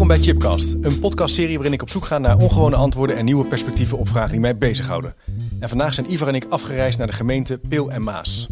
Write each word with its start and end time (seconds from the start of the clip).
Welkom 0.00 0.18
bij 0.18 0.26
Chipcast, 0.26 0.76
een 0.80 0.98
podcastserie 0.98 1.54
waarin 1.54 1.72
ik 1.72 1.82
op 1.82 1.90
zoek 1.90 2.04
ga 2.04 2.18
naar 2.18 2.36
ongewone 2.36 2.76
antwoorden 2.76 3.16
en 3.16 3.24
nieuwe 3.24 3.46
perspectieven 3.46 3.98
op 3.98 4.08
vragen 4.08 4.30
die 4.30 4.40
mij 4.40 4.56
bezighouden. 4.56 5.14
En 5.58 5.68
vandaag 5.68 5.94
zijn 5.94 6.12
Ivar 6.12 6.28
en 6.28 6.34
ik 6.34 6.46
afgereisd 6.48 6.98
naar 6.98 7.06
de 7.06 7.12
gemeente 7.12 7.58
Peel 7.68 7.90
en 7.90 8.02
Maas. 8.02 8.48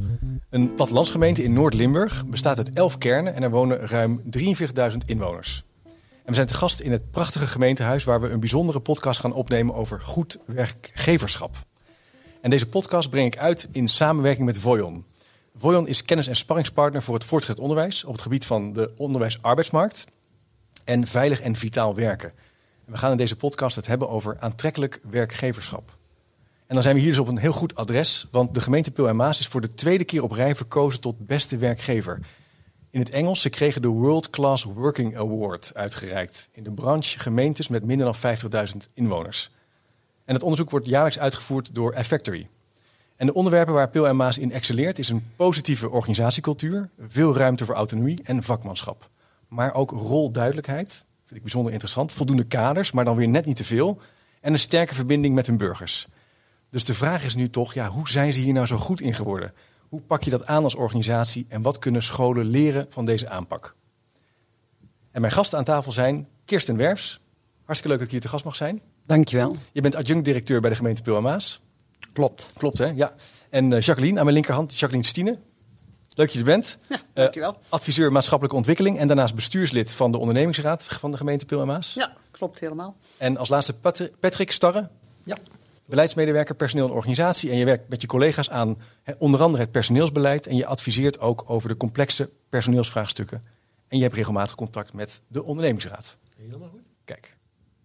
Een 0.50 0.74
plattelandsgemeente 0.74 1.42
in 1.42 1.52
Noord-Limburg 1.52 2.26
bestaat 2.26 2.58
uit 2.58 2.72
11 2.72 2.98
kernen 2.98 3.34
en 3.34 3.42
er 3.42 3.50
wonen 3.50 3.78
ruim 3.80 4.22
43.000 4.36 4.96
inwoners. 5.06 5.62
En 5.84 5.92
we 6.24 6.34
zijn 6.34 6.46
te 6.46 6.54
gast 6.54 6.80
in 6.80 6.92
het 6.92 7.10
prachtige 7.10 7.46
gemeentehuis 7.46 8.04
waar 8.04 8.20
we 8.20 8.28
een 8.28 8.40
bijzondere 8.40 8.80
podcast 8.80 9.20
gaan 9.20 9.32
opnemen 9.32 9.74
over 9.74 10.00
goed 10.00 10.38
werkgeverschap. 10.46 11.56
En 12.40 12.50
deze 12.50 12.68
podcast 12.68 13.10
breng 13.10 13.26
ik 13.26 13.38
uit 13.38 13.68
in 13.72 13.88
samenwerking 13.88 14.46
met 14.46 14.58
Voyon. 14.58 15.04
Voyon 15.56 15.88
is 15.88 16.04
kennis- 16.04 16.28
en 16.28 16.36
sparringspartner 16.36 17.02
voor 17.02 17.14
het 17.14 17.24
voortgezet 17.24 17.60
onderwijs 17.60 18.04
op 18.04 18.12
het 18.12 18.22
gebied 18.22 18.46
van 18.46 18.72
de 18.72 18.90
onderwijs-arbeidsmarkt 18.96 20.04
en 20.88 21.06
veilig 21.06 21.40
en 21.40 21.56
vitaal 21.56 21.94
werken. 21.94 22.28
En 22.86 22.92
we 22.92 22.96
gaan 22.96 23.10
in 23.10 23.16
deze 23.16 23.36
podcast 23.36 23.76
het 23.76 23.86
hebben 23.86 24.08
over 24.08 24.40
aantrekkelijk 24.40 25.00
werkgeverschap. 25.10 25.96
En 26.66 26.74
dan 26.74 26.82
zijn 26.82 26.94
we 26.94 27.00
hier 27.00 27.10
dus 27.10 27.18
op 27.18 27.28
een 27.28 27.38
heel 27.38 27.52
goed 27.52 27.74
adres, 27.74 28.26
want 28.30 28.54
de 28.54 28.60
gemeente 28.60 28.90
Pil 28.90 29.08
en 29.08 29.16
Maas 29.16 29.38
is 29.38 29.46
voor 29.46 29.60
de 29.60 29.74
tweede 29.74 30.04
keer 30.04 30.22
op 30.22 30.30
rij 30.30 30.54
verkozen 30.54 31.00
tot 31.00 31.26
beste 31.26 31.56
werkgever. 31.56 32.18
In 32.90 33.00
het 33.00 33.10
Engels, 33.10 33.40
ze 33.40 33.50
kregen 33.50 33.82
de 33.82 33.88
World 33.88 34.30
Class 34.30 34.64
Working 34.64 35.16
Award 35.16 35.70
uitgereikt 35.74 36.48
in 36.52 36.62
de 36.62 36.72
branche 36.72 37.18
gemeentes 37.18 37.68
met 37.68 37.84
minder 37.84 38.16
dan 38.20 38.36
50.000 38.68 38.76
inwoners. 38.94 39.50
En 40.24 40.34
het 40.34 40.42
onderzoek 40.42 40.70
wordt 40.70 40.88
jaarlijks 40.88 41.18
uitgevoerd 41.18 41.74
door 41.74 41.92
Effectory. 41.92 42.46
En 43.16 43.26
de 43.26 43.34
onderwerpen 43.34 43.74
waar 43.74 43.88
Pil 43.88 44.08
en 44.08 44.16
Maas 44.16 44.38
in 44.38 44.52
excelleert 44.52 44.98
is 44.98 45.08
een 45.08 45.32
positieve 45.36 45.90
organisatiecultuur, 45.90 46.88
veel 46.98 47.36
ruimte 47.36 47.64
voor 47.64 47.74
autonomie 47.74 48.20
en 48.24 48.42
vakmanschap. 48.42 49.08
Maar 49.48 49.74
ook 49.74 49.90
rolduidelijkheid, 49.90 51.04
vind 51.24 51.36
ik 51.36 51.42
bijzonder 51.42 51.72
interessant, 51.72 52.12
voldoende 52.12 52.44
kaders, 52.44 52.92
maar 52.92 53.04
dan 53.04 53.16
weer 53.16 53.28
net 53.28 53.44
niet 53.44 53.56
te 53.56 53.64
veel, 53.64 54.00
en 54.40 54.52
een 54.52 54.58
sterke 54.58 54.94
verbinding 54.94 55.34
met 55.34 55.46
hun 55.46 55.56
burgers. 55.56 56.08
Dus 56.70 56.84
de 56.84 56.94
vraag 56.94 57.24
is 57.24 57.34
nu 57.34 57.50
toch, 57.50 57.74
ja, 57.74 57.88
hoe 57.88 58.08
zijn 58.08 58.32
ze 58.32 58.40
hier 58.40 58.52
nou 58.52 58.66
zo 58.66 58.76
goed 58.76 59.00
in 59.00 59.14
geworden? 59.14 59.52
Hoe 59.88 60.00
pak 60.00 60.22
je 60.22 60.30
dat 60.30 60.46
aan 60.46 60.64
als 60.64 60.74
organisatie 60.74 61.46
en 61.48 61.62
wat 61.62 61.78
kunnen 61.78 62.02
scholen 62.02 62.46
leren 62.46 62.86
van 62.88 63.04
deze 63.04 63.28
aanpak? 63.28 63.74
En 65.10 65.20
mijn 65.20 65.32
gasten 65.32 65.58
aan 65.58 65.64
tafel 65.64 65.92
zijn 65.92 66.28
Kirsten 66.44 66.76
Werfs. 66.76 67.20
Hartstikke 67.64 67.88
leuk 67.88 67.98
dat 67.98 68.06
ik 68.06 68.12
hier 68.12 68.20
te 68.20 68.28
gast 68.28 68.44
mag 68.44 68.56
zijn. 68.56 68.80
Dankjewel. 69.06 69.56
Je 69.72 69.80
bent 69.80 69.94
adjunct-directeur 69.94 70.60
bij 70.60 70.70
de 70.70 70.76
gemeente 70.76 71.02
Pil 71.02 71.16
en 71.16 71.22
Maas. 71.22 71.60
Klopt. 72.12 72.52
Klopt, 72.56 72.78
hè? 72.78 72.86
Ja. 72.86 73.14
En 73.50 73.70
uh, 73.70 73.80
Jacqueline 73.80 74.18
aan 74.18 74.24
mijn 74.24 74.36
linkerhand, 74.36 74.78
Jacqueline 74.78 75.08
Stine. 75.08 75.38
Leuk 76.18 76.26
dat 76.26 76.32
je 76.32 76.38
er 76.38 76.44
bent. 76.44 76.78
Ja, 76.88 76.98
dankjewel. 77.12 77.50
Uh, 77.50 77.58
adviseur 77.68 78.12
maatschappelijke 78.12 78.56
ontwikkeling 78.56 78.98
en 78.98 79.06
daarnaast 79.06 79.34
bestuurslid 79.34 79.92
van 79.92 80.12
de 80.12 80.18
ondernemingsraad 80.18 80.84
van 80.84 81.10
de 81.10 81.16
gemeente 81.16 81.44
Pil 81.44 81.60
en 81.60 81.66
Maas. 81.66 81.94
Ja, 81.94 82.12
klopt 82.30 82.60
helemaal. 82.60 82.96
En 83.18 83.36
als 83.36 83.48
laatste 83.48 83.74
Patrick 84.20 84.52
Starre. 84.52 84.88
Ja. 85.24 85.36
Beleidsmedewerker 85.84 86.54
personeel 86.54 86.86
en 86.86 86.92
organisatie. 86.92 87.50
En 87.50 87.56
je 87.56 87.64
werkt 87.64 87.88
met 87.88 88.00
je 88.00 88.06
collega's 88.06 88.50
aan 88.50 88.78
he, 89.02 89.12
onder 89.18 89.42
andere 89.42 89.62
het 89.62 89.72
personeelsbeleid. 89.72 90.46
En 90.46 90.56
je 90.56 90.66
adviseert 90.66 91.20
ook 91.20 91.44
over 91.46 91.68
de 91.68 91.76
complexe 91.76 92.30
personeelsvraagstukken. 92.48 93.42
En 93.88 93.96
je 93.96 94.02
hebt 94.02 94.14
regelmatig 94.14 94.54
contact 94.54 94.92
met 94.92 95.22
de 95.28 95.44
ondernemingsraad. 95.44 96.16
Helemaal 96.36 96.68
goed. 96.68 96.80
Kijk, 97.04 97.36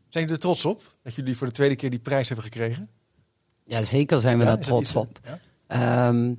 zijn 0.09 0.23
jullie 0.23 0.34
er 0.34 0.39
trots 0.39 0.66
op 0.66 0.94
dat 1.04 1.16
jullie 1.16 1.38
voor 1.38 1.48
de 1.48 1.54
tweede 1.54 1.76
keer 1.76 1.89
die 1.89 2.00
prijs 2.00 2.28
hebben 2.28 2.45
gekregen? 2.45 2.89
Ja, 3.66 3.84
zeker 3.84 4.22
zijn 4.22 4.38
we 4.38 4.44
Ja, 4.44 4.50
daar 4.50 4.59
trots 4.64 4.81
iets, 4.84 4.95
op. 4.95 5.20
ja? 5.23 5.39
Ehm, 5.67 6.34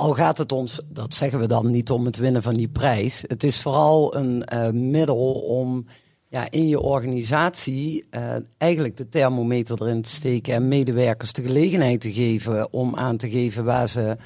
al 0.00 0.14
gaat 0.14 0.38
het 0.38 0.52
ons, 0.52 0.80
dat 0.88 1.14
zeggen 1.14 1.38
we 1.38 1.46
dan 1.46 1.70
niet 1.70 1.90
om 1.90 2.04
het 2.04 2.16
winnen 2.16 2.42
van 2.42 2.54
die 2.54 2.68
prijs. 2.68 3.24
Het 3.26 3.42
is 3.42 3.62
vooral 3.62 4.16
een 4.16 4.44
eh, 4.44 4.70
middel 4.70 5.32
om 5.32 5.86
ja, 6.28 6.50
in 6.50 6.68
je 6.68 6.80
organisatie 6.80 8.06
eh, 8.10 8.34
eigenlijk 8.58 8.96
de 8.96 9.08
thermometer 9.08 9.82
erin 9.82 10.02
te 10.02 10.10
steken 10.10 10.54
en 10.54 10.68
medewerkers 10.68 11.32
de 11.32 11.42
gelegenheid 11.42 12.00
te 12.00 12.12
geven 12.12 12.72
om 12.72 12.96
aan 12.96 13.16
te 13.16 13.30
geven 13.30 13.64
waar 13.64 13.88
ze 13.88 14.16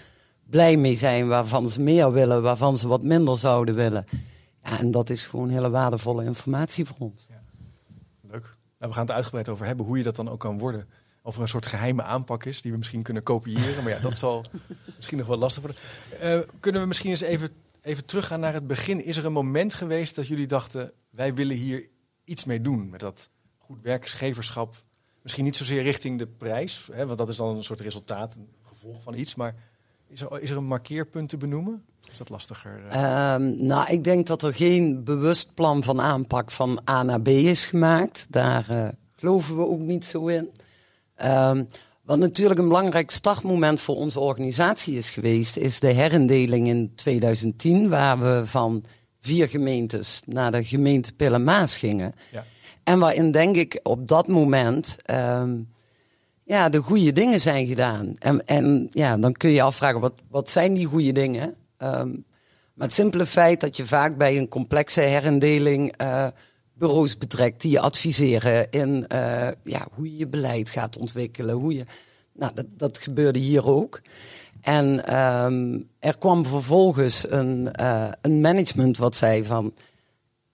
blij 0.51 0.77
mee 0.77 0.95
zijn, 0.95 1.29
waarvan 1.29 1.69
ze 1.69 1.81
meer 1.81 2.13
willen, 2.13 2.43
waarvan 2.43 2.79
ze 2.79 2.89
wat 2.89 3.03
minder 3.03 3.39
zouden 3.39 3.75
willen. 3.75 4.05
Ja, 4.65 4.79
en 4.79 4.91
dat 4.91 5.11
is 5.11 5.27
gewoon 5.27 5.49
hele 5.49 5.71
waardevolle 5.71 6.25
informatie 6.25 6.85
voor 6.85 6.97
ons. 6.99 7.27
Leuk. 8.31 8.43
Nou, 8.79 8.91
we 8.91 8.93
gaan 8.93 9.07
het 9.07 9.15
uitgebreid 9.15 9.49
over 9.49 9.67
hebben 9.67 9.87
hoe 9.87 9.97
je 9.97 10.03
dat 10.03 10.17
dan 10.17 10.31
ook 10.31 10.41
kan 10.41 10.59
worden. 10.59 10.87
Of 11.27 11.37
er 11.37 11.43
een 11.43 11.49
soort 11.49 11.67
geheime 11.67 12.03
aanpak 12.03 12.45
is 12.45 12.63
die 12.63 12.73
we 12.73 12.79
misschien 12.79 13.03
kunnen 13.03 13.23
kopiëren. 13.23 13.83
Maar 13.83 13.93
ja, 13.93 13.99
dat 13.99 14.19
zal 14.19 14.45
misschien 14.97 15.19
nog 15.19 15.27
wel 15.27 15.37
lastig 15.37 15.63
worden. 15.63 15.81
Eh, 16.21 16.39
kunnen 16.61 16.81
we 16.81 16.87
misschien 16.87 17.11
eens 17.11 17.21
even, 17.21 17.49
even 17.83 18.05
teruggaan 18.05 18.41
naar 18.41 18.53
het 18.53 18.67
begin? 18.67 19.05
Is 19.05 19.17
er 19.17 19.25
een 19.25 19.33
moment 19.33 19.75
geweest 19.75 20.15
dat 20.15 20.27
jullie 20.27 20.47
dachten: 20.47 20.93
wij 21.11 21.35
willen 21.35 21.57
hier 21.57 21.89
iets 22.25 22.45
mee 22.45 22.61
doen 22.61 22.91
met 22.91 23.01
dat 23.01 23.29
goed 23.59 23.79
werkgeverschap? 23.83 24.75
Misschien 25.23 25.45
niet 25.45 25.57
zozeer 25.57 25.83
richting 25.83 26.19
de 26.19 26.27
prijs, 26.27 26.89
hè, 26.93 27.07
want 27.07 27.19
dat 27.19 27.29
is 27.29 27.37
dan 27.37 27.57
een 27.57 27.65
soort 27.65 27.81
resultaat, 27.81 28.35
een 28.35 28.49
gevolg 28.63 29.03
van 29.03 29.15
iets. 29.15 29.35
Maar 29.35 29.55
is 30.09 30.21
er, 30.21 30.41
is 30.41 30.51
er 30.51 30.57
een 30.57 30.67
markeerpunt 30.67 31.29
te 31.29 31.37
benoemen? 31.37 31.85
Is 32.13 32.19
dat 32.19 32.29
lastiger? 32.29 32.87
eh? 32.89 33.03
Ehm, 33.03 33.67
nou, 33.67 33.91
ik 33.91 34.05
denk 34.05 34.27
dat 34.27 34.43
er 34.43 34.55
geen 34.55 35.05
bewust 35.05 35.55
plan 35.55 35.83
van 35.83 36.01
aanpak 36.01 36.51
van 36.51 36.81
A 36.91 37.03
naar 37.03 37.21
B 37.21 37.29
is 37.29 37.67
gemaakt. 37.67 38.27
Daar 38.31 38.69
eh, 38.69 38.89
geloven 39.17 39.57
we 39.57 39.67
ook 39.67 39.81
niet 39.81 40.05
zo 40.05 40.27
in. 40.27 40.51
Ehm, 41.15 41.65
wat 42.03 42.19
natuurlijk 42.19 42.61
een 42.61 42.69
belangrijk 42.69 43.11
startmoment 43.11 43.81
voor 43.81 43.97
onze 43.97 44.21
organisatie 44.21 44.97
is 44.97 45.11
geweest, 45.11 45.57
is 45.57 45.81
de 45.81 45.93
herindeling 45.93 46.67
in 46.67 46.93
2010, 46.95 47.89
waar 47.89 48.19
we 48.19 48.47
van 48.47 48.85
vier 49.21 49.49
gemeentes 49.49 50.23
naar 50.27 50.51
de 50.51 50.65
gemeente 50.65 51.13
Pillenaas 51.13 51.77
gingen. 51.77 52.15
Ja. 52.31 52.45
En 52.83 52.99
waarin 52.99 53.31
denk 53.31 53.57
ik 53.57 53.81
op 53.83 54.09
dat 54.09 54.29
moment 54.29 54.97
ehm, 55.03 55.57
ja, 56.45 56.69
de 56.69 56.79
goede 56.79 57.13
dingen 57.13 57.41
zijn 57.41 57.67
gedaan. 57.67 58.13
En, 58.19 58.47
en 58.47 58.87
ja, 58.91 59.17
dan 59.17 59.33
kun 59.33 59.49
je 59.49 59.55
je 59.55 59.63
afvragen, 59.63 60.01
wat, 60.01 60.15
wat 60.31 60.51
zijn 60.51 60.75
die 60.75 60.87
goede 60.87 61.13
dingen? 61.13 61.55
Ehm, 61.77 62.09
maar 62.75 62.87
het 62.87 62.93
simpele 62.93 63.27
feit 63.27 63.61
dat 63.61 63.77
je 63.77 63.87
vaak 63.87 64.17
bij 64.17 64.39
een 64.39 64.49
complexe 64.49 65.01
herindeling 65.01 65.97
eh, 65.97 66.27
bureaus 66.75 67.19
betrekt 67.19 67.61
die 67.61 67.71
je 67.71 67.81
adviseren 67.81 68.71
in 68.71 69.07
eh, 69.07 69.49
ja, 69.63 69.87
hoe 69.93 70.11
je 70.11 70.17
je 70.17 70.27
beleid 70.27 70.71
gaat 70.71 70.99
ontwikkelen. 70.99 71.55
Hoe 71.55 71.75
je, 71.75 71.85
nou, 72.33 72.55
dat, 72.55 72.67
dat 72.77 72.99
gebeurde 72.99 73.39
hier 73.39 73.67
ook. 73.67 74.01
En 74.61 75.07
ehm, 75.07 75.81
er 75.99 76.19
kwam 76.19 76.47
vervolgens 76.47 77.31
een, 77.31 77.73
eh, 77.73 78.09
een 78.21 78.41
management 78.41 78.97
wat 78.97 79.17
zei 79.17 79.45
van, 79.45 79.75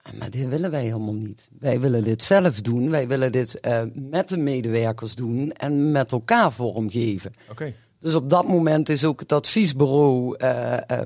"Ah, 0.03 0.13
maar 0.13 0.31
dit 0.31 0.49
willen 0.49 0.71
wij 0.71 0.83
helemaal 0.83 1.15
niet. 1.15 1.49
Wij 1.59 1.81
willen 1.81 2.05
dit 2.05 2.23
zelf 2.23 2.61
doen. 2.61 2.91
Wij 2.91 3.09
willen 3.09 3.33
dit 3.33 3.61
eh, 3.61 3.83
met 3.95 4.29
de 4.29 4.39
medewerkers 4.39 5.15
doen 5.15 5.53
en 5.53 5.91
met 5.91 6.13
elkaar 6.13 6.53
vormgeven. 6.53 7.31
Oké. 7.51 7.75
Dus 7.99 8.15
op 8.15 8.31
dat 8.31 8.49
moment 8.49 8.89
is 8.89 9.05
ook 9.05 9.21
het 9.21 9.33
adviesbureau 9.33 10.35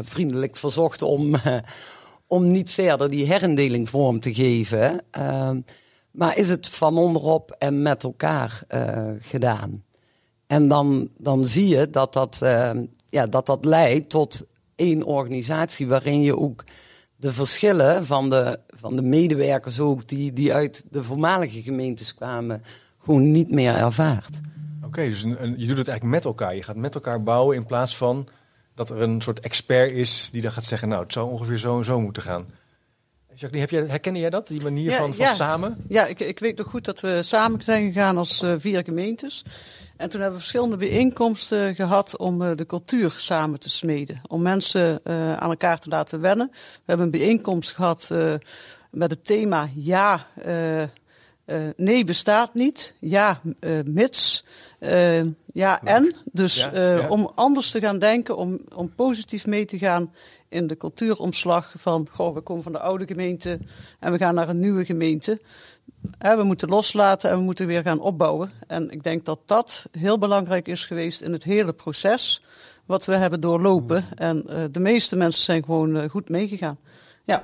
vriendelijk 0.01 0.57
verzocht 0.57 1.03
om, 1.03 1.37
om 2.27 2.47
niet 2.51 2.71
verder 2.71 3.11
die 3.11 3.27
herindeling 3.27 3.89
vorm 3.89 4.21
te 4.21 4.35
geven. 4.35 5.03
Ehm, 5.11 5.61
maar 6.11 6.39
is 6.39 6.51
het 6.51 6.69
van 6.69 6.99
onderop 6.99 7.51
en 7.59 7.83
met 7.83 8.03
elkaar 8.03 8.63
eh, 8.69 9.11
gedaan. 9.19 9.85
En 10.47 10.69
dan, 10.69 11.09
dan 11.19 11.45
zie 11.45 11.69
je 11.69 11.91
dat 11.91 12.13
dat, 12.13 12.43
ehm, 12.43 12.85
ja, 13.09 13.27
dat 13.27 13.47
dat 13.47 13.65
leidt 13.65 14.11
tot 14.11 14.47
één 14.75 15.03
organisatie 15.03 15.87
waarin 15.87 16.23
je 16.23 16.39
ook 16.39 16.65
de 17.17 17.33
verschillen 17.33 18.07
van 18.07 18.31
de, 18.31 18.61
van 18.69 18.97
de 18.97 19.03
medewerkers 19.03 19.81
ook 19.81 20.09
die, 20.09 20.33
die 20.33 20.55
uit 20.55 20.85
de 20.91 21.03
voormalige 21.03 21.63
gemeentes 21.63 22.15
kwamen, 22.15 22.63
gewoon 22.99 23.31
niet 23.31 23.51
meer 23.51 23.75
ervaart. 23.75 24.41
Oké, 24.85 25.05
dus 25.09 25.23
je 25.57 25.67
doet 25.67 25.79
het 25.79 25.89
eigenlijk 25.89 26.05
met 26.05 26.25
elkaar. 26.25 26.55
Je 26.55 26.63
gaat 26.63 26.77
met 26.77 26.95
elkaar 26.95 27.23
bouwen 27.23 27.57
in 27.57 27.67
plaats 27.67 27.97
van 27.97 28.29
dat 28.75 28.91
er 28.91 29.03
een 29.03 29.21
soort 29.21 29.41
expert 29.41 29.93
is 29.93 30.29
die 30.33 30.43
dan 30.43 30.53
gaat 30.53 30.65
zeggen, 30.65 30.89
nou, 30.89 31.03
het 31.03 31.13
zou 31.13 31.31
ongeveer 31.31 31.59
zo 31.59 31.79
en 31.79 31.85
zo 31.85 32.01
moeten 32.01 32.23
gaan. 32.23 32.47
Jacqueline, 33.29 33.61
heb 33.61 33.71
jij, 33.71 33.89
herkende 33.89 34.19
jij 34.21 34.31
dat, 34.31 34.49
die 34.49 34.63
manier 34.63 34.91
Ja, 34.91 34.99
van, 34.99 35.15
van 35.15 35.25
ja. 35.27 35.35
samen? 35.35 35.85
Ja, 35.89 36.07
ik, 36.07 36.21
ik 36.21 36.39
weet 36.39 36.57
nog 36.57 36.67
goed 36.67 36.85
dat 36.85 37.01
we 37.01 37.23
samen 37.23 37.63
zijn 37.63 37.93
gegaan 37.93 38.17
als 38.17 38.43
eh, 38.43 38.55
vier 38.59 38.85
gemeentes. 38.85 39.45
En 39.97 40.09
toen 40.09 40.21
hebben 40.21 40.39
we 40.39 40.45
verschillende 40.45 40.77
bijeenkomsten 40.77 41.75
gehad 41.75 42.17
om 42.17 42.43
eh, 42.43 42.57
de 42.57 42.67
cultuur 42.67 43.15
samen 43.17 43.61
te 43.61 43.71
smeden. 43.71 44.21
Om 44.29 44.43
mensen 44.43 45.01
eh, 45.05 45.33
aan 45.33 45.51
elkaar 45.51 45.79
te 45.79 45.89
laten 45.89 46.21
wennen. 46.21 46.49
We 46.53 46.83
hebben 46.85 47.07
een 47.07 47.13
bijeenkomst 47.13 47.73
gehad 47.73 48.09
eh, 48.13 48.35
met 48.91 49.11
het 49.11 49.25
thema 49.25 49.69
ja, 49.75 50.27
eh, 51.45 51.69
nee 51.77 52.05
bestaat 52.05 52.55
niet. 52.55 52.95
Ja, 53.01 53.41
eh, 53.61 53.81
mits. 53.85 54.45
Eh, 54.79 55.23
ja, 55.53 55.83
en. 55.83 56.15
Dus 56.33 56.69
Ja, 56.73 56.81
ja. 56.81 57.09
om 57.09 57.31
anders 57.35 57.71
te 57.71 57.81
gaan 57.81 57.99
denken, 57.99 58.37
om, 58.37 58.61
om 58.75 58.95
positief 58.95 59.47
mee 59.47 59.65
te 59.65 59.79
gaan 59.79 60.13
in 60.49 60.67
de 60.67 60.77
cultuuromslag 60.77 61.73
van, 61.77 62.09
goh, 62.13 62.35
we 62.35 62.41
komen 62.41 62.63
van 62.63 62.73
de 62.73 62.79
oude 62.79 63.07
gemeente 63.07 63.59
en 64.01 64.13
we 64.13 64.19
gaan 64.19 64.35
naar 64.35 64.49
een 64.49 64.61
nieuwe 64.61 64.85
gemeente. 64.85 65.41
We 66.19 66.43
moeten 66.43 66.69
loslaten 66.69 67.31
en 67.31 67.37
we 67.37 67.43
moeten 67.43 67.67
weer 67.67 67.83
gaan 67.83 68.01
opbouwen. 68.01 68.51
En 68.67 68.91
ik 68.91 69.03
denk 69.03 69.25
dat 69.25 69.41
dat 69.47 69.87
heel 69.99 70.19
belangrijk 70.19 70.69
is 70.69 70.87
geweest 70.87 71.21
in 71.21 71.33
het 71.33 71.45
hele 71.45 71.73
proces 71.73 72.43
wat 72.87 73.05
we 73.05 73.15
hebben 73.15 73.41
doorlopen. 73.41 74.05
En 74.15 74.45
eh, 74.49 74.65
de 74.71 74.81
meeste 74.81 75.17
mensen 75.17 75.43
zijn 75.43 75.65
gewoon 75.65 76.09
goed 76.09 76.29
meegegaan. 76.29 76.79
Ja, 77.25 77.43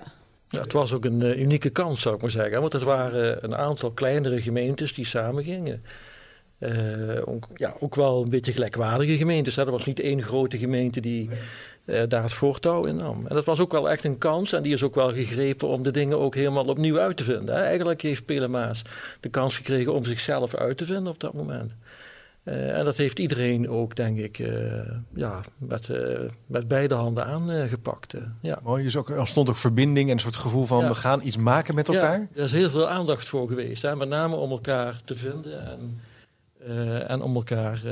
Ja, 0.50 0.60
het 0.60 0.72
was 0.72 0.92
ook 0.92 1.04
een 1.04 1.20
uh, 1.20 1.40
unieke 1.40 1.70
kans, 1.70 2.00
zou 2.00 2.14
ik 2.14 2.20
maar 2.20 2.30
zeggen. 2.30 2.60
Want 2.60 2.72
het 2.72 2.82
waren 2.82 3.44
een 3.44 3.56
aantal 3.56 3.90
kleinere 3.90 4.42
gemeentes 4.42 4.94
die 4.94 5.06
samengingen. 5.06 5.82
Uh, 6.60 6.70
ook, 7.24 7.48
ja, 7.54 7.74
ook 7.78 7.94
wel 7.94 8.22
een 8.22 8.30
beetje 8.30 8.52
gelijkwaardige 8.52 9.16
gemeentes. 9.16 9.56
Hè. 9.56 9.64
Er 9.64 9.70
was 9.70 9.84
niet 9.84 10.00
één 10.00 10.22
grote 10.22 10.58
gemeente 10.58 11.00
die 11.00 11.30
uh, 11.84 12.02
daar 12.08 12.22
het 12.22 12.32
voortouw 12.32 12.84
in 12.84 12.96
nam. 12.96 13.26
En 13.26 13.34
dat 13.34 13.44
was 13.44 13.60
ook 13.60 13.72
wel 13.72 13.90
echt 13.90 14.04
een 14.04 14.18
kans. 14.18 14.52
En 14.52 14.62
die 14.62 14.72
is 14.72 14.82
ook 14.82 14.94
wel 14.94 15.12
gegrepen 15.12 15.68
om 15.68 15.82
de 15.82 15.90
dingen 15.90 16.18
ook 16.18 16.34
helemaal 16.34 16.64
opnieuw 16.64 16.98
uit 16.98 17.16
te 17.16 17.24
vinden. 17.24 17.54
Hè. 17.54 17.60
Eigenlijk 17.60 18.02
heeft 18.02 18.24
Pelemaas 18.24 18.82
de 19.20 19.28
kans 19.28 19.56
gekregen 19.56 19.94
om 19.94 20.04
zichzelf 20.04 20.54
uit 20.54 20.76
te 20.76 20.84
vinden 20.84 21.12
op 21.12 21.20
dat 21.20 21.32
moment. 21.32 21.72
Uh, 22.44 22.78
en 22.78 22.84
dat 22.84 22.96
heeft 22.96 23.18
iedereen 23.18 23.68
ook, 23.68 23.96
denk 23.96 24.18
ik, 24.18 24.38
uh, 24.38 24.82
ja, 25.14 25.40
met, 25.58 25.88
uh, 25.88 26.18
met 26.46 26.68
beide 26.68 26.94
handen 26.94 27.26
aangepakt. 27.26 28.14
ja. 28.40 28.58
Mooi, 28.62 28.82
dus 28.82 28.96
ook, 28.96 29.10
er 29.10 29.26
stond 29.26 29.48
ook 29.48 29.56
verbinding 29.56 30.08
en 30.08 30.14
een 30.14 30.20
soort 30.20 30.36
gevoel 30.36 30.66
van 30.66 30.88
we 30.88 30.94
gaan 30.94 31.20
iets 31.22 31.36
maken 31.36 31.74
met 31.74 31.88
elkaar. 31.88 32.18
Ja, 32.18 32.26
er 32.34 32.44
is 32.44 32.52
heel 32.52 32.70
veel 32.70 32.88
aandacht 32.88 33.28
voor 33.28 33.48
geweest. 33.48 33.82
Hè, 33.82 33.96
met 33.96 34.08
name 34.08 34.36
om 34.36 34.50
elkaar 34.50 35.00
te 35.04 35.16
vinden 35.16 35.66
en, 35.66 36.00
en 37.08 37.22
om 37.22 37.34
elkaar 37.34 37.82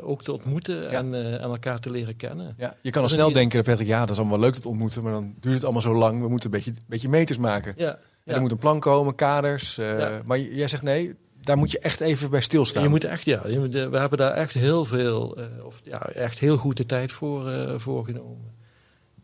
ook 0.00 0.22
te 0.22 0.32
ontmoeten 0.32 0.82
ja. 0.82 0.88
en, 0.88 1.14
en, 1.14 1.40
elkaar 1.40 1.78
te 1.78 1.90
leren 1.90 2.16
kennen. 2.16 2.54
Ja, 2.58 2.74
je 2.80 2.90
kan 2.90 3.02
al 3.02 3.08
snel 3.08 3.32
denken, 3.32 3.62
Patrick, 3.62 3.86
ja, 3.86 4.00
dat 4.00 4.10
is 4.10 4.18
allemaal 4.18 4.40
leuk 4.40 4.54
te 4.54 4.68
ontmoeten, 4.68 5.02
maar 5.02 5.12
dan 5.12 5.34
duurt 5.40 5.54
het 5.54 5.64
allemaal 5.64 5.82
zo 5.82 5.94
lang. 5.94 6.20
We 6.20 6.28
moeten 6.28 6.52
een 6.52 6.56
beetje, 6.56 6.80
beetje 6.86 7.08
meters 7.08 7.38
maken. 7.38 7.74
Ja. 7.76 7.98
En 8.24 8.34
er 8.34 8.40
moet 8.40 8.50
een 8.50 8.58
plan 8.58 8.80
komen, 8.80 9.14
kaders. 9.14 9.80
Maar 10.24 10.40
jij 10.40 10.68
zegt 10.68 10.82
nee, 10.82 11.14
daar 11.42 11.56
moet 11.56 11.70
je 11.70 11.78
echt 11.78 12.00
even 12.00 12.30
bij 12.30 12.40
stilstaan. 12.40 12.82
Je 12.82 12.88
moet 12.88 13.04
echt, 13.04 13.24
ja, 13.24 13.42
we 13.42 13.98
hebben 13.98 14.18
daar 14.18 14.32
echt 14.32 14.54
heel 14.54 14.84
veel, 14.84 15.38
uh, 15.38 15.44
of 15.64 15.80
ja, 15.84 16.00
echt 16.00 16.38
heel 16.38 16.56
goed 16.56 16.76
de 16.76 16.86
tijd 16.86 17.12
voor, 17.12 17.50
uh, 17.50 17.74
voor 17.78 18.04
genomen. 18.04 18.54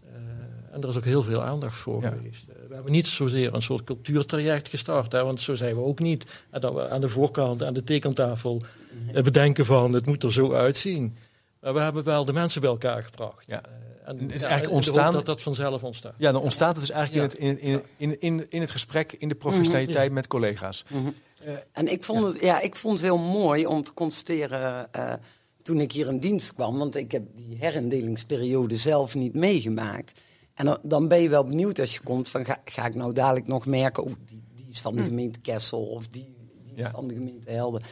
Uh, 0.05 0.11
en 0.73 0.83
er 0.83 0.89
is 0.89 0.97
ook 0.97 1.05
heel 1.05 1.23
veel 1.23 1.43
aandacht 1.43 1.77
voor 1.77 2.03
ja. 2.03 2.11
geweest. 2.11 2.47
we 2.69 2.75
hebben 2.75 2.93
niet 2.93 3.07
zozeer 3.07 3.55
een 3.55 3.63
soort 3.63 3.85
cultuurtraject 3.85 4.69
gestart, 4.69 5.13
hè, 5.13 5.25
want 5.25 5.41
zo 5.41 5.55
zijn 5.55 5.75
we 5.75 5.81
ook 5.81 5.99
niet. 5.99 6.25
En 6.51 6.61
dat 6.61 6.75
we 6.75 6.89
aan 6.89 7.01
de 7.01 7.09
voorkant, 7.09 7.63
aan 7.63 7.75
de 7.75 7.85
tekentafel 7.85 8.63
bedenken 9.13 9.67
van 9.67 9.93
het 9.93 10.07
moet 10.07 10.23
er 10.23 10.33
zo 10.33 10.53
uitzien. 10.53 11.15
Maar 11.61 11.75
we 11.75 11.81
hebben 11.81 12.05
wel 12.05 12.25
de 12.25 12.33
mensen 12.33 12.61
bij 12.61 12.71
elkaar 12.71 13.03
gebracht. 13.03 13.45
Ja. 13.47 13.63
En 14.05 14.19
het 14.19 14.33
is 14.33 14.41
ja, 14.41 14.47
eigenlijk 14.47 14.77
ontstaan 14.77 15.13
dat 15.13 15.27
dat 15.27 15.43
vanzelf 15.43 15.83
ontstaat. 15.83 16.15
Ja, 16.19 16.33
dan 16.33 16.43
ontstaat 16.43 16.77
het 16.77 16.87
dus 16.87 16.91
eigenlijk 16.91 17.35
in, 17.35 17.49
het, 17.49 17.59
in, 17.61 17.85
in, 17.97 18.21
in, 18.21 18.47
in 18.49 18.61
het 18.61 18.71
gesprek, 18.71 19.13
in 19.13 19.29
de 19.29 19.35
professionaliteit 19.35 20.13
met 20.13 20.27
collega's. 20.27 20.85
Mm 20.89 21.03
-hmm. 21.03 21.15
Uh, 21.47 21.53
en 21.73 21.89
ik 21.89 22.05
vond, 22.05 22.25
Het, 22.25 22.41
ja, 22.41 22.61
ik 22.61 22.77
vond 22.77 22.95
het 22.95 23.03
heel 23.03 23.19
mooi 23.19 23.67
om 23.67 23.83
te 23.83 23.95
constateren 23.95 24.89
uh, 24.97 25.13
toen 25.63 25.81
ik 25.81 25.93
hier 25.93 26.09
in 26.09 26.19
dienst 26.19 26.55
kwam, 26.55 26.79
want 26.79 26.97
ik 26.97 27.13
heb 27.13 27.23
die 27.35 27.57
herindelingsperiode 27.57 28.77
zelf 28.77 29.15
niet 29.15 29.35
meegemaakt. 29.35 30.21
En 30.55 30.65
dan, 30.65 30.79
dan 30.83 31.09
ben 31.09 31.23
je 31.23 31.29
wel 31.29 31.45
benieuwd 31.45 31.79
als 31.79 31.95
je 31.95 32.01
komt 32.01 32.29
van 32.29 32.45
ga, 32.45 32.61
ga 32.65 32.87
ik 32.87 32.95
nou 32.95 33.13
dadelijk 33.13 33.47
nog 33.47 33.67
merken, 33.67 34.03
oh, 34.03 34.13
die, 34.27 34.43
die 34.55 34.67
is 34.71 34.81
van 34.81 34.97
de 34.97 35.03
gemeente 35.03 35.41
Kessel 35.41 35.87
of 35.87 36.07
die, 36.07 36.35
die 36.63 36.73
is 36.75 36.83
ja. 36.83 36.91
van 36.91 37.09
de 37.09 37.15
gemeente 37.15 37.51
Helden. 37.51 37.83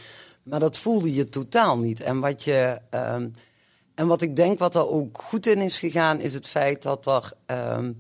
Maar 0.43 0.61
dat 0.61 0.79
voelde 0.79 1.15
je 1.15 1.29
totaal 1.29 1.79
niet. 1.79 2.01
En 2.01 2.21
wat, 2.21 2.45
je, 2.45 2.81
um, 2.91 3.35
en 3.95 4.07
wat 4.07 4.23
ik 4.23 4.37
denk 4.37 4.59
wat 4.59 4.75
er 4.75 4.89
ook 4.89 5.23
goed 5.23 5.47
in 5.47 5.61
is 5.61 5.79
gegaan, 5.79 6.21
is 6.21 6.35
het 6.35 6.47
feit 6.47 6.83
dat 6.83 7.07
er... 7.07 7.33
Um, 7.47 7.99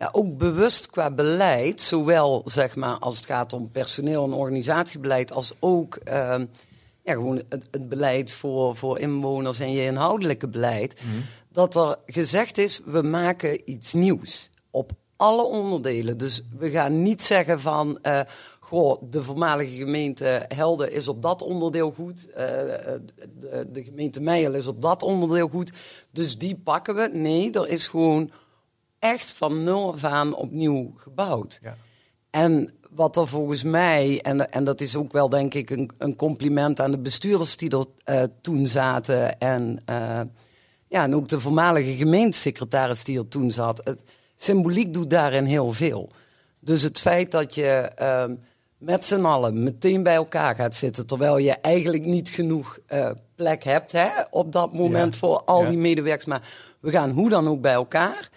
ja, 0.00 0.08
ook 0.12 0.38
bewust 0.38 0.90
qua 0.90 1.10
beleid, 1.10 1.82
zowel 1.82 2.42
zeg 2.44 2.76
maar, 2.76 2.98
als 2.98 3.16
het 3.16 3.26
gaat 3.26 3.52
om 3.52 3.70
personeel 3.70 4.24
en 4.24 4.32
organisatiebeleid, 4.32 5.32
als 5.32 5.52
ook 5.58 5.98
uh, 6.04 6.34
ja, 7.02 7.12
gewoon 7.12 7.42
het, 7.48 7.68
het, 7.70 7.88
beleid 7.88 8.32
voor, 8.32 8.76
voor 8.76 8.98
inwoners 8.98 9.60
en 9.60 9.72
je 9.72 9.84
inhoudelijke 9.84 10.48
beleid, 10.48 11.02
mm. 11.02 11.22
dat 11.52 11.74
er 11.74 11.96
gezegd 12.06 12.58
is, 12.58 12.80
we 12.84 13.02
maken 13.02 13.70
iets 13.70 13.92
nieuws 13.92 14.50
op 14.70 14.92
alle 15.16 15.44
onderdelen. 15.44 16.18
Dus 16.18 16.42
we 16.58 16.70
gaan 16.70 17.02
niet 17.02 17.22
zeggen 17.22 17.60
van, 17.60 17.98
uh, 18.02 18.20
goh, 18.60 19.02
de 19.10 19.22
voormalige 19.22 19.76
gemeente 19.76 20.44
Helden 20.48 20.92
is 20.92 21.08
op 21.08 21.22
dat 21.22 21.42
onderdeel 21.42 21.90
goed, 21.90 22.28
uh, 22.28 22.36
de, 22.36 23.66
de 23.72 23.84
gemeente 23.84 24.20
Meijel 24.20 24.54
is 24.54 24.66
op 24.66 24.82
dat 24.82 25.02
onderdeel 25.02 25.48
goed, 25.48 25.72
dus 26.10 26.38
die 26.38 26.60
pakken 26.64 26.94
we. 26.94 27.10
Nee, 27.12 27.52
er 27.52 27.68
is 27.68 27.86
gewoon 27.86 28.30
echt 29.00 29.32
van 29.32 29.64
nul 29.64 29.92
af 29.92 30.04
aan 30.04 30.34
opnieuw 30.34 30.92
gebouwd. 30.96 31.58
Ja. 31.62 31.76
En 32.30 32.72
wat 32.90 33.16
er 33.16 33.28
volgens 33.28 33.62
mij, 33.62 34.20
en, 34.22 34.50
en 34.50 34.64
dat 34.64 34.80
is 34.80 34.96
ook 34.96 35.12
wel 35.12 35.28
denk 35.28 35.54
ik 35.54 35.70
een, 35.70 35.90
een 35.98 36.16
compliment 36.16 36.80
aan 36.80 36.90
de 36.90 36.98
bestuurders 36.98 37.56
die 37.56 37.70
er 37.70 37.84
uh, 38.04 38.22
toen 38.40 38.66
zaten. 38.66 39.38
En, 39.38 39.82
uh, 39.90 40.20
ja, 40.88 41.02
en 41.02 41.14
ook 41.14 41.28
de 41.28 41.40
voormalige 41.40 41.92
gemeentesecretaris 41.92 43.04
die 43.04 43.18
er 43.18 43.28
toen 43.28 43.50
zat. 43.50 43.80
Het, 43.84 44.04
symboliek 44.36 44.94
doet 44.94 45.10
daarin 45.10 45.44
heel 45.44 45.72
veel. 45.72 46.10
Dus 46.58 46.82
het 46.82 46.98
feit 46.98 47.30
dat 47.30 47.54
je 47.54 47.90
uh, 48.00 48.24
met 48.78 49.04
z'n 49.04 49.24
allen 49.24 49.62
meteen 49.62 50.02
bij 50.02 50.14
elkaar 50.14 50.54
gaat 50.54 50.74
zitten, 50.74 51.06
terwijl 51.06 51.38
je 51.38 51.52
eigenlijk 51.52 52.04
niet 52.04 52.28
genoeg 52.28 52.78
plek 53.34 53.64
hebt 53.64 53.92
hè, 53.92 54.08
op 54.30 54.52
dat 54.52 54.72
moment 54.72 55.12
ja. 55.12 55.18
voor 55.18 55.42
al 55.44 55.62
Ja. 55.62 55.68
die 55.68 55.78
medewerkers. 55.78 56.24
Maar 56.24 56.48
we 56.80 56.90
gaan 56.90 57.10
hoe 57.10 57.28
dan 57.28 57.48
ook 57.48 57.60
bij 57.60 57.72
elkaar. 57.72 58.30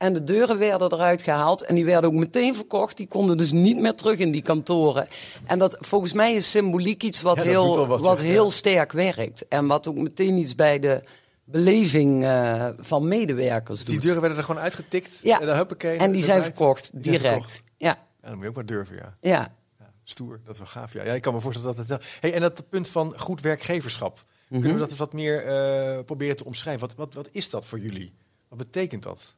En 0.00 0.12
de 0.12 0.24
deuren 0.24 0.58
werden 0.58 0.92
eruit 0.92 1.22
gehaald 1.22 1.62
en 1.62 1.74
die 1.74 1.84
werden 1.84 2.10
ook 2.10 2.16
meteen 2.16 2.54
verkocht. 2.54 2.96
Die 2.96 3.06
konden 3.08 3.36
dus 3.36 3.52
niet 3.52 3.78
meer 3.78 3.94
terug 3.94 4.18
in 4.18 4.30
die 4.30 4.42
kantoren. 4.42 5.08
En 5.46 5.58
dat 5.58 5.76
volgens 5.80 6.12
mij 6.12 6.34
is 6.34 6.50
symboliek 6.50 7.02
iets 7.02 7.22
wat, 7.22 7.36
Ja, 7.36 7.42
heel, 7.42 7.86
wat, 7.86 8.00
wat, 8.00 8.18
zeg, 8.18 8.26
heel 8.26 8.44
ja. 8.44 8.50
sterk 8.50 8.92
werkt. 8.92 9.48
En 9.48 9.66
wat 9.66 9.88
ook 9.88 9.96
meteen 9.96 10.36
iets 10.36 10.54
bij 10.54 10.78
de 10.78 11.02
beleving 11.44 12.24
eh, 12.24 12.68
van 12.78 13.08
medewerkers 13.08 13.78
Dus 13.78 13.84
die 13.86 13.94
doet. 13.94 14.02
deuren 14.04 14.20
werden 14.20 14.38
er 14.38 14.44
gewoon 14.44 14.62
uitgetikt. 14.62 15.18
Ja. 15.22 15.40
En, 15.40 15.46
dan 15.46 15.56
huppakee, 15.56 15.96
en 15.96 16.12
die 16.12 16.22
zijn 16.24 16.42
verkocht, 16.42 16.90
Die 16.92 17.02
zijn 17.04 17.16
direct. 17.16 17.34
verkocht. 17.34 17.62
Ja, 17.76 17.88
Ja, 18.22 18.28
dan 18.28 18.32
moet 18.34 18.42
je 18.42 18.48
ook 18.48 18.54
maar 18.54 18.66
durven, 18.66 18.96
ja. 18.96 19.12
ja. 19.20 19.54
ja. 19.78 19.92
Stoer, 20.04 20.40
dat 20.44 20.52
is 20.52 20.58
wel 20.58 20.68
gaaf. 20.68 20.92
Ja. 20.92 21.04
ja, 21.04 21.12
ik 21.12 21.22
kan 21.22 21.34
me 21.34 21.40
voorstellen 21.40 21.76
dat 21.76 21.88
het 21.88 21.88
wel... 21.88 22.08
Hey, 22.20 22.34
en 22.34 22.40
dat 22.40 22.68
punt 22.68 22.88
van 22.88 23.14
goed 23.18 23.40
werkgeverschap. 23.40 24.24
Mhm. 24.48 24.60
Kunnen 24.60 24.72
we 24.72 24.78
dat 24.82 24.90
eens 24.90 24.98
wat 24.98 25.12
meer 25.12 25.44
eh, 25.44 25.98
proberen 26.04 26.36
te 26.36 26.44
omschrijven? 26.44 26.80
Wat, 26.88 26.94
wat, 26.96 27.14
wat 27.14 27.28
is 27.32 27.50
dat 27.50 27.64
voor 27.66 27.78
jullie? 27.78 28.12
Wat 28.48 28.58
betekent 28.58 29.02
dat? 29.02 29.34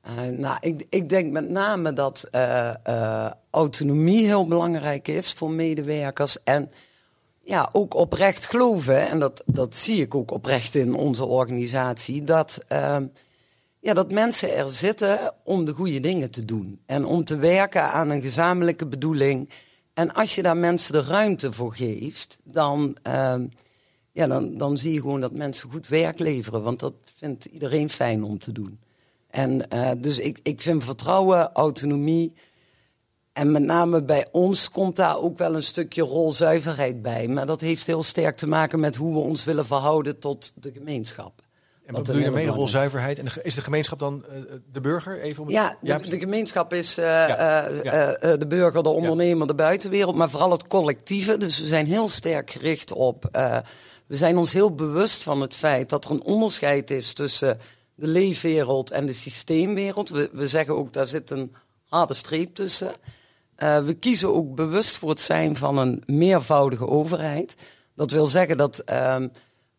Eh, 0.00 0.26
nou, 0.26 0.56
ik, 0.60 0.86
ik 0.88 1.08
denk 1.08 1.32
met 1.32 1.48
name 1.48 1.92
dat 1.92 2.28
eh, 2.30 2.74
eh, 2.82 3.32
autonomie 3.50 4.26
heel 4.26 4.46
belangrijk 4.46 5.08
is 5.08 5.32
voor 5.32 5.50
medewerkers. 5.50 6.42
En 6.42 6.70
ja, 7.42 7.68
ook 7.72 7.94
oprecht 7.94 8.46
geloven, 8.46 9.08
en 9.08 9.18
dat, 9.18 9.42
dat 9.46 9.76
zie 9.76 10.02
ik 10.02 10.14
ook 10.14 10.30
oprecht 10.30 10.74
in 10.74 10.94
onze 10.94 11.24
organisatie, 11.24 12.24
dat, 12.24 12.64
ehm, 12.68 13.06
ja, 13.80 13.94
dat 13.94 14.10
mensen 14.12 14.56
er 14.56 14.70
zitten 14.70 15.34
om 15.44 15.64
de 15.64 15.72
goede 15.72 16.00
dingen 16.00 16.30
te 16.30 16.44
doen. 16.44 16.80
En 16.86 17.04
om 17.04 17.24
te 17.24 17.36
werken 17.36 17.92
aan 17.92 18.10
een 18.10 18.20
gezamenlijke 18.20 18.86
bedoeling. 18.86 19.50
En 19.94 20.14
als 20.14 20.34
je 20.34 20.42
daar 20.42 20.56
mensen 20.56 20.92
de 20.92 21.02
ruimte 21.02 21.52
voor 21.52 21.74
geeft, 21.74 22.38
dan, 22.42 22.96
ehm, 23.02 23.46
ja, 24.12 24.26
dan, 24.26 24.56
dan 24.56 24.76
zie 24.76 24.92
je 24.92 25.00
gewoon 25.00 25.20
dat 25.20 25.32
mensen 25.32 25.70
goed 25.70 25.88
werk 25.88 26.18
leveren. 26.18 26.62
Want 26.62 26.80
dat 26.80 26.94
vindt 27.16 27.44
iedereen 27.44 27.90
fijn 27.90 28.24
om 28.24 28.38
te 28.38 28.52
doen. 28.52 28.78
En 29.30 29.68
eh, 29.70 29.90
dus 29.98 30.18
ik, 30.18 30.38
ik 30.42 30.60
vind 30.60 30.84
vertrouwen, 30.84 31.50
autonomie. 31.52 32.34
En 33.32 33.52
met 33.52 33.62
name 33.62 34.02
bij 34.02 34.26
ons 34.32 34.70
komt 34.70 34.96
daar 34.96 35.18
ook 35.18 35.38
wel 35.38 35.54
een 35.54 35.62
stukje 35.62 36.02
rolzuiverheid 36.02 37.02
bij. 37.02 37.28
Maar 37.28 37.46
dat 37.46 37.60
heeft 37.60 37.86
heel 37.86 38.02
sterk 38.02 38.36
te 38.36 38.46
maken 38.46 38.80
met 38.80 38.96
hoe 38.96 39.12
we 39.12 39.18
ons 39.18 39.44
willen 39.44 39.66
verhouden 39.66 40.18
tot 40.18 40.52
de 40.54 40.70
gemeenschap. 40.74 41.32
En 41.86 41.94
Wat 41.94 42.06
wat 42.06 42.16
een 42.16 42.22
bedoel 42.22 42.30
je 42.30 42.36
daarmee? 42.36 42.56
Rolzuiverheid? 42.60 43.18
En 43.18 43.26
is 43.42 43.54
de 43.54 43.62
gemeenschap 43.62 43.98
dan 43.98 44.24
eh, 44.24 44.40
de 44.72 44.80
burger? 44.80 45.20
Even 45.20 45.42
om 45.42 45.50
Ja, 45.50 45.76
de, 45.80 45.98
de 46.10 46.18
gemeenschap 46.18 46.72
is 46.72 46.98
eh, 46.98 47.04
Ja, 47.04 47.28
eh, 47.66 47.82
ja. 47.82 47.92
eh, 47.92 48.32
eh, 48.32 48.38
de 48.40 48.46
burger, 48.46 48.82
de 48.82 48.88
ondernemer, 48.88 49.46
de 49.46 49.54
buitenwereld, 49.54 50.16
maar 50.16 50.30
vooral 50.30 50.50
het 50.50 50.66
collectieve. 50.66 51.36
Dus 51.36 51.60
we 51.60 51.66
zijn 51.66 51.86
heel 51.86 52.08
sterk 52.08 52.50
gericht 52.50 52.92
op. 52.92 53.24
eh, 53.32 53.58
we 54.06 54.16
zijn 54.16 54.36
ons 54.36 54.52
heel 54.52 54.74
bewust 54.74 55.22
van 55.22 55.40
het 55.40 55.54
feit 55.54 55.88
dat 55.88 56.04
er 56.04 56.10
een 56.10 56.22
onderscheid 56.22 56.90
is 56.90 57.12
tussen 57.12 57.58
de 57.98 58.06
leefwereld 58.06 58.90
en 58.90 59.06
de 59.06 59.12
systeemwereld. 59.12 60.08
We, 60.08 60.30
we 60.32 60.48
zeggen 60.48 60.76
ook, 60.76 60.92
daar 60.92 61.06
zit 61.06 61.30
een 61.30 61.54
harde 61.84 62.14
streep 62.14 62.54
tussen. 62.54 62.92
Eh, 63.54 63.84
we 63.84 63.94
kiezen 63.94 64.34
ook 64.34 64.54
bewust 64.54 64.96
voor 64.96 65.08
het 65.08 65.20
zijn 65.20 65.56
van 65.56 65.78
een 65.78 66.02
meervoudige 66.06 66.86
overheid. 66.86 67.56
Dat 67.94 68.10
wil 68.10 68.26
zeggen 68.26 68.56
dat 68.56 68.78
ehm, 68.78 69.28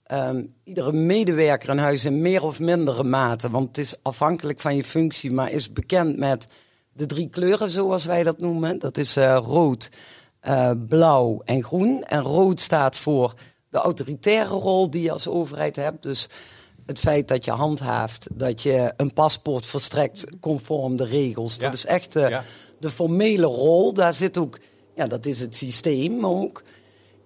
ehm, 0.03 0.43
iedere 0.63 0.91
medewerker 0.91 1.69
in 1.69 1.77
huis 1.77 2.05
in 2.05 2.21
meer 2.21 2.43
of 2.43 2.59
mindere 2.59 3.03
mate, 3.03 3.49
want 3.49 3.67
het 3.67 3.77
is 3.77 3.95
afhankelijk 4.01 4.59
van 4.59 4.75
je 4.75 4.83
functie, 4.83 5.31
maar 5.31 5.51
is 5.51 5.71
bekend 5.71 6.17
met 6.17 6.47
de 6.93 7.05
drie 7.05 7.29
kleuren 7.29 7.69
zoals 7.69 8.05
wij 8.05 8.23
dat 8.23 8.39
noemen. 8.39 8.79
Dat 8.79 8.97
is 8.97 9.17
eh, 9.17 9.39
rood, 9.43 9.89
eh, 10.39 10.71
blauw 10.87 11.41
en 11.45 11.63
groen. 11.63 12.03
En 12.03 12.21
rood 12.21 12.59
staat 12.59 12.97
voor 12.97 13.33
de 13.69 13.77
autoritaire 13.77 14.53
rol 14.53 14.89
die 14.89 15.01
je 15.01 15.11
als 15.11 15.27
overheid 15.27 15.75
hebt. 15.75 16.03
Dus 16.03 16.29
het 16.89 16.99
feit 16.99 17.27
dat 17.27 17.45
je 17.45 17.51
handhaaft, 17.51 18.27
dat 18.31 18.63
je 18.63 18.93
een 18.97 19.13
paspoort 19.13 19.65
verstrekt 19.65 20.25
conform 20.39 20.95
de 20.95 21.05
regels. 21.05 21.55
Ja. 21.55 21.61
Dat 21.61 21.73
is 21.73 21.85
echt 21.85 22.15
eh, 22.15 22.29
Ja. 22.29 22.43
de 22.79 22.89
formele 22.89 23.45
rol. 23.45 23.93
Daar 23.93 24.13
zit 24.13 24.37
ook, 24.37 24.59
ja, 24.95 25.07
dat 25.07 25.25
is 25.25 25.39
het 25.39 25.55
systeem 25.55 26.25
ook. 26.25 26.63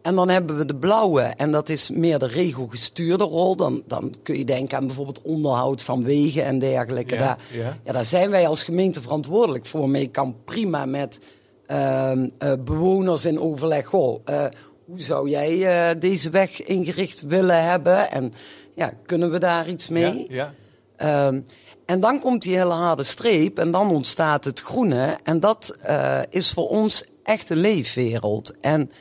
En 0.02 0.16
dan 0.16 0.30
hebben 0.30 0.58
we 0.58 0.66
de 0.66 0.76
blauwe, 0.76 1.22
en 1.22 1.52
dat 1.52 1.70
is 1.70 1.90
meer 1.90 2.20
de 2.20 2.26
regelgestuurde 2.26 3.24
rol. 3.24 3.56
Dan, 3.56 3.84
dan 3.88 4.14
kun 4.24 4.38
je 4.38 4.46
denken 4.46 4.78
aan 4.78 4.86
bijvoorbeeld 4.86 5.22
onderhoud 5.22 5.82
van 5.82 6.04
wegen 6.04 6.46
en 6.46 6.60
dergelijke. 6.60 7.14
Ja, 7.14 7.20
daar, 7.20 7.38
ja. 7.84 7.92
daar 7.92 8.06
zijn 8.06 8.30
wij 8.30 8.48
als 8.48 8.64
gemeente 8.64 9.02
verantwoordelijk 9.02 9.66
voor. 9.66 9.90
Maar 9.90 10.00
je 10.00 10.08
kan 10.08 10.36
prima 10.46 10.86
met 10.86 11.20
ehm, 11.66 12.30
eh, 12.38 12.52
bewoners 12.60 13.26
in 13.26 13.40
overleg. 13.40 13.86
Goh, 13.86 14.22
eh, 14.26 14.46
hoe 14.86 15.02
zou 15.02 15.30
jij 15.30 15.98
deze 16.00 16.30
weg 16.30 16.64
ingericht 16.64 17.22
willen 17.22 17.64
hebben? 17.64 18.12
En 18.12 18.34
ja, 18.76 18.94
kunnen 19.06 19.32
we 19.32 19.40
daar 19.40 19.68
iets 19.68 19.90
mee? 19.90 20.26
Ja, 20.30 20.36
ja. 20.36 20.54
Ehm, 20.96 21.40
en 21.86 22.00
dan 22.00 22.20
komt 22.20 22.42
die 22.42 22.58
hele 22.58 22.74
harde 22.74 23.04
streep 23.04 23.60
en 23.60 23.72
dan 23.72 23.90
ontstaat 23.90 24.46
het 24.46 24.62
groene. 24.62 25.18
En 25.24 25.40
dat 25.40 25.76
eh, 25.82 26.20
is 26.30 26.52
voor 26.52 26.70
ons 26.70 27.04
echt 27.24 27.50
een 27.50 27.58
leefwereld. 27.58 28.54
En 28.62 28.92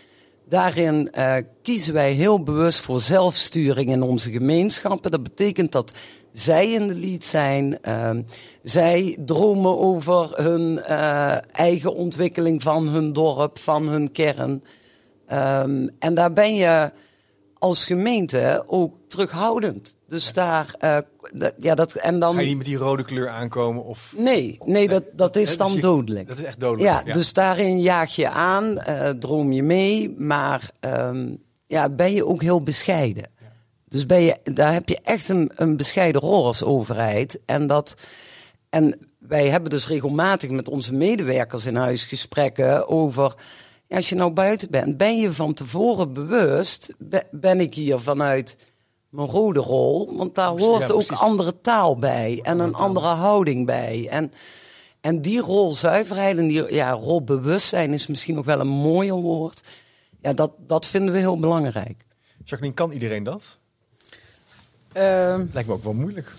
daarin 0.49 1.13
eh, 1.13 1.35
kiezen 1.63 1.95
wij 1.95 2.13
heel 2.13 2.43
bewust 2.43 2.81
voor 2.81 3.01
zelfsturing 3.01 3.91
in 3.91 4.03
onze 4.03 4.31
gemeenschappen. 4.31 5.11
Dat 5.11 5.23
betekent 5.23 5.73
dat 5.73 5.93
zij 6.33 6.73
in 6.73 6.89
de 6.89 6.95
lead 6.95 7.25
zijn. 7.25 7.83
Ehm, 7.83 8.23
zij 8.63 9.17
dromen 9.25 9.79
over 9.79 10.43
hun 10.43 10.83
eh, 10.83 11.37
eigen 11.53 11.95
ontwikkeling 11.95 12.63
van 12.63 12.89
hun 12.89 13.13
dorp, 13.13 13.59
van 13.59 13.89
hun 13.89 14.13
kern. 14.13 14.65
Ehm, 15.27 15.89
en 15.99 16.15
daar 16.15 16.33
ben 16.33 16.55
je 16.55 16.91
als 17.63 17.85
gemeente 17.85 18.65
ook 18.67 18.95
terughoudend. 19.09 19.97
Dus 20.09 20.33
daar, 20.33 20.75
eh, 20.79 20.99
ja, 21.59 21.75
dat 21.75 21.95
en 21.95 22.19
dan. 22.19 22.35
Ga 22.35 22.41
je 22.41 22.47
niet 22.47 22.57
met 22.57 22.67
die 22.67 22.77
rode 22.77 23.05
kleur 23.05 23.29
aankomen? 23.29 23.85
Of... 23.85 24.15
Nee, 24.17 24.59
nee, 24.65 24.89
dat, 24.89 25.05
dat 25.13 25.37
is 25.37 25.49
dus 25.49 25.57
dan 25.57 25.81
dodelijk. 25.81 26.29
Dat 26.29 26.39
is 26.39 26.45
echt 26.45 26.61
dodelijk. 26.61 27.07
Ja, 27.07 27.13
dus 27.13 27.33
daarin 27.33 27.81
jaag 27.81 28.15
je 28.15 28.31
aan, 28.31 28.79
eh, 28.79 29.11
droom 29.11 29.53
je 29.53 29.63
mee, 29.63 30.15
maar 30.19 30.71
ehm, 30.81 31.35
ja, 31.67 31.89
ben 31.89 32.13
je 32.13 32.27
ook 32.27 32.43
heel 32.43 32.63
bescheiden. 32.63 33.31
Dus 33.89 34.07
ben 34.07 34.21
je, 34.21 34.37
daar 34.43 34.73
heb 34.73 34.89
je 34.89 34.99
echt 35.03 35.29
een, 35.29 35.51
een 35.55 35.77
bescheiden 35.77 36.21
rol 36.21 36.47
als 36.47 36.65
overheid. 36.65 37.41
En, 37.47 37.67
dat, 37.67 37.95
en 38.71 38.99
wij 39.19 39.49
hebben 39.49 39.71
dus 39.71 39.89
regelmatig 39.89 40.51
met 40.51 40.69
onze 40.69 40.95
medewerkers 40.95 41.67
in 41.67 41.77
huis 41.77 42.05
gesprekken 42.05 42.89
over. 42.89 43.35
Als 43.93 44.09
je 44.09 44.15
nou 44.15 44.31
buiten 44.33 44.71
bent, 44.71 44.97
ben 44.97 45.17
je 45.17 45.33
van 45.33 45.55
tevoren 45.55 46.13
bewust, 46.13 46.95
be- 46.99 47.27
ben 47.31 47.61
ik 47.61 47.75
hier 47.75 47.99
vanuit 47.99 48.57
mijn 49.09 49.29
rode 49.29 49.61
rol? 49.61 50.17
Want 50.17 50.35
daar 50.35 50.53
Ja, 50.59 50.65
hoort 50.65 50.93
ook 50.93 51.11
andere 51.13 51.61
taal 51.61 51.97
bij 51.97 52.41
en 52.43 52.59
een 52.61 52.75
andere 52.75 53.07
houding 53.07 53.67
bij. 53.67 54.07
En, 54.11 54.33
en 55.01 55.21
die 55.21 55.41
rolzuiverheid 55.41 56.39
en 56.39 56.47
die 56.49 56.75
ja, 56.75 56.91
rolbewustzijn 56.91 57.93
is 57.93 58.07
misschien 58.07 58.35
nog 58.35 58.45
wel 58.45 58.61
een 58.61 58.67
mooier 58.69 59.15
woord. 59.15 59.63
Ja, 60.21 60.33
dat, 60.33 60.53
dat 60.67 60.87
vinden 60.87 61.15
we 61.15 61.21
heel 61.21 61.37
belangrijk. 61.39 62.05
Jacqueline, 62.45 62.75
kan 62.75 62.91
iedereen 62.91 63.23
dat? 63.25 63.59
Ehm, 64.93 65.47
Lijkt 65.53 65.69
me 65.69 65.75
ook 65.75 65.85
wel 65.85 65.93
moeilijk. 65.93 66.33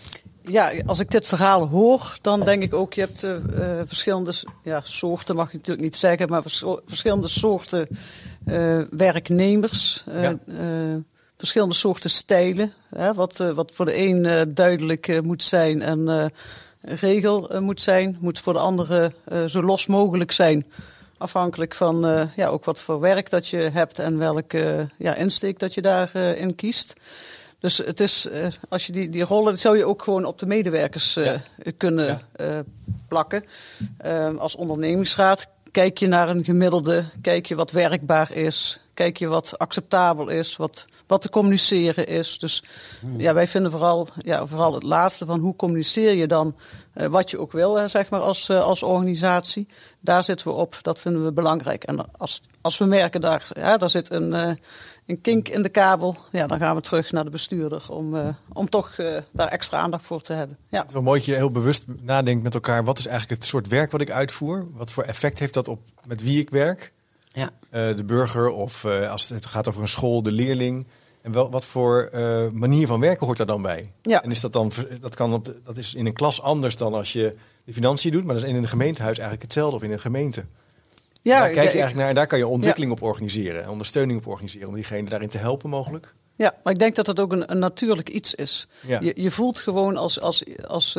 Ja, 0.45 0.71
als 0.85 0.99
ik 0.99 1.11
dit 1.11 1.27
verhaal 1.27 1.67
hoor, 1.67 2.17
dan 2.21 2.43
denk 2.43 2.63
ik 2.63 2.73
ook, 2.73 2.93
je 2.93 3.01
hebt 3.01 3.23
eh, 3.23 3.35
eh, 3.79 3.87
verschillende 3.87 4.33
ja, 4.63 4.81
soorten, 4.83 5.35
mag 5.35 5.47
ik 5.47 5.53
natuurlijk 5.53 5.81
niet 5.81 5.95
zeggen, 5.95 6.29
maar 6.29 6.41
vers- 6.41 6.63
verschillende 6.85 7.27
soorten 7.27 7.87
eh, 8.45 8.81
werknemers, 8.89 10.03
Ja. 10.11 10.37
verschillende 11.37 11.75
soorten 11.75 12.09
stijlen. 12.09 12.73
Hè, 12.95 13.13
wat, 13.13 13.37
wat 13.37 13.71
voor 13.73 13.85
de 13.85 13.97
een 13.97 14.49
duidelijk 14.53 15.21
moet 15.23 15.43
zijn 15.43 15.81
en 15.81 16.31
regel 16.81 17.61
moet 17.61 17.81
zijn, 17.81 18.17
moet 18.19 18.39
voor 18.39 18.53
de 18.53 18.59
andere 18.59 19.11
zo 19.47 19.61
los 19.63 19.87
mogelijk 19.87 20.31
zijn. 20.31 20.65
Afhankelijk 21.17 21.75
van 21.75 22.29
ja, 22.35 22.47
ook 22.47 22.65
wat 22.65 22.79
voor 22.81 22.99
werk 22.99 23.29
dat 23.29 23.47
je 23.47 23.57
hebt 23.57 23.99
en 23.99 24.17
welke 24.17 24.87
ja, 24.97 25.15
insteek 25.15 25.59
dat 25.59 25.73
je 25.73 25.81
daarin 25.81 26.37
in 26.37 26.55
kiest. 26.55 26.93
Dus 27.63 27.77
het 27.77 27.99
is, 27.99 28.27
eh, 28.27 28.47
als 28.69 28.85
je 28.85 28.91
die, 28.91 29.09
die 29.09 29.23
rollen, 29.23 29.57
zou 29.57 29.77
je 29.77 29.85
ook 29.85 30.03
gewoon 30.03 30.25
op 30.25 30.39
de 30.39 30.45
medewerkers 30.45 31.15
eh, 31.15 31.31
kunnen 31.77 32.05
Ja. 32.05 32.19
eh, 32.31 32.59
plakken. 33.07 33.43
Als 34.37 34.55
ondernemingsraad 34.55 35.47
kijk 35.71 35.97
je 35.97 36.07
naar 36.07 36.29
een 36.29 36.43
gemiddelde, 36.43 37.05
kijk 37.21 37.45
je 37.45 37.55
wat 37.55 37.71
werkbaar 37.71 38.31
is, 38.31 38.79
kijk 38.93 39.17
je 39.17 39.27
wat 39.27 39.59
acceptabel 39.59 40.29
is, 40.29 40.55
wat, 40.55 40.85
wat 41.07 41.21
te 41.21 41.29
communiceren 41.29 42.07
is. 42.07 42.37
Dus 42.37 42.63
ja, 43.17 43.33
wij 43.33 43.47
vinden 43.47 43.71
vooral, 43.71 44.07
ja, 44.21 44.45
vooral 44.45 44.73
het 44.73 44.83
laatste 44.83 45.25
van 45.25 45.39
hoe 45.39 45.55
communiceer 45.55 46.13
je 46.13 46.27
dan 46.27 46.55
eh, 46.93 47.07
wat 47.07 47.29
je 47.29 47.39
ook 47.39 47.51
wil, 47.51 47.89
zeg 47.89 48.09
maar, 48.09 48.19
als, 48.19 48.49
eh, 48.49 48.63
als 48.63 48.83
organisatie. 48.83 49.67
Daar 49.99 50.23
zitten 50.23 50.47
we 50.47 50.53
op, 50.53 50.77
dat 50.81 50.99
vinden 50.99 51.25
we 51.25 51.31
belangrijk. 51.31 51.83
En 51.83 52.11
als, 52.17 52.41
als 52.61 52.77
we 52.77 52.85
merken 52.85 53.21
daar, 53.21 53.47
ja, 53.47 53.77
daar 53.77 53.89
zit 53.89 54.11
een, 54.11 54.33
eh, 54.33 54.55
een 55.05 55.21
kink 55.21 55.49
in 55.49 55.61
de 55.61 55.69
kabel, 55.69 56.15
ja, 56.31 56.47
dan 56.47 56.59
gaan 56.59 56.75
we 56.75 56.81
terug 56.81 57.11
naar 57.11 57.23
de 57.23 57.29
bestuurder 57.29 57.85
om, 57.89 58.35
om 58.53 58.69
toch 58.69 58.95
daar 59.31 59.47
extra 59.47 59.77
aandacht 59.77 60.05
voor 60.05 60.21
te 60.21 60.33
hebben. 60.33 60.57
Ja. 60.69 60.77
Het 60.77 60.87
is 60.87 60.93
wel 60.93 61.01
mooi 61.01 61.17
dat 61.17 61.27
je 61.27 61.35
heel 61.35 61.51
bewust 61.51 61.85
nadenkt 62.01 62.43
met 62.43 62.53
elkaar. 62.53 62.83
Wat 62.83 62.97
is 62.97 63.05
eigenlijk 63.05 63.41
het 63.41 63.49
soort 63.49 63.67
werk 63.67 63.91
wat 63.91 64.01
ik 64.01 64.11
uitvoer? 64.11 64.67
Wat 64.71 64.91
voor 64.91 65.03
effect 65.03 65.39
heeft 65.39 65.53
dat 65.53 65.67
op 65.67 65.79
met 66.05 66.23
wie 66.23 66.39
ik 66.39 66.49
werk? 66.49 66.93
Ja. 67.33 67.49
Eh, 67.69 67.95
de 67.95 68.03
burger 68.03 68.49
of 68.51 68.83
eh, 68.83 69.11
als 69.11 69.29
het 69.29 69.45
gaat 69.45 69.67
over 69.67 69.81
een 69.81 69.87
school, 69.87 70.23
de 70.23 70.31
leerling. 70.31 70.87
En 71.21 71.31
wel, 71.31 71.49
wat 71.49 71.65
voor 71.65 72.09
eh, 72.11 72.49
manier 72.51 72.87
van 72.87 72.99
werken 72.99 73.25
hoort 73.25 73.37
daar 73.37 73.47
dan 73.47 73.61
bij? 73.61 73.91
Ja. 74.01 74.23
En 74.23 74.31
is 74.31 74.39
dat 74.39 74.53
dan, 74.53 74.71
dat, 74.99 75.15
kan 75.15 75.33
op 75.33 75.45
de- 75.45 75.59
dat 75.63 75.77
is 75.77 75.93
in 75.93 76.05
een 76.05 76.13
klas 76.13 76.41
anders 76.41 76.77
dan 76.77 76.93
als 76.93 77.13
je 77.13 77.35
de 77.65 77.73
financiën 77.73 78.11
doet, 78.11 78.23
maar 78.23 78.35
dat 78.35 78.43
is 78.43 78.49
in 78.49 78.55
een 78.55 78.67
gemeentehuis 78.67 79.17
eigenlijk 79.17 79.41
hetzelfde 79.41 79.75
of 79.75 79.83
in 79.83 79.91
een 79.91 79.99
gemeente. 79.99 80.45
Ja, 81.21 81.39
daar 81.39 81.49
kijk 81.49 81.55
je 81.55 81.61
eigenlijk 81.61 81.95
naar 81.95 82.09
en 82.09 82.15
daar 82.15 82.27
kan 82.27 82.37
je 82.37 82.47
ontwikkeling 82.47 82.91
op 82.91 83.01
organiseren 83.01 83.63
en 83.63 83.69
ondersteuning 83.69 84.19
op 84.19 84.27
organiseren 84.27 84.67
om 84.67 84.73
diegene 84.75 85.09
daarin 85.09 85.29
te 85.29 85.37
helpen 85.37 85.69
mogelijk. 85.69 86.13
Ja, 86.35 86.55
maar 86.63 86.73
ik 86.73 86.79
denk 86.79 86.95
dat 86.95 87.07
het 87.07 87.19
ook 87.19 87.31
een, 87.31 87.51
een 87.51 87.59
natuurlijk 87.59 88.09
iets 88.09 88.35
is. 88.35 88.67
Ja. 88.87 88.99
Je, 89.01 89.13
je 89.15 89.31
voelt 89.31 89.59
gewoon 89.59 89.97
als, 89.97 90.19
als, 90.19 90.43
als, 90.67 90.97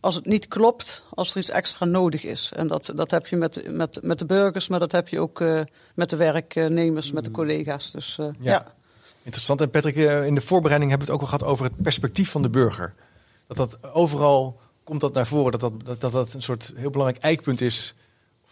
als 0.00 0.14
het 0.14 0.26
niet 0.26 0.48
klopt, 0.48 1.04
als 1.14 1.30
er 1.30 1.38
iets 1.38 1.50
extra 1.50 1.84
nodig 1.84 2.24
is. 2.24 2.52
En 2.56 2.66
dat, 2.66 2.92
dat 2.94 3.10
heb 3.10 3.26
je 3.26 3.36
met, 3.36 3.70
met, 3.70 3.98
met 4.02 4.18
de 4.18 4.26
burgers, 4.26 4.68
maar 4.68 4.78
dat 4.78 4.92
heb 4.92 5.08
je 5.08 5.20
ook 5.20 5.40
eh, 5.40 5.62
met 5.94 6.10
de 6.10 6.16
werknemers, 6.16 7.12
met 7.12 7.24
de 7.24 7.30
collega's. 7.30 7.90
Dus 7.90 8.18
eh, 8.18 8.26
Mm. 8.26 8.34
Ja. 8.38 8.50
ja. 8.50 8.74
Interessant. 9.22 9.60
En 9.60 9.70
Patrick, 9.70 9.96
eh, 9.96 10.26
in 10.26 10.34
de 10.34 10.40
voorbereiding 10.40 10.90
hebben 10.90 11.08
we 11.08 11.12
het 11.12 11.22
ook 11.22 11.30
al 11.30 11.38
gehad 11.38 11.52
over 11.52 11.64
het 11.64 11.82
perspectief 11.82 12.30
van 12.30 12.42
de 12.42 12.50
burger. 12.50 12.94
Dat 13.46 13.56
dat 13.56 13.92
overal 13.92 14.60
komt 14.84 15.00
dat 15.00 15.14
naar 15.14 15.26
voren, 15.26 15.52
dat 15.52 15.60
dat, 15.60 15.84
dat, 15.84 16.00
dat, 16.00 16.12
dat 16.12 16.34
een 16.34 16.42
soort 16.42 16.72
heel 16.76 16.90
belangrijk 16.90 17.22
eikpunt 17.22 17.60
is 17.60 17.94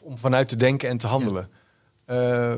om 0.00 0.19
vanuit 0.19 0.49
te 0.49 0.57
denken 0.57 0.88
en 0.88 0.99
te 0.99 1.07
handelen. 1.07 1.49
Eh, 2.05 2.57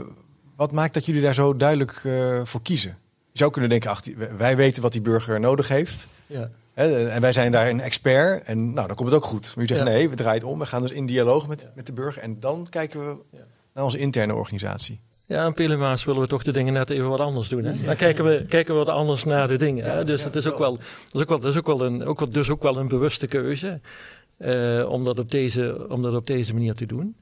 wat 0.56 0.72
maakt 0.72 0.94
dat 0.94 1.06
jullie 1.06 1.22
daar 1.22 1.34
zo 1.34 1.56
duidelijk 1.56 2.00
eh, 2.04 2.40
voor 2.44 2.62
kiezen? 2.62 2.98
Je 3.32 3.38
zou 3.38 3.50
kunnen 3.50 3.70
denken, 3.70 3.90
ach, 3.90 4.02
wij 4.36 4.56
weten 4.56 4.82
wat 4.82 4.92
die 4.92 5.00
burger 5.00 5.40
nodig 5.40 5.68
heeft. 5.68 6.06
Ja. 6.26 6.50
Hè, 6.74 7.08
en 7.08 7.20
wij 7.20 7.32
zijn 7.32 7.52
daar 7.52 7.68
een 7.68 7.80
expert 7.80 8.44
en 8.44 8.72
nou, 8.72 8.86
dan 8.86 8.96
komt 8.96 9.08
het 9.08 9.18
ook 9.18 9.24
goed. 9.24 9.52
Maar 9.54 9.64
u 9.64 9.66
zegt 9.66 9.80
Ja. 9.80 9.86
nee, 9.86 10.08
we 10.08 10.16
draaien 10.16 10.40
het 10.40 10.50
om. 10.50 10.58
We 10.58 10.66
gaan 10.66 10.82
dus 10.82 10.90
in 10.90 11.06
dialoog 11.06 11.48
met, 11.48 11.68
met 11.74 11.86
de 11.86 11.92
burger 11.92 12.22
en 12.22 12.40
dan 12.40 12.66
kijken 12.70 13.00
we 13.08 13.16
Ja. 13.30 13.38
naar 13.74 13.84
onze 13.84 13.98
interne 13.98 14.34
organisatie. 14.34 15.00
Ja, 15.24 15.46
in 15.46 15.54
Pelemaas 15.54 16.04
willen 16.04 16.20
we 16.20 16.26
toch 16.26 16.42
de 16.42 16.52
dingen 16.52 16.72
net 16.72 16.90
even 16.90 17.08
wat 17.08 17.20
anders 17.20 17.48
doen. 17.48 17.64
Hè? 17.64 17.72
Dan 17.84 17.96
kijken 17.96 18.24
we, 18.24 18.44
kijken 18.48 18.72
we 18.74 18.84
wat 18.84 18.94
anders 18.94 19.24
naar 19.24 19.48
de 19.48 19.56
dingen. 19.56 19.84
Hè? 19.84 20.04
Dus 20.04 20.22
dat 20.22 20.34
is 20.34 20.46
ook 20.46 20.58
wel, 20.58 20.76
dat 20.76 21.14
is 21.14 21.20
ook 21.20 21.28
wel, 21.28 21.40
dat 21.40 21.50
is 21.50 21.58
ook 21.58 21.66
wel 21.66 21.80
een, 21.82 22.04
ook, 22.04 22.18
wel- 22.20 22.30
dus 22.30 22.50
ook 22.50 22.62
wel 22.62 22.76
een 22.76 22.88
bewuste 22.88 23.26
keuze 23.26 23.80
eh, 24.36 24.86
om, 24.88 25.04
dat 25.04 25.18
op 25.18 25.30
deze, 25.30 25.86
om 25.88 26.02
dat 26.02 26.14
op 26.14 26.26
deze 26.26 26.52
manier 26.52 26.74
te 26.74 26.86
doen. 26.86 27.16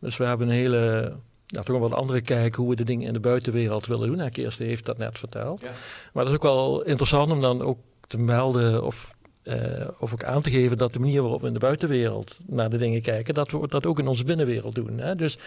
Dus 0.00 0.16
we 0.16 0.24
hebben 0.24 0.48
een 0.48 0.54
hele, 0.54 1.12
nou, 1.46 1.64
toch 1.64 1.78
wel 1.78 1.86
een 1.86 1.92
andere 1.92 2.20
kijk 2.20 2.54
hoe 2.54 2.68
we 2.68 2.76
de 2.76 2.84
dingen 2.84 3.06
in 3.06 3.12
de 3.12 3.20
buitenwereld 3.20 3.86
willen 3.86 4.06
doen. 4.08 4.16
Nou, 4.16 4.30
Kirsten 4.30 4.66
heeft 4.66 4.84
dat 4.86 4.98
net 4.98 5.18
verteld. 5.18 5.60
Ja. 5.60 5.68
Maar 6.12 6.24
dat 6.24 6.32
is 6.32 6.38
ook 6.38 6.42
wel 6.42 6.82
interessant 6.82 7.30
om 7.30 7.40
dan 7.40 7.62
ook 7.62 7.78
te 8.12 8.18
melden 8.18 8.84
of, 8.84 9.14
eh, 9.42 9.88
of 9.98 10.12
ook 10.12 10.24
aan 10.24 10.42
te 10.42 10.50
geven 10.50 10.78
dat 10.78 10.92
de 10.92 10.98
manier 10.98 11.22
waarop 11.22 11.40
we 11.40 11.46
in 11.46 11.52
de 11.52 11.58
buitenwereld 11.58 12.38
naar 12.46 12.70
de 12.70 12.78
dingen 12.78 13.02
kijken, 13.02 13.34
dat 13.34 13.50
we 13.50 13.68
dat 13.68 13.86
ook 13.86 13.98
in 13.98 14.06
onze 14.06 14.24
binnenwereld 14.24 14.74
doen. 14.74 14.98
Hè? 14.98 15.16
Dus 15.16 15.38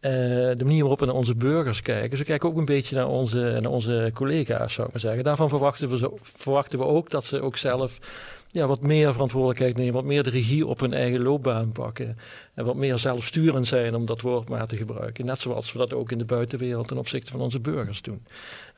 eh, 0.00 0.10
de 0.56 0.64
manier 0.64 0.80
waarop 0.80 1.00
we 1.00 1.06
naar 1.06 1.14
onze 1.14 1.34
burgers 1.34 1.82
kijken. 1.82 2.18
Ze 2.18 2.24
kijken 2.24 2.48
ook 2.48 2.56
een 2.56 2.64
beetje 2.64 2.96
naar 2.96 3.08
onze, 3.08 3.62
onze 3.68 4.10
collega's, 4.14 4.72
zou 4.72 4.86
ik 4.86 4.92
maar 4.92 5.02
zeggen. 5.02 5.24
Daarvan 5.24 5.48
verwachten 5.48 5.88
we, 5.88 5.98
zo, 5.98 6.18
verwachten 6.22 6.78
we 6.78 6.84
ook 6.84 7.10
dat 7.10 7.24
ze 7.24 7.40
ook 7.40 7.56
zelf 7.56 7.98
ja, 8.50 8.66
wat 8.66 8.82
meer 8.82 9.12
verantwoordelijkheid 9.12 9.76
nemen, 9.76 9.94
wat 9.94 10.04
meer 10.04 10.22
de 10.22 10.30
regie 10.30 10.66
op 10.66 10.80
hun 10.80 10.92
eigen 10.92 11.22
loopbaan 11.22 11.72
pakken. 11.72 12.18
En 12.54 12.64
wat 12.64 12.76
meer 12.76 12.98
zelfsturend 12.98 13.66
zijn, 13.66 13.94
om 13.94 14.06
dat 14.06 14.20
woord 14.20 14.48
maar 14.48 14.66
te 14.66 14.76
gebruiken. 14.76 15.24
Net 15.24 15.40
zoals 15.40 15.72
we 15.72 15.78
dat 15.78 15.94
ook 15.94 16.12
in 16.12 16.18
de 16.18 16.24
buitenwereld 16.24 16.88
ten 16.88 16.98
opzichte 16.98 17.30
van 17.30 17.40
onze 17.40 17.60
burgers 17.60 18.02
doen. 18.02 18.22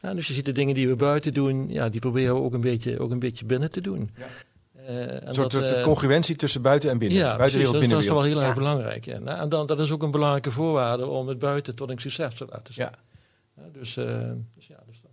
Ja, 0.03 0.15
dus 0.15 0.27
je 0.27 0.33
ziet 0.35 0.45
de 0.45 0.53
dingen 0.53 0.75
die 0.75 0.89
we 0.89 0.97
buiten 0.97 1.35
doen, 1.35 1.69
ja, 1.71 1.89
die 1.89 2.01
proberen 2.01 2.35
we 2.35 2.41
ook 2.41 2.53
een 2.53 2.61
beetje, 2.61 2.99
ook 3.01 3.11
een 3.11 3.19
beetje 3.19 3.45
binnen 3.45 3.71
te 3.71 3.81
doen. 3.81 4.11
Ja. 4.17 4.25
Eh, 4.87 5.01
en 5.01 5.29
Een 5.29 5.35
soort 5.35 5.51
dat, 5.53 5.61
soort 5.61 5.73
eh, 5.73 5.83
congruentie 5.83 6.37
tussen 6.37 6.63
buiten 6.63 6.91
en 6.91 6.99
binnen. 6.99 7.19
ja, 7.19 7.23
precies. 7.25 7.39
Buitenwereld, 7.39 7.81
Dat, 7.81 7.91
dat 7.91 8.01
is 8.01 8.07
toch 8.07 8.15
wel 8.15 8.23
binnenwereld. 8.25 8.57
heel 8.59 8.73
erg 8.73 8.77
Ja. 8.79 8.83
belangrijk. 8.95 9.05
Ja. 9.05 9.19
Nou, 9.35 9.43
en 9.43 9.49
dan, 9.49 9.67
dat 9.67 9.81
is 9.81 9.91
ook 9.91 10.03
een 10.03 10.11
belangrijke 10.11 10.51
voorwaarde 10.51 11.07
om 11.07 11.29
het 11.29 11.39
buiten 11.39 11.75
tot 11.77 11.91
een 11.91 11.99
succes 11.99 12.35
te 12.35 12.47
laten 12.51 12.75
zijn. 12.75 12.91
Ja. 13.57 13.63
Ja, 13.63 13.69
dus, 13.73 13.97
eh, 13.97 14.05
dus 14.55 14.67
ja, 14.67 14.77
dus 14.87 15.01
dat. 15.03 15.11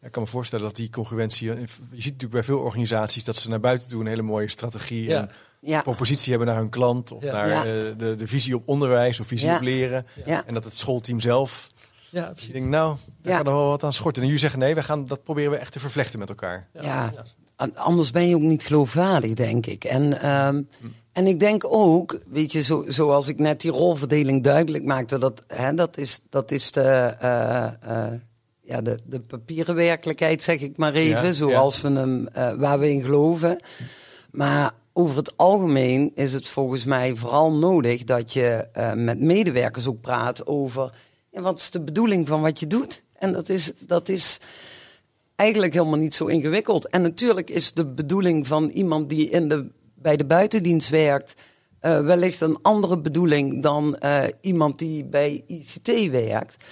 Ja, 0.00 0.06
ik 0.06 0.12
kan 0.12 0.22
me 0.22 0.28
voorstellen 0.28 0.64
dat 0.64 0.76
die 0.76 0.90
congruentie... 0.90 1.48
Je 1.48 1.66
ziet 1.66 1.92
natuurlijk 1.92 2.30
bij 2.32 2.42
veel 2.42 2.58
organisaties 2.58 3.24
dat 3.24 3.36
ze 3.36 3.48
naar 3.48 3.60
buiten 3.60 3.88
toe 3.88 4.00
een 4.00 4.06
hele 4.06 4.22
mooie 4.22 4.48
strategie 4.48 5.08
Ja. 5.08 5.20
en 5.20 5.30
Ja, 5.60 5.82
propositie 5.82 6.30
hebben 6.30 6.48
naar 6.48 6.56
hun 6.58 6.68
klant. 6.70 7.12
Of 7.12 7.22
Ja. 7.22 7.32
naar 7.32 7.48
Ja. 7.48 7.58
eh, 7.60 7.98
de, 7.98 8.14
de 8.14 8.26
visie 8.26 8.54
op 8.56 8.68
onderwijs 8.68 9.20
of 9.20 9.26
visie 9.26 9.48
Ja. 9.48 9.56
op 9.56 9.62
leren. 9.62 10.06
ja. 10.26 10.46
En 10.46 10.54
dat 10.54 10.64
het 10.64 10.76
schoolteam 10.76 11.20
zelf 11.20 11.68
Ja, 12.16 12.26
Je 12.26 12.32
precies. 12.32 12.52
denkt, 12.52 12.68
nou, 12.68 12.96
daar 13.22 13.32
Ja. 13.32 13.38
kan 13.42 13.46
er 13.52 13.58
wel 13.58 13.68
wat 13.68 13.82
aan 13.82 13.92
schorten. 13.92 14.20
En 14.22 14.26
jullie 14.26 14.42
zeggen, 14.42 14.58
nee, 14.60 14.74
we 14.74 14.82
gaan, 14.82 15.06
dat 15.06 15.22
proberen 15.22 15.50
we 15.50 15.56
echt 15.56 15.72
te 15.72 15.80
vervlechten 15.80 16.18
met 16.18 16.28
elkaar. 16.28 16.68
Ja. 16.80 17.12
An- 17.56 17.76
Anders 17.76 18.10
ben 18.10 18.28
je 18.28 18.34
ook 18.34 18.40
niet 18.40 18.64
geloofwaardig, 18.64 19.34
denk 19.34 19.66
ik. 19.66 19.84
En, 19.84 20.20
ehm, 20.20 20.62
en 21.12 21.26
ik 21.26 21.40
denk 21.40 21.64
ook, 21.68 22.18
weet 22.26 22.52
je, 22.52 22.62
zo, 22.62 22.84
zoals 22.88 23.28
ik 23.28 23.38
net 23.38 23.60
die 23.60 23.70
rolverdeling 23.70 24.42
duidelijk 24.42 24.84
maakte, 24.84 25.18
dat, 25.18 25.44
hè, 25.46 25.74
dat, 25.74 25.96
is, 25.98 26.20
dat 26.30 26.50
is 26.50 26.72
de, 26.72 26.80
eh, 27.20 27.64
eh, 27.64 28.12
ja, 28.62 28.80
de, 28.80 28.98
de 29.04 29.20
papieren 29.20 29.74
werkelijkheid, 29.74 30.42
zeg 30.42 30.60
ik 30.60 30.76
maar 30.76 30.94
even, 30.94 31.24
Ja, 31.26 31.32
zoals 31.32 31.80
we 31.80 31.90
hem, 31.90 32.28
eh, 32.28 32.52
waar 32.52 32.78
we 32.78 32.90
in 32.92 33.02
geloven. 33.02 33.60
Maar 34.30 34.72
over 34.92 35.16
het 35.16 35.36
algemeen 35.36 36.12
is 36.14 36.32
het 36.32 36.46
volgens 36.46 36.84
mij 36.84 37.16
vooral 37.16 37.52
nodig 37.52 38.04
dat 38.04 38.32
je 38.32 38.68
eh, 38.72 38.92
met 38.92 39.20
medewerkers 39.20 39.86
ook 39.86 40.00
praat 40.00 40.46
over 40.46 40.92
ja, 41.36 41.42
wat 41.42 41.58
is 41.58 41.70
de 41.70 41.80
bedoeling 41.80 42.28
van 42.28 42.40
wat 42.40 42.60
je 42.60 42.66
doet. 42.66 43.02
En 43.18 43.32
dat 43.32 43.48
is, 43.48 43.72
dat 43.78 44.08
is 44.08 44.40
eigenlijk 45.34 45.72
helemaal 45.72 45.98
niet 45.98 46.14
zo 46.14 46.26
ingewikkeld. 46.26 46.88
En 46.88 47.02
natuurlijk 47.02 47.50
is 47.50 47.72
de 47.72 47.86
bedoeling 47.86 48.46
van 48.46 48.68
iemand 48.68 49.08
die 49.08 49.30
in 49.30 49.48
de, 49.48 49.68
bij 49.94 50.16
de 50.16 50.24
buitendienst 50.24 50.88
werkt, 50.88 51.34
eh, 51.80 52.00
wellicht 52.00 52.40
een 52.40 52.58
andere 52.62 52.98
bedoeling 52.98 53.62
dan 53.62 53.96
eh, 53.96 54.24
iemand 54.40 54.78
die 54.78 55.04
bij 55.04 55.44
ICT 55.46 56.10
werkt. 56.10 56.64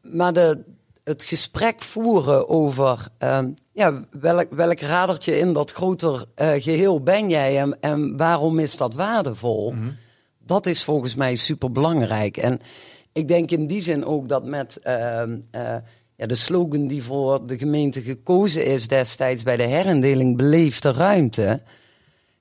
Maar 0.00 0.32
de, 0.32 0.64
het 1.04 1.24
gesprek 1.24 1.82
voeren 1.82 2.48
over 2.48 3.08
ehm, 3.18 3.50
ja, 3.72 4.04
welk, 4.10 4.50
welk 4.50 4.80
radertje 4.80 5.38
in 5.38 5.52
dat 5.52 5.72
groter 5.72 6.24
eh, 6.34 6.62
geheel 6.62 7.02
ben 7.02 7.30
jij 7.30 7.60
en, 7.60 7.80
en 7.80 8.16
waarom 8.16 8.58
is 8.58 8.76
dat 8.76 8.94
waardevol? 8.94 9.74
Dat 10.38 10.66
is 10.66 10.84
volgens 10.84 11.14
mij 11.14 11.36
super 11.36 11.72
belangrijk. 11.72 12.36
En 12.36 12.60
ik 13.14 13.28
denk 13.28 13.50
in 13.50 13.66
die 13.66 13.80
zin 13.82 14.04
ook 14.04 14.28
dat 14.28 14.44
met 14.46 14.78
ehm, 14.82 15.38
eh, 15.50 15.76
ja, 16.16 16.26
de 16.26 16.34
slogan 16.34 16.86
die 16.86 17.02
voor 17.02 17.46
de 17.46 17.58
gemeente 17.58 18.02
gekozen 18.02 18.64
is 18.66 18.88
destijds 18.88 19.42
bij 19.42 19.56
de 19.56 19.62
herindeling 19.62 20.36
beleefde 20.36 20.92
ruimte. 20.92 21.60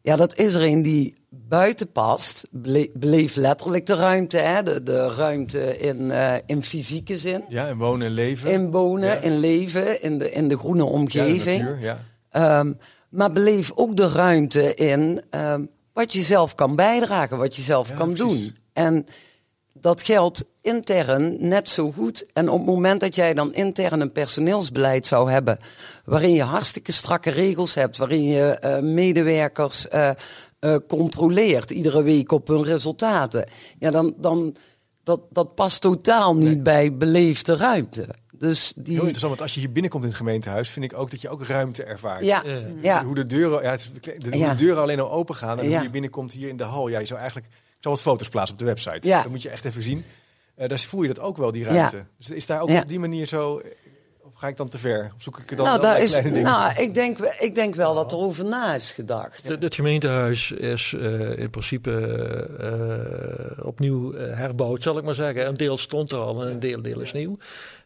Ja, 0.01 0.15
dat 0.15 0.37
is 0.37 0.53
er 0.53 0.63
een 0.63 0.81
die 0.81 1.15
buiten 1.29 1.91
past. 1.91 2.47
Bele- 2.51 2.89
Beleef 2.93 3.35
letterlijk 3.35 3.85
de 3.85 3.95
ruimte, 3.95 4.37
hè? 4.37 4.63
De, 4.63 4.83
de 4.83 5.13
ruimte 5.13 5.77
in, 5.77 6.11
eh, 6.11 6.33
in 6.45 6.63
fysieke 6.63 7.17
zin. 7.17 7.43
Ja, 7.49 7.67
en 7.67 7.77
wonen 7.77 8.07
en 8.07 8.13
leven. 8.13 8.51
In 8.51 8.71
wonen, 8.71 9.09
Ja. 9.09 9.15
in 9.21 9.37
leven, 9.39 10.01
in 10.01 10.17
de, 10.17 10.31
in 10.31 10.47
de 10.47 10.57
groene 10.57 10.83
Ja, 10.83 10.89
de 10.89 10.91
omgeving. 10.95 11.61
natuur, 11.63 11.79
ja. 11.79 11.99
Ehm, 12.29 12.73
maar 13.09 13.31
beleef 13.31 13.71
ook 13.75 13.95
de 13.95 14.07
ruimte 14.09 14.75
in 14.75 15.21
ehm, 15.29 15.65
wat 15.93 16.13
je 16.13 16.21
zelf 16.21 16.55
kan 16.55 16.75
bijdragen, 16.75 17.37
wat 17.37 17.55
je 17.55 17.61
zelf 17.61 17.89
Ja, 17.89 17.95
kan 17.95 18.13
precies. 18.13 18.45
doen. 18.47 18.55
En 18.73 19.05
dat 19.73 20.01
geldt 20.01 20.45
intern 20.63 21.36
net 21.48 21.70
zo 21.70 21.91
goed. 21.91 22.29
En 22.34 22.50
op 22.50 22.58
het 22.58 22.67
moment 22.67 23.00
dat 23.00 23.15
jij 23.15 23.34
dan 23.34 23.53
intern 23.53 24.01
een 24.01 24.12
personeelsbeleid 24.12 25.05
zou 25.08 25.32
hebben, 25.32 25.60
waarin 26.05 26.34
je 26.34 26.43
hartstikke 26.43 26.91
strakke 26.91 27.29
regels 27.29 27.74
hebt, 27.75 27.98
waarin 27.98 28.24
je 28.24 28.41
eh, 28.51 28.79
medewerkers 28.82 29.88
eh, 29.88 30.10
eh, 30.60 30.75
controleert 30.88 31.72
iedere 31.72 32.03
week 32.03 32.32
op 32.32 32.48
hun 32.48 32.63
resultaten, 32.63 33.50
ja, 33.79 33.91
dan, 33.91 34.13
dan 34.17 34.55
dat, 35.03 35.20
dat 35.29 35.55
past 35.55 35.82
totaal 35.82 36.36
niet 36.36 36.63
bij 36.63 36.93
beleefde 36.98 37.55
ruimte. 37.55 38.08
Dus 38.32 38.74
die, 38.75 38.84
Heel 38.93 38.93
interessant, 38.96 39.29
want 39.29 39.41
als 39.41 39.53
je 39.53 39.60
hier 39.60 39.72
binnenkomt 39.72 40.03
in 40.03 40.10
het 40.10 40.17
gemeentehuis, 40.17 40.70
vind 40.70 40.86
ik 40.91 40.98
ook 40.98 41.12
dat 41.12 41.22
je 41.22 41.29
ook 41.29 41.46
ruimte 41.46 41.84
ervaart. 41.84 42.24
ja, 42.25 42.43
Ja. 42.46 42.60
ja. 42.82 43.03
Hoe 43.05 43.15
de 43.15 43.24
deuren, 43.24 43.63
ja, 43.63 43.72
het 43.72 43.79
is, 43.79 43.91
de, 44.01 44.29
hoe 44.29 44.38
Ja. 44.38 44.50
de 44.50 44.55
deuren 44.55 44.82
alleen 44.82 45.00
al 45.00 45.12
open 45.12 45.36
gaan 45.36 45.60
en 45.60 45.70
Ja. 45.70 45.75
hoe 45.75 45.84
je 45.84 45.89
binnenkomt 45.89 46.32
hier 46.32 46.48
in 46.50 46.58
de 46.58 46.63
hal. 46.63 46.88
Ja, 46.88 47.00
je 47.00 47.05
zou 47.05 47.20
eigenlijk, 47.20 47.48
ik 47.51 47.77
zal 47.79 47.91
wat 47.91 48.01
foto's 48.01 48.29
plaatsen 48.29 48.53
op 48.53 48.60
de 48.60 48.65
website. 48.67 49.08
Ja. 49.08 49.22
Dat 49.22 49.32
moet 49.32 49.41
je 49.41 49.50
echt 49.50 49.65
even 49.65 49.82
zien. 49.82 50.03
Eh, 50.55 50.69
daar 50.69 50.79
voel 50.79 51.01
je 51.01 51.07
dat 51.07 51.19
ook 51.19 51.38
wel, 51.38 51.51
die 51.51 51.63
ruimte. 51.63 52.03
Dus 52.17 52.29
is 52.29 52.45
daar 52.45 52.62
ook 52.62 52.69
Ja. 52.69 52.81
op 52.81 52.88
die 52.88 53.00
manier 53.00 53.27
zo, 53.27 53.57
eh, 53.57 53.72
of 54.22 54.33
ga 54.39 54.48
ik 54.48 54.57
dan 54.57 54.69
te 54.69 54.77
ver? 54.77 55.12
Of 55.15 55.22
zoek 55.22 55.39
ik 55.39 55.50
het 55.50 55.57
dan 55.57 55.67
nou, 55.67 55.81
daar 55.81 56.01
is, 56.01 56.10
kleine 56.12 56.29
dingen? 56.31 56.51
nou 56.51 56.74
ik, 56.81 56.93
denk, 56.93 57.17
ik 57.19 57.55
denk 57.55 57.75
wel 57.75 57.93
dat 57.93 58.12
er 58.12 58.17
over 58.17 58.45
na 58.45 58.75
is 58.75 58.91
gedacht. 58.91 59.48
Het, 59.48 59.63
het 59.63 59.75
gemeentehuis 59.75 60.51
is 60.51 60.93
eh, 61.00 61.38
in 61.38 61.50
principe 61.50 61.91
eh, 63.57 63.65
opnieuw 63.65 64.13
eh, 64.13 64.38
herbouwd, 64.38 64.83
zal 64.83 64.97
ik 64.97 65.04
maar 65.04 65.15
zeggen. 65.15 65.47
Een 65.47 65.58
deel 65.58 65.77
stond 65.77 66.12
er 66.12 66.17
al 66.17 66.41
en 66.41 66.47
een 66.47 66.60
deel, 66.60 66.82
deel 66.82 66.99
is 67.01 67.13
nieuw. 67.13 67.38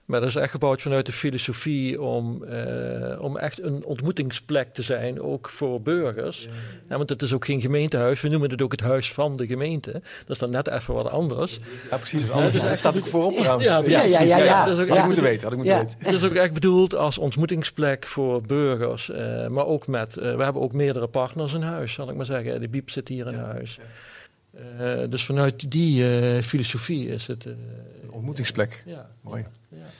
Maar 0.07 0.19
dat 0.19 0.29
is 0.29 0.35
echt 0.35 0.51
gebouwd 0.51 0.81
vanuit 0.81 1.05
de 1.05 1.11
filosofie 1.11 2.01
om, 2.01 2.43
eh, 2.43 3.21
om 3.21 3.37
echt 3.37 3.61
een 3.61 3.85
ontmoetingsplek 3.85 4.73
te 4.73 4.81
zijn, 4.81 5.21
ook 5.21 5.49
voor 5.49 5.81
burgers. 5.81 6.47
Ja, 6.89 6.97
want 6.97 7.09
het 7.09 7.21
is 7.21 7.33
ook 7.33 7.45
geen 7.45 7.61
gemeentehuis, 7.61 8.21
we 8.21 8.27
noemen 8.27 8.49
het 8.49 8.61
ook 8.61 8.71
het 8.71 8.81
huis 8.81 9.13
van 9.13 9.35
de 9.35 9.45
gemeente. 9.45 9.91
Dat 9.91 10.29
is 10.29 10.37
dan 10.37 10.49
net 10.49 10.67
even 10.67 10.93
wat 10.93 11.09
anders. 11.09 11.59
Ja, 11.89 11.97
precies. 11.97 12.19
Dat, 12.21 12.29
is 12.29 12.35
anders. 12.35 12.59
dat 12.63 12.77
staat 12.77 12.97
ook 12.97 13.07
voorop 13.07 13.35
trouwens. 13.35 13.67
Ja, 13.67 13.81
Ja, 13.85 14.03
ja, 14.03 14.21
ja, 14.21 14.37
ja. 14.37 14.65
Dat 14.65 14.77
is 14.77 14.79
ook 14.83 14.87
Had 14.87 14.87
ik 14.87 14.95
echt 14.95 15.05
moeten 15.05 15.23
weten, 15.23 15.43
had 15.43 15.51
ik 15.51 15.57
moeten 15.57 15.77
weten. 15.77 15.97
Het 15.99 16.15
is 16.15 16.23
ook 16.23 16.33
echt 16.33 16.53
bedoeld 16.53 16.95
als 16.95 17.17
ontmoetingsplek 17.17 18.05
voor 18.05 18.41
burgers. 18.41 19.09
eh, 19.09 19.47
maar 19.47 19.65
ook 19.65 19.87
met, 19.87 20.17
eh, 20.17 20.35
we 20.35 20.43
hebben 20.43 20.61
ook 20.61 20.73
meerdere 20.73 21.07
partners 21.07 21.53
in 21.53 21.61
huis, 21.61 21.93
zal 21.93 22.09
ik 22.09 22.15
maar 22.15 22.25
zeggen. 22.25 22.61
De 22.61 22.69
Biep 22.69 22.89
zit 22.89 23.07
hier 23.07 23.27
in 23.27 23.35
huis. 23.35 23.79
Dus 25.09 25.25
vanuit 25.25 25.71
die 25.71 26.03
filosofie 26.43 27.07
is 27.07 27.27
het. 27.27 27.47
Ontmoetingsplek. 28.09 28.83
ja. 28.85 29.09
Mooi. 29.21 29.45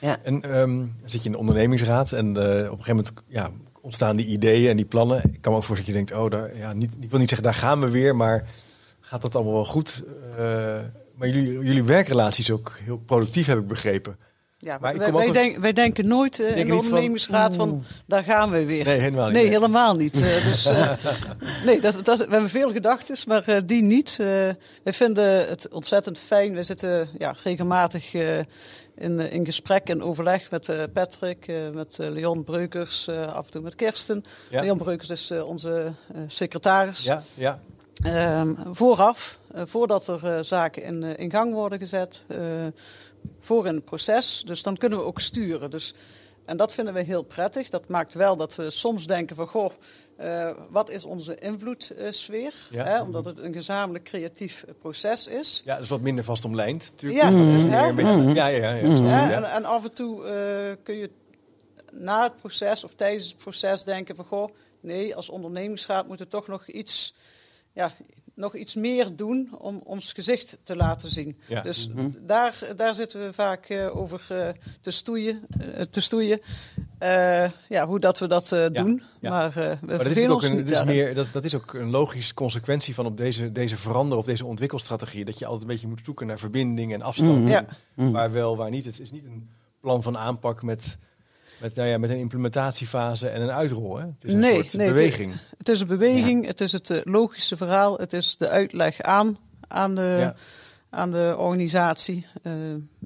Ja. 0.00 0.16
En 0.22 0.42
ehm, 0.42 0.86
zit 1.04 1.20
je 1.20 1.26
in 1.26 1.32
de 1.32 1.38
ondernemingsraad 1.38 2.12
en 2.12 2.26
eh, 2.26 2.42
op 2.42 2.78
een 2.78 2.84
gegeven 2.84 2.96
moment 2.96 3.12
ja, 3.26 3.50
ontstaan 3.80 4.16
die 4.16 4.26
ideeën 4.26 4.70
en 4.70 4.76
die 4.76 4.84
plannen. 4.86 5.22
Ik 5.32 5.40
kan 5.40 5.52
me 5.52 5.58
ook 5.58 5.64
voorstellen 5.64 6.00
dat 6.04 6.08
je 6.08 6.16
denkt, 6.20 6.34
oh, 6.34 6.40
daar, 6.40 6.56
ja, 6.56 6.72
niet, 6.72 6.96
ik 7.00 7.10
wil 7.10 7.18
niet 7.18 7.28
zeggen 7.28 7.46
daar 7.46 7.56
gaan 7.58 7.80
we 7.80 7.90
weer, 7.90 8.16
maar 8.16 8.44
gaat 9.00 9.22
dat 9.22 9.34
allemaal 9.34 9.52
wel 9.52 9.64
goed? 9.64 10.02
Eh, 10.36 10.78
maar 11.16 11.28
jullie, 11.28 11.52
jullie 11.58 11.82
werkrelatie 11.82 12.44
is 12.44 12.50
ook 12.50 12.78
heel 12.84 12.98
productief, 12.98 13.46
heb 13.46 13.58
ik 13.58 13.66
begrepen. 13.66 14.16
Ja, 14.60 14.78
Maar 14.80 14.96
wij, 14.96 15.12
wij, 15.12 15.32
denk- 15.32 15.56
wij 15.56 15.72
denken 15.72 16.06
nooit 16.06 16.40
eh, 16.40 16.56
in 16.56 16.66
de 16.66 16.72
van, 16.72 16.76
ondernemingsraad 16.76 17.54
van, 17.56 17.68
oeh. 17.70 17.82
daar 18.06 18.24
gaan 18.24 18.50
we 18.50 18.64
weer. 18.64 18.84
Nee, 18.84 18.98
helemaal 18.98 19.24
niet. 19.24 19.34
Nee, 19.34 19.42
Nee. 19.42 19.52
helemaal 19.52 19.94
niet. 19.94 20.14
Dus, 20.48 20.64
nee, 21.64 21.80
dat, 21.80 22.04
dat, 22.04 22.18
we 22.18 22.26
hebben 22.30 22.48
veel 22.50 22.70
gedachten, 22.72 23.16
maar 23.26 23.66
die 23.66 23.82
niet. 23.82 24.16
Wij 24.16 24.92
vinden 24.92 25.48
het 25.48 25.68
ontzettend 25.68 26.18
fijn. 26.18 26.54
We 26.54 26.62
zitten 26.62 27.08
ja, 27.18 27.34
regelmatig 27.44 28.12
in, 28.98 29.20
eh, 29.20 29.32
in 29.32 29.44
gesprek 29.44 29.88
en 29.88 30.02
overleg 30.02 30.50
met 30.50 30.68
eh, 30.68 30.82
Patrick, 30.92 31.48
eh, 31.48 31.70
met 31.70 31.96
Leon 31.98 32.44
Breukers, 32.44 33.08
af 33.08 33.44
en 33.44 33.50
toe 33.50 33.62
met 33.62 33.74
Kirsten. 33.74 34.24
Ja. 34.50 34.60
Leon 34.60 34.78
Breukers 34.78 35.10
is 35.10 35.30
onze 35.30 35.92
secretaris. 36.26 37.04
Ja, 37.04 37.22
ja. 37.34 37.60
Ehm, 38.02 38.54
vooraf, 38.72 39.38
voordat 39.54 40.08
er 40.08 40.44
zaken 40.44 40.82
in, 40.82 41.02
in 41.02 41.30
gang 41.30 41.52
worden 41.52 41.78
gezet, 41.78 42.24
voor 43.40 43.66
in 43.66 43.74
het 43.74 43.84
proces. 43.84 44.42
Dus 44.46 44.62
dan 44.62 44.76
kunnen 44.76 44.98
we 44.98 45.04
ook 45.04 45.20
sturen. 45.20 45.70
Dus, 45.70 45.94
en 46.44 46.56
dat 46.56 46.74
vinden 46.74 46.94
we 46.94 47.00
heel 47.00 47.22
prettig. 47.22 47.68
Dat 47.68 47.88
maakt 47.88 48.14
wel 48.14 48.36
dat 48.36 48.54
we 48.54 48.70
soms 48.70 49.06
denken 49.06 49.36
van, 49.36 49.46
goh, 49.46 49.70
eh, 50.18 50.50
wat 50.70 50.90
is 50.90 51.04
onze 51.04 51.38
invloedssfeer? 51.38 52.54
Ja. 52.70 52.84
Hè, 52.84 53.02
omdat 53.02 53.24
het 53.24 53.38
een 53.38 53.52
gezamenlijk 53.52 54.04
creatief 54.04 54.62
eh, 54.68 54.74
proces 54.78 55.26
is. 55.26 55.62
ja, 55.64 55.74
dat 55.74 55.82
is 55.82 55.88
wat 55.88 56.00
minder 56.00 56.24
vast 56.24 56.44
omlijnd 56.44 56.88
natuurlijk. 56.90 57.22
Ja, 57.22 57.30
Dat 57.30 57.54
is 57.54 57.62
mhm. 57.62 57.68
meer 57.70 57.88
een 57.88 57.94
beetje- 57.94 58.34
ja, 58.34 58.46
ja, 58.46 58.56
ja. 58.56 58.74
ja, 58.74 58.90
absoluut, 58.90 59.10
Hè, 59.10 59.26
ja. 59.26 59.30
en, 59.30 59.44
en 59.44 59.64
af 59.64 59.84
en 59.84 59.94
toe 59.94 60.24
eh, 60.24 60.76
kun 60.84 60.94
je 60.94 61.10
na 61.92 62.22
het 62.22 62.36
proces 62.36 62.84
of 62.84 62.94
tijdens 62.94 63.26
het 63.28 63.36
proces 63.36 63.84
denken 63.84 64.16
van, 64.16 64.24
goh, 64.24 64.48
nee, 64.80 65.16
als 65.16 65.28
ondernemingsraad 65.30 66.06
moeten 66.06 66.24
we 66.26 66.32
toch 66.32 66.46
nog 66.46 66.66
iets, 66.68 67.14
ja, 67.72 67.92
nog 68.38 68.54
iets 68.54 68.74
meer 68.74 69.16
doen 69.16 69.48
om 69.58 69.80
ons 69.84 70.12
gezicht 70.12 70.58
te 70.62 70.76
laten 70.76 71.10
zien. 71.10 71.38
Ja. 71.48 71.60
Dus 71.60 71.90
daar, 72.20 72.72
daar 72.76 72.94
zitten 72.94 73.20
we 73.24 73.32
vaak 73.32 73.68
eh, 73.68 73.96
over 73.96 74.26
eh, 74.28 74.48
te 74.80 74.90
stoeien. 74.90 75.40
eh, 75.74 75.82
te 75.82 76.00
stoeien. 76.00 76.40
Ja, 77.68 77.86
hoe 77.86 78.00
dat 78.00 78.18
we 78.18 78.26
dat 78.26 78.48
Ja, 78.48 78.68
doen. 78.68 79.02
ja. 79.20 79.30
Maar 79.30 79.52
we 79.52 79.76
Maar 79.86 79.98
dat 79.98 80.16
is, 80.16 80.28
ook 80.28 80.42
een, 80.42 80.56
dat, 80.56 80.70
is 80.70 80.84
meer, 80.84 81.14
dat, 81.14 81.28
dat 81.32 81.44
is 81.44 81.54
ook 81.54 81.72
een 81.74 81.90
logische 81.90 82.34
consequentie 82.34 82.94
van 82.94 83.06
op 83.06 83.16
deze, 83.16 83.52
deze 83.52 83.76
verander 83.76 84.18
of 84.18 84.24
deze 84.24 84.46
ontwikkelstrategie. 84.46 85.24
Dat 85.24 85.38
je 85.38 85.44
altijd 85.44 85.62
een 85.62 85.68
beetje 85.70 85.88
moet 85.88 86.00
zoeken 86.04 86.26
naar 86.26 86.38
verbinding 86.38 86.92
en 86.92 87.02
afstand. 87.02 87.48
Ja. 87.48 87.66
Waar 87.94 88.32
wel, 88.32 88.56
waar 88.56 88.70
niet. 88.70 88.84
Het 88.84 89.00
is 89.00 89.10
niet 89.10 89.24
een 89.24 89.48
plan 89.80 90.02
van 90.02 90.18
aanpak 90.18 90.62
met, 90.62 90.98
met, 91.60 91.74
nou 91.74 91.88
ja, 91.88 91.98
met 91.98 92.10
een 92.10 92.18
implementatiefase 92.18 93.28
en 93.28 93.40
een 93.42 93.50
uitrol. 93.50 93.96
Hè? 93.96 94.04
Het 94.04 94.24
is 94.24 94.32
een 94.32 94.38
Nee, 94.38 94.54
soort 94.54 94.72
nee, 94.72 94.86
het- 94.86 94.96
beweging. 94.96 95.34
Het 95.58 95.68
is 95.68 95.80
een 95.80 95.86
beweging, 95.86 96.46
het 96.46 96.60
is 96.60 96.72
het 96.72 96.90
eh, 96.90 97.00
logische 97.04 97.56
verhaal, 97.56 97.98
het 97.98 98.12
is 98.12 98.36
de 98.36 98.48
uitleg 98.48 99.00
aan, 99.02 99.38
aan, 99.68 99.94
de, 99.94 100.16
Ja. 100.20 100.34
aan 100.90 101.10
de 101.10 101.34
organisatie. 101.38 102.26
Eh, 102.42 102.52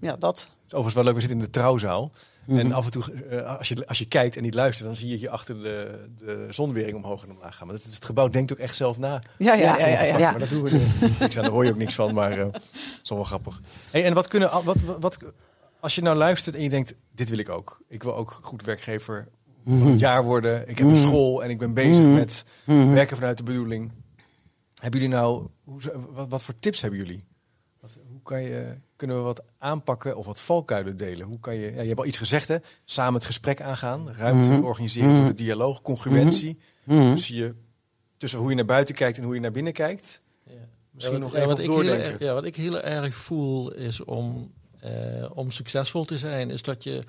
ja, 0.00 0.16
dat. 0.16 0.38
Het 0.40 0.48
is 0.48 0.78
overigens 0.78 0.94
wel 0.94 1.04
leuk, 1.04 1.14
we 1.14 1.20
zitten 1.20 1.38
in 1.38 1.44
de 1.44 1.50
trouwzaal. 1.50 2.12
Mhm. 2.44 2.58
En 2.58 2.72
af 2.72 2.84
en 2.84 2.90
toe, 2.90 3.02
eh, 3.30 3.56
als, 3.58 3.68
je, 3.68 3.86
als 3.86 3.98
je 3.98 4.06
kijkt 4.08 4.36
en 4.36 4.42
niet 4.42 4.54
luistert, 4.54 4.86
dan 4.88 4.96
zie 4.96 5.08
je 5.08 5.16
hier 5.16 5.30
achter 5.30 5.62
de, 5.62 6.04
de 6.18 6.46
zonwering 6.50 6.96
omhoog 6.96 7.22
en 7.22 7.30
omlaag 7.30 7.56
gaan. 7.56 7.66
Maar 7.66 7.76
dat, 7.76 7.84
het 7.94 8.04
gebouw 8.04 8.28
denkt 8.28 8.52
ook 8.52 8.58
echt 8.58 8.76
zelf 8.76 8.98
na. 8.98 9.22
Ja, 9.38 9.54
ja, 9.54 9.60
ja. 9.62 9.78
Ja, 9.78 9.86
ja, 9.88 10.02
ja, 10.02 10.18
ja. 10.18 10.30
Maar 10.30 10.38
dat 10.40 10.48
doen 10.50 10.62
we 10.62 10.70
niks 11.20 11.36
aan, 11.36 11.42
daar 11.42 11.52
hoor 11.52 11.64
je 11.64 11.70
ook 11.70 11.76
niks 11.76 11.94
van, 11.94 12.14
maar 12.14 12.30
eh 12.32 12.38
dat 12.52 12.60
is 13.02 13.10
wel 13.10 13.24
grappig. 13.24 13.60
Hey, 13.90 14.04
en 14.04 14.14
wat 14.14 14.28
kunnen, 14.28 14.64
wat, 14.64 14.82
wat, 15.00 15.18
als 15.82 15.94
je 15.94 16.02
nou 16.02 16.16
luistert 16.16 16.56
en 16.56 16.62
je 16.62 16.68
denkt, 16.68 16.94
dit 17.14 17.28
wil 17.28 17.38
ik 17.38 17.48
ook. 17.48 17.78
Ik 17.88 18.02
wil 18.02 18.16
ook 18.16 18.38
goed 18.42 18.62
werkgever 18.64 19.28
van 19.66 19.86
het 19.86 20.00
jaar 20.00 20.24
worden. 20.24 20.68
Ik 20.68 20.78
heb 20.78 20.86
een 20.88 20.96
school 20.96 21.42
en 21.44 21.50
ik 21.50 21.58
ben 21.58 21.74
bezig 21.74 22.04
met 22.04 22.44
werken 22.66 23.16
vanuit 23.16 23.36
de 23.36 23.42
bedoeling. 23.42 23.92
Hebben 24.80 25.00
jullie 25.00 25.14
nou, 25.16 25.48
hoe, 25.64 25.80
wat, 26.10 26.30
wat 26.30 26.42
voor 26.42 26.54
tips 26.54 26.80
hebben 26.80 26.98
jullie? 27.00 27.24
Wat, 27.80 27.98
hoe 28.10 28.22
kan 28.22 28.42
je, 28.42 28.74
kunnen 28.96 29.16
we 29.16 29.22
wat 29.22 29.42
aanpakken 29.58 30.16
of 30.16 30.26
wat 30.26 30.40
valkuilen 30.40 30.96
delen? 30.96 31.26
Hoe 31.26 31.40
kan 31.40 31.54
je, 31.54 31.72
ja, 31.74 31.80
je 31.80 31.86
hebt 31.88 31.98
al 31.98 32.06
iets 32.06 32.18
gezegd 32.18 32.48
hè, 32.48 32.56
samen 32.84 33.14
het 33.14 33.24
gesprek 33.24 33.60
aangaan, 33.62 34.12
ruimte 34.12 34.50
Mhm. 34.50 34.64
organiseren 34.64 35.10
voor 35.10 35.18
Mhm. 35.18 35.28
de 35.28 35.34
dialoog, 35.42 35.82
congruentie 35.82 36.58
Mhm. 36.84 37.10
tussen, 37.14 37.34
je, 37.36 37.54
tussen 38.16 38.38
hoe 38.38 38.48
je 38.50 38.54
naar 38.56 38.64
buiten 38.64 38.94
kijkt 38.94 39.18
en 39.18 39.24
hoe 39.24 39.34
je 39.34 39.40
naar 39.40 39.50
binnen 39.50 39.72
kijkt. 39.72 40.24
Ja. 40.44 40.52
Misschien 40.90 41.16
Ja, 41.16 41.22
nog 41.22 41.32
wat- 41.32 41.40
even 41.40 41.50
ja, 41.50 41.56
wat 41.64 41.78
ik 41.78 41.86
heel 42.18 42.26
ja, 42.28 42.34
wat 42.34 42.44
ik 42.44 42.56
heel 42.56 42.80
erg 42.80 43.14
voel 43.14 43.72
is 43.74 44.04
om, 44.04 44.52
om 45.32 45.50
succesvol 45.50 46.04
te 46.04 46.18
zijn, 46.18 46.50
is 46.50 46.62
dat 46.62 46.84
je, 46.84 47.02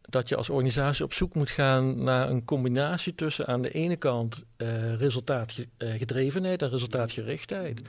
dat 0.00 0.28
je 0.28 0.36
als 0.36 0.48
organisatie 0.48 1.04
op 1.04 1.12
zoek 1.12 1.34
moet 1.34 1.50
gaan 1.50 2.02
naar 2.02 2.30
een 2.30 2.44
combinatie 2.44 3.14
tussen 3.14 3.46
aan 3.46 3.62
de 3.62 3.70
ene 3.70 3.96
kant 3.96 4.44
eh 4.56 4.94
resultaatgedrevenheid 4.94 6.62
en 6.62 6.70
resultaatgerichtheid. 6.70 7.82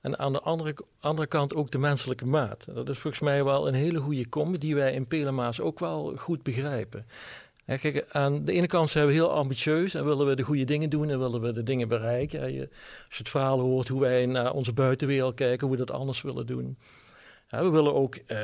En 0.00 0.18
aan 0.18 0.32
de 0.32 0.40
andere, 0.40 0.74
andere 1.00 1.28
kant 1.28 1.54
ook 1.54 1.70
de 1.70 1.78
menselijke 1.78 2.26
maat. 2.26 2.64
Dat 2.74 2.88
is 2.88 2.98
volgens 2.98 3.22
mij 3.22 3.44
wel 3.44 3.68
een 3.68 3.74
hele 3.74 3.98
goede 3.98 4.28
combi 4.28 4.58
die 4.58 4.74
wij 4.74 4.92
in 4.92 5.06
Pelemaas 5.06 5.60
ook 5.60 5.78
wel 5.78 6.12
goed 6.16 6.42
begrijpen. 6.42 7.06
Hè, 7.64 7.78
kijk, 7.78 8.06
aan 8.12 8.44
de 8.44 8.52
ene 8.52 8.66
kant 8.66 8.90
zijn 8.90 9.06
we 9.06 9.12
heel 9.12 9.32
ambitieus 9.32 9.94
en 9.94 10.04
willen 10.04 10.26
we 10.26 10.34
de 10.34 10.42
goede 10.42 10.64
dingen 10.64 10.90
doen 10.90 11.10
en 11.10 11.18
willen 11.18 11.40
we 11.40 11.52
de 11.52 11.62
dingen 11.62 11.88
bereiken. 11.88 12.40
Als 12.40 12.50
je 12.50 12.68
het 13.08 13.28
verhaal 13.28 13.60
hoort 13.60 13.88
hoe 13.88 14.00
wij 14.00 14.26
naar 14.26 14.52
onze 14.52 14.72
buitenwereld 14.72 15.34
kijken, 15.34 15.66
hoe 15.66 15.76
we 15.76 15.84
dat 15.84 15.96
anders 15.96 16.22
willen 16.22 16.46
doen. 16.46 16.76
We 17.60 17.68
willen 17.70 17.94
ook 17.94 18.14
ehm, 18.26 18.40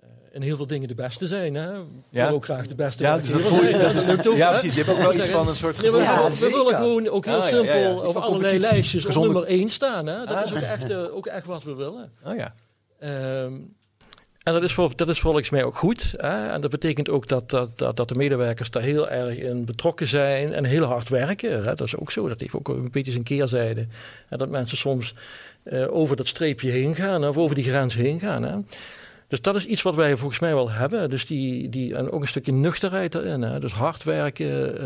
eh, 0.00 0.08
in 0.32 0.42
heel 0.42 0.56
veel 0.56 0.66
dingen 0.66 0.88
de 0.88 0.94
beste 0.94 1.26
zijn. 1.26 1.54
Hè? 1.54 1.72
We 1.72 1.84
willen 2.10 2.32
ook 2.32 2.44
graag 2.44 2.66
de 2.66 2.74
beste 2.74 3.02
Ja, 3.02 3.16
dus 3.18 3.30
dat 3.30 3.42
werkgever 3.42 3.58
voel 3.58 3.68
je. 3.68 3.74
zijn. 4.02 4.16
Dat 4.16 4.26
is 4.32 4.36
ja, 4.36 4.50
precies. 4.50 4.74
Je 4.74 4.82
hebt 4.82 4.96
ook 4.96 5.02
wel 5.02 5.14
iets 5.14 5.28
van 5.28 5.48
een 5.48 5.56
soort 5.56 5.78
gevoel. 5.78 6.00
Ja, 6.00 6.28
we 6.30 6.48
willen 6.50 6.74
gewoon 6.76 7.08
ook 7.08 7.24
heel 7.24 7.34
Ah, 7.40 7.46
simpel 7.46 7.98
op 8.00 8.16
allerlei 8.16 8.58
lijstjes 8.58 9.04
op 9.16 9.22
nummer 9.22 9.44
1 9.44 9.68
staan. 9.68 10.06
Hè? 10.06 10.18
Dat 10.26 10.36
Ah. 10.36 10.44
is 10.44 10.52
ook 10.52 10.58
echt, 10.60 10.90
eh, 10.90 11.14
ook 11.16 11.26
echt 11.26 11.46
wat 11.46 11.62
we 11.62 11.74
willen. 11.74 12.12
Oh 12.26 12.36
ja. 12.36 12.54
Ehm, 12.98 13.52
en 14.42 14.52
dat 14.96 15.08
is, 15.08 15.20
volgens 15.20 15.50
mij 15.50 15.64
ook 15.64 15.76
goed. 15.76 16.14
Hè? 16.16 16.48
En 16.48 16.60
dat 16.60 16.70
betekent 16.70 17.08
ook 17.08 17.28
dat, 17.28 17.50
dat, 17.50 17.78
dat, 17.78 17.96
dat 17.96 18.08
de 18.08 18.14
medewerkers 18.14 18.70
daar 18.70 18.82
heel 18.82 19.08
erg 19.08 19.38
in 19.38 19.64
betrokken 19.64 20.06
zijn 20.06 20.52
en 20.52 20.64
heel 20.64 20.84
hard 20.84 21.08
werken. 21.08 21.50
Hè? 21.50 21.74
Dat 21.74 21.80
is 21.80 21.96
ook 21.96 22.10
zo. 22.10 22.28
Dat 22.28 22.40
heeft 22.40 22.54
ook 22.54 22.68
een 22.68 22.90
beetje 22.90 23.12
zijn 23.12 23.24
keerzijde. 23.24 23.86
En 24.28 24.38
dat 24.38 24.48
mensen 24.48 24.76
soms 24.76 25.14
eh, 25.62 25.94
over 25.94 26.16
dat 26.16 26.26
streepje 26.26 26.70
heen 26.70 26.94
gaan 26.94 27.24
of 27.24 27.36
over 27.36 27.54
die 27.54 27.64
grens 27.64 27.94
heen 27.94 28.20
gaan. 28.20 28.42
Hè? 28.42 28.56
Dus 29.28 29.40
dat 29.40 29.56
is 29.56 29.66
iets 29.66 29.82
wat 29.82 29.94
wij 29.94 30.16
volgens 30.16 30.40
mij 30.40 30.54
wel 30.54 30.70
hebben. 30.70 31.10
Dus 31.10 31.26
die, 31.26 31.68
die, 31.68 31.94
en 31.94 32.10
ook 32.10 32.20
een 32.20 32.28
stukje 32.28 32.52
nuchterheid 32.52 33.14
erin. 33.14 33.42
Hè? 33.42 33.60
Dus 33.60 33.72
hard 33.72 34.04
werken, 34.04 34.78
eh, 34.78 34.84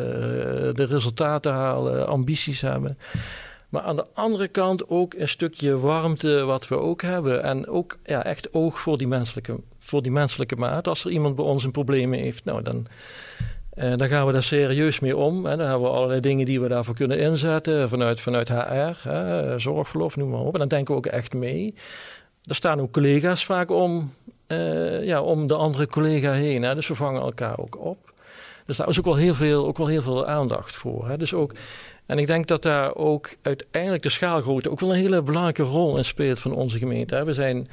de 0.74 0.84
resultaten 0.84 1.52
halen, 1.52 2.06
ambities 2.06 2.60
hebben. 2.60 2.98
Maar 3.74 3.82
aan 3.82 3.96
de 3.96 4.06
andere 4.14 4.48
kant 4.48 4.88
ook 4.88 5.14
een 5.14 5.28
stukje 5.28 5.78
warmte 5.78 6.44
wat 6.44 6.68
we 6.68 6.78
ook 6.78 7.02
hebben. 7.02 7.42
En 7.42 7.68
ook 7.68 7.98
ja, 8.04 8.24
echt 8.24 8.54
oog 8.54 8.80
voor 8.80 8.98
die, 8.98 9.06
menselijke, 9.06 9.56
voor 9.78 10.02
die 10.02 10.12
menselijke 10.12 10.56
maat. 10.56 10.88
Als 10.88 11.04
er 11.04 11.10
iemand 11.10 11.34
bij 11.34 11.44
ons 11.44 11.64
een 11.64 11.70
probleem 11.70 12.12
heeft, 12.12 12.44
nou 12.44 12.62
dan, 12.62 12.86
eh, 13.70 13.96
dan 13.96 14.08
gaan 14.08 14.26
we 14.26 14.32
daar 14.32 14.42
serieus 14.42 15.00
mee 15.00 15.16
om. 15.16 15.46
En 15.46 15.58
dan 15.58 15.68
hebben 15.68 15.88
we 15.88 15.94
allerlei 15.96 16.20
dingen 16.20 16.46
die 16.46 16.60
we 16.60 16.68
daarvoor 16.68 16.94
kunnen 16.94 17.18
inzetten. 17.18 17.88
Vanuit, 17.88 18.20
vanuit 18.20 18.48
HR, 18.48 19.08
zorgverlof, 19.60 20.16
noem 20.16 20.30
maar 20.30 20.40
op. 20.40 20.52
En 20.52 20.58
dan 20.58 20.68
denken 20.68 20.92
we 20.92 20.98
ook 20.98 21.06
echt 21.06 21.32
mee. 21.32 21.74
Er 22.44 22.54
staan 22.54 22.80
ook 22.80 22.92
collega's 22.92 23.44
vaak 23.44 23.70
om, 23.70 24.12
eh, 24.46 25.04
ja, 25.04 25.22
om 25.22 25.46
de 25.46 25.54
andere 25.54 25.86
collega 25.86 26.32
heen. 26.32 26.62
Hè. 26.62 26.74
Dus 26.74 26.88
we 26.88 26.94
vangen 26.94 27.22
elkaar 27.22 27.58
ook 27.58 27.78
op. 27.78 28.12
Dus 28.66 28.76
daar 28.76 28.88
is 28.88 28.98
ook 28.98 29.04
wel 29.04 29.16
heel 29.16 29.34
veel, 29.34 29.66
ook 29.66 29.78
wel 29.78 29.86
heel 29.86 30.02
veel 30.02 30.26
aandacht 30.26 30.74
voor. 30.74 31.08
Hè. 31.08 31.16
Dus 31.16 31.34
ook, 31.34 31.54
en 32.06 32.18
ik 32.18 32.26
denk 32.26 32.46
dat 32.46 32.62
daar 32.62 32.94
ook 32.94 33.36
uiteindelijk 33.42 34.02
de 34.02 34.08
schaalgrootte 34.08 34.70
ook 34.70 34.80
wel 34.80 34.90
een 34.90 35.00
hele 35.00 35.22
belangrijke 35.22 35.62
rol 35.62 35.96
in 35.96 36.04
speelt 36.04 36.38
van 36.38 36.52
onze 36.52 36.78
gemeente. 36.78 37.24
We 37.24 37.32
zijn 37.32 37.68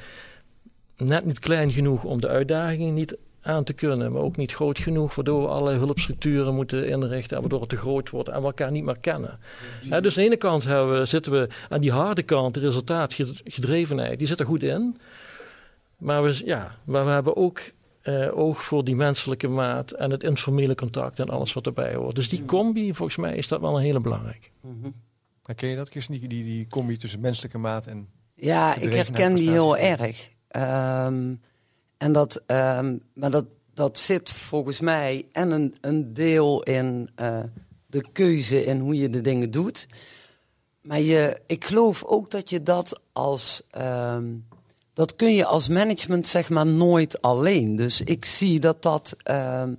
net 0.96 1.24
niet 1.24 1.38
klein 1.38 1.70
genoeg 1.70 2.04
om 2.04 2.20
de 2.20 2.28
uitdagingen 2.28 2.94
niet 2.94 3.16
aan 3.42 3.64
te 3.64 3.72
kunnen, 3.72 4.12
maar 4.12 4.22
ook 4.22 4.36
niet 4.36 4.52
groot 4.52 4.78
genoeg, 4.78 5.14
waardoor 5.14 5.42
we 5.42 5.48
allerlei 5.48 5.78
hulpstructuren 5.78 6.54
moeten 6.54 6.88
inrichten, 6.88 7.36
en 7.36 7.42
waardoor 7.42 7.60
het 7.60 7.68
te 7.68 7.76
groot 7.76 8.10
wordt 8.10 8.28
en 8.28 8.40
we 8.40 8.46
elkaar 8.46 8.72
niet 8.72 8.84
meer 8.84 8.98
kennen. 9.00 9.38
Dus 9.82 9.92
aan 9.92 10.02
de 10.02 10.22
ene 10.22 10.36
kant 10.36 10.64
we, 10.64 11.00
zitten 11.04 11.32
we 11.32 11.48
aan 11.68 11.80
die 11.80 11.92
harde 11.92 12.22
kant, 12.22 12.54
de 12.54 12.60
resultaatgedrevenheid, 12.60 14.18
die 14.18 14.26
zit 14.26 14.40
er 14.40 14.46
goed 14.46 14.62
in. 14.62 14.96
Maar 15.96 16.22
we, 16.22 16.40
ja, 16.44 16.76
maar 16.84 17.04
we 17.04 17.10
hebben 17.10 17.36
ook 17.36 17.60
eh, 18.02 18.38
oog 18.38 18.62
voor 18.62 18.84
die 18.84 18.96
menselijke 18.96 19.48
maat 19.48 19.90
en 19.90 20.10
het 20.10 20.22
informele 20.22 20.74
contact 20.74 21.18
en 21.18 21.28
alles 21.28 21.52
wat 21.52 21.66
erbij 21.66 21.94
hoort. 21.94 22.14
Dus 22.14 22.28
die 22.28 22.44
combi, 22.44 22.94
volgens 22.94 23.18
mij, 23.18 23.36
is 23.36 23.48
dat 23.48 23.60
wel 23.60 23.76
een 23.76 23.82
hele 23.82 24.00
belangrijke. 24.00 24.48
Mhm. 24.60 24.90
Herken 25.42 25.68
je 25.68 25.76
dat, 25.76 25.88
Kirsten? 25.88 26.18
Die, 26.18 26.28
die, 26.28 26.44
die 26.44 26.66
combi 26.66 26.96
tussen 26.96 27.20
menselijke 27.20 27.58
maat 27.58 27.86
en... 27.86 28.08
Ja, 28.34 28.74
ik 28.76 28.92
herken 28.92 29.34
die 29.34 29.50
heel 29.50 29.76
erg. 29.76 30.30
Ehm, 30.48 31.34
en 31.98 32.12
dat, 32.12 32.42
ehm, 32.46 32.96
maar 33.14 33.30
dat, 33.30 33.46
dat 33.74 33.98
zit 33.98 34.30
volgens 34.30 34.80
mij 34.80 35.26
en 35.32 35.50
een, 35.50 35.74
een 35.80 36.12
deel 36.12 36.62
in 36.62 37.08
eh, 37.14 37.42
de 37.86 38.04
keuze 38.12 38.64
in 38.64 38.78
hoe 38.80 38.96
je 38.96 39.10
de 39.10 39.20
dingen 39.20 39.50
doet. 39.50 39.88
Maar 40.80 41.00
je, 41.00 41.40
ik 41.46 41.64
geloof 41.64 42.04
ook 42.04 42.30
dat 42.30 42.50
je 42.50 42.62
dat 42.62 43.00
als. 43.12 43.66
ehm, 43.70 44.34
dat 44.94 45.16
kun 45.16 45.34
je 45.34 45.44
als 45.44 45.68
management 45.68 46.26
zeg 46.26 46.50
maar 46.50 46.66
nooit 46.66 47.22
alleen. 47.22 47.76
Dus 47.76 48.00
ik 48.00 48.24
zie 48.24 48.60
dat, 48.60 48.82
dat, 48.82 49.16
ehm, 49.22 49.74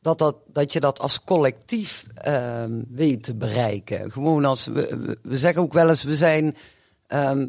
dat, 0.00 0.18
dat, 0.18 0.36
dat 0.46 0.72
je 0.72 0.80
dat 0.80 1.00
als 1.00 1.24
collectief 1.24 2.06
ehm, 2.14 2.82
weet 2.88 3.22
te 3.22 3.34
bereiken. 3.34 4.12
Gewoon 4.12 4.44
als 4.44 4.66
we, 4.66 5.16
we, 5.22 5.36
zeggen 5.36 5.62
ook 5.62 5.72
wel 5.72 5.88
eens, 5.88 6.02
we 6.02 6.14
zijn. 6.14 6.56
ehm, 7.06 7.46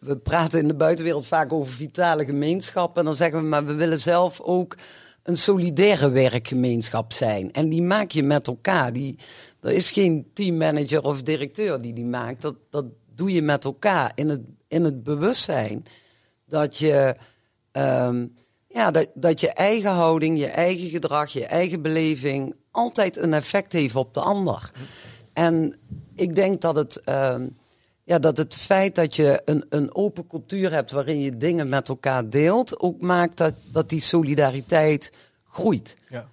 we 0.00 0.16
praten 0.16 0.60
in 0.60 0.68
de 0.68 0.74
buitenwereld 0.74 1.26
vaak 1.26 1.52
over 1.52 1.72
vitale 1.72 2.24
gemeenschappen. 2.24 3.00
En 3.00 3.06
dan 3.06 3.16
zeggen 3.16 3.40
we, 3.40 3.46
maar 3.46 3.66
we 3.66 3.74
willen 3.74 4.00
zelf 4.00 4.40
ook 4.40 4.76
een 5.22 5.36
solidaire 5.36 6.10
werkgemeenschap 6.10 7.12
zijn. 7.12 7.52
En 7.52 7.68
die 7.68 7.82
maak 7.82 8.10
je 8.10 8.22
met 8.22 8.46
elkaar. 8.46 8.92
Die, 8.92 9.18
er 9.60 9.72
is 9.72 9.90
geen 9.90 10.26
teammanager 10.32 11.02
of 11.02 11.22
directeur 11.22 11.80
die 11.80 11.92
die 11.92 12.04
maakt. 12.04 12.42
Dat, 12.42 12.54
dat 12.70 12.84
doe 13.14 13.32
je 13.32 13.42
met 13.42 13.64
elkaar 13.64 14.12
in 14.14 14.28
het, 14.28 14.40
in 14.68 14.84
het 14.84 15.02
bewustzijn 15.02 15.84
dat 16.46 16.76
je, 16.76 17.16
ehm, 17.72 18.26
ja, 18.68 18.90
dat, 18.90 19.08
dat 19.14 19.40
je 19.40 19.52
eigen 19.52 19.90
houding, 19.90 20.38
je 20.38 20.46
eigen 20.46 20.88
gedrag, 20.88 21.30
je 21.32 21.46
eigen 21.46 21.82
beleving 21.82 22.54
altijd 22.70 23.16
een 23.16 23.34
effect 23.34 23.72
heeft 23.72 23.96
op 23.96 24.14
de 24.14 24.20
ander. 24.20 24.70
En 25.32 25.78
ik 26.14 26.34
denk 26.34 26.60
dat 26.60 26.76
het, 26.76 27.00
ehm, 27.00 27.48
ja, 28.04 28.18
dat 28.18 28.36
het 28.36 28.54
feit 28.54 28.94
dat 28.94 29.16
je 29.16 29.42
een, 29.44 29.64
een 29.68 29.94
open 29.94 30.26
cultuur 30.26 30.72
hebt 30.72 30.90
waarin 30.90 31.20
je 31.20 31.36
dingen 31.36 31.68
met 31.68 31.88
elkaar 31.88 32.28
deelt, 32.28 32.80
ook 32.80 33.00
maakt 33.00 33.36
dat, 33.36 33.54
dat 33.72 33.88
die 33.88 34.00
solidariteit 34.00 35.12
groeit. 35.48 35.96
Ja. 36.08 36.28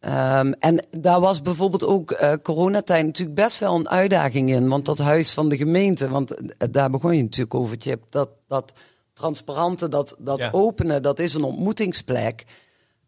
Ehm, 0.00 0.52
en 0.52 0.86
daar 0.90 1.20
was 1.20 1.42
bijvoorbeeld 1.42 1.84
ook 1.84 2.10
eh 2.10 2.32
coronatijd 2.42 3.06
natuurlijk 3.06 3.36
best 3.36 3.58
wel 3.58 3.74
een 3.74 3.88
uitdaging 3.88 4.50
in. 4.50 4.68
Want 4.68 4.84
dat 4.84 4.98
huis 4.98 5.32
van 5.32 5.48
de 5.48 5.56
gemeente, 5.56 6.08
want 6.08 6.34
eh, 6.34 6.68
daar 6.70 6.90
begon 6.90 7.16
je 7.16 7.22
natuurlijk 7.22 7.54
over, 7.54 7.76
Chip. 7.80 8.02
Dat, 8.10 8.28
dat 8.46 8.72
transparante, 9.16 9.88
dat, 9.88 10.14
dat 10.18 10.42
Ja. 10.42 10.48
openen, 10.52 11.02
dat 11.02 11.18
is 11.18 11.34
een 11.34 11.42
ontmoetingsplek. 11.44 12.44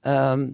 Ehm, 0.00 0.48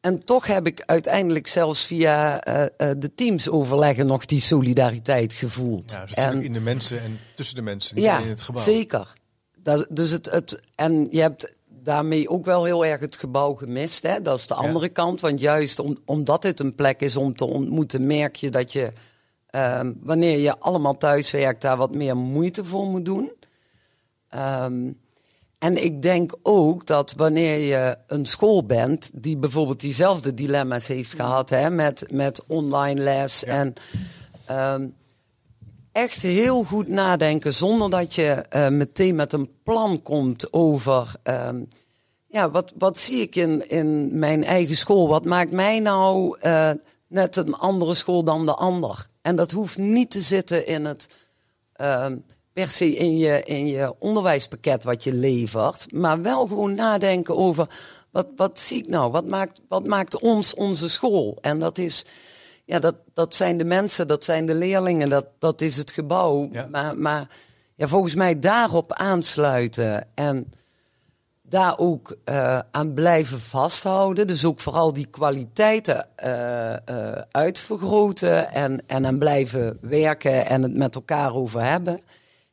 en 0.00 0.24
toch 0.24 0.46
heb 0.46 0.66
ik 0.66 0.82
uiteindelijk 0.86 1.46
zelfs 1.46 1.84
via 1.84 2.40
eh, 2.40 2.90
eh, 2.90 2.96
de 2.98 3.14
teams 3.14 3.48
overleggen 3.48 4.06
nog 4.06 4.24
die 4.24 4.40
solidariteit 4.40 5.32
gevoeld. 5.32 5.90
Ja, 5.90 6.06
dus 6.06 6.14
zit 6.14 6.32
in 6.32 6.52
de 6.52 6.60
mensen 6.60 7.00
en 7.02 7.18
tussen 7.34 7.56
de 7.56 7.62
mensen, 7.62 7.94
niet 7.94 8.04
ja, 8.04 8.18
in 8.20 8.28
het 8.28 8.40
gebouw. 8.40 8.62
zeker. 8.62 9.12
Dat, 9.62 9.86
dus 9.90 10.10
het, 10.10 10.30
het, 10.30 10.60
en 10.74 11.06
je 11.10 11.20
hebt 11.20 11.54
daarmee 11.68 12.28
ook 12.28 12.44
wel 12.44 12.64
heel 12.64 12.84
erg 12.84 13.00
het 13.00 13.16
gebouw 13.16 13.54
gemist. 13.54 14.02
Hè? 14.02 14.22
Dat 14.22 14.38
is 14.38 14.46
de 14.46 14.54
andere 14.54 14.88
kant. 14.88 15.20
Want 15.20 15.40
juist 15.40 15.78
om, 15.78 15.96
omdat 16.04 16.42
dit 16.42 16.60
een 16.60 16.74
plek 16.74 17.00
is 17.00 17.16
om 17.16 17.36
te 17.36 17.44
ontmoeten, 17.44 18.06
merk 18.06 18.36
je 18.36 18.50
dat 18.50 18.72
je, 18.72 18.92
ehm, 19.46 19.92
wanneer 20.00 20.38
je 20.38 20.58
allemaal 20.58 20.96
thuis 20.96 21.30
werkt, 21.30 21.62
daar 21.62 21.76
wat 21.76 21.94
meer 21.94 22.16
moeite 22.16 22.64
voor 22.64 22.86
moet 22.86 23.04
doen. 23.04 23.32
Ehm, 24.28 24.90
en 25.58 25.84
ik 25.84 26.02
denk 26.02 26.36
ook 26.42 26.86
dat 26.86 27.12
wanneer 27.16 27.58
je 27.58 27.96
een 28.06 28.26
school 28.26 28.64
bent, 28.66 29.10
die 29.14 29.36
bijvoorbeeld 29.36 29.80
diezelfde 29.80 30.34
dilemma's 30.34 30.86
heeft 30.86 31.14
gehad 31.14 31.50
hè, 31.50 31.70
met, 31.70 32.06
met 32.10 32.42
online 32.46 33.00
les 33.02 33.40
Ja. 33.40 33.46
en 33.46 33.72
ehm, 34.46 34.86
echt 35.92 36.22
heel 36.22 36.64
goed 36.64 36.88
nadenken 36.88 37.54
zonder 37.54 37.90
dat 37.90 38.14
je 38.14 38.24
eh, 38.30 38.68
meteen 38.68 39.14
met 39.14 39.32
een 39.32 39.50
plan 39.62 40.02
komt 40.02 40.52
over. 40.52 41.12
ehm, 41.22 41.60
ja, 42.26 42.50
wat, 42.50 42.72
wat 42.78 42.98
zie 42.98 43.20
ik 43.20 43.36
in, 43.36 43.68
in 43.68 44.18
mijn 44.18 44.44
eigen 44.44 44.76
school? 44.76 45.08
Wat 45.08 45.24
maakt 45.24 45.50
mij 45.50 45.80
nou 45.80 46.38
eh, 46.40 46.70
net 47.06 47.36
een 47.36 47.54
andere 47.54 47.94
school 47.94 48.24
dan 48.24 48.46
de 48.46 48.54
ander? 48.54 49.06
En 49.22 49.36
dat 49.36 49.50
hoeft 49.50 49.78
niet 49.78 50.10
te 50.10 50.20
zitten 50.20 50.66
in 50.66 50.84
het. 50.84 51.08
Per 52.58 52.70
se 52.70 52.96
in 52.96 53.16
je, 53.16 53.42
in 53.42 53.66
je 53.66 53.94
onderwijspakket 53.98 54.84
wat 54.84 55.04
je 55.04 55.12
levert. 55.12 55.92
Maar 55.92 56.22
wel 56.22 56.46
gewoon 56.46 56.74
nadenken 56.74 57.36
over. 57.36 57.68
Wat, 58.10 58.26
wat 58.36 58.58
zie 58.58 58.78
ik 58.78 58.88
nou? 58.88 59.10
Wat 59.10 59.26
maakt, 59.26 59.60
wat 59.68 59.86
maakt 59.86 60.20
ons 60.20 60.54
onze 60.54 60.88
school? 60.88 61.38
En 61.40 61.58
dat 61.58 61.78
is. 61.78 62.04
Ja, 62.64 62.78
dat, 62.78 62.94
dat 63.14 63.34
zijn 63.34 63.58
de 63.58 63.64
mensen, 63.64 64.08
dat 64.08 64.24
zijn 64.24 64.46
de 64.46 64.54
leerlingen, 64.54 65.08
dat, 65.08 65.26
dat 65.38 65.60
is 65.60 65.76
het 65.76 65.90
gebouw. 65.90 66.48
Ja. 66.52 66.66
Maar, 66.70 66.98
maar 66.98 67.28
ja, 67.74 67.86
volgens 67.86 68.14
mij 68.14 68.38
daarop 68.38 68.92
aansluiten 68.92 70.06
en 70.14 70.50
daar 71.42 71.78
ook 71.78 72.16
eh, 72.24 72.58
aan 72.70 72.92
blijven 72.92 73.40
vasthouden. 73.40 74.26
Dus 74.26 74.44
ook 74.44 74.60
vooral 74.60 74.92
die 74.92 75.06
kwaliteiten 75.06 76.06
uh, 76.24 76.70
uh, 76.70 76.76
uitvergroten 77.30 78.52
en, 78.52 78.82
en 78.86 79.06
aan 79.06 79.18
blijven 79.18 79.78
werken 79.80 80.46
en 80.46 80.62
het 80.62 80.74
met 80.74 80.94
elkaar 80.94 81.34
over 81.34 81.62
hebben. 81.62 82.00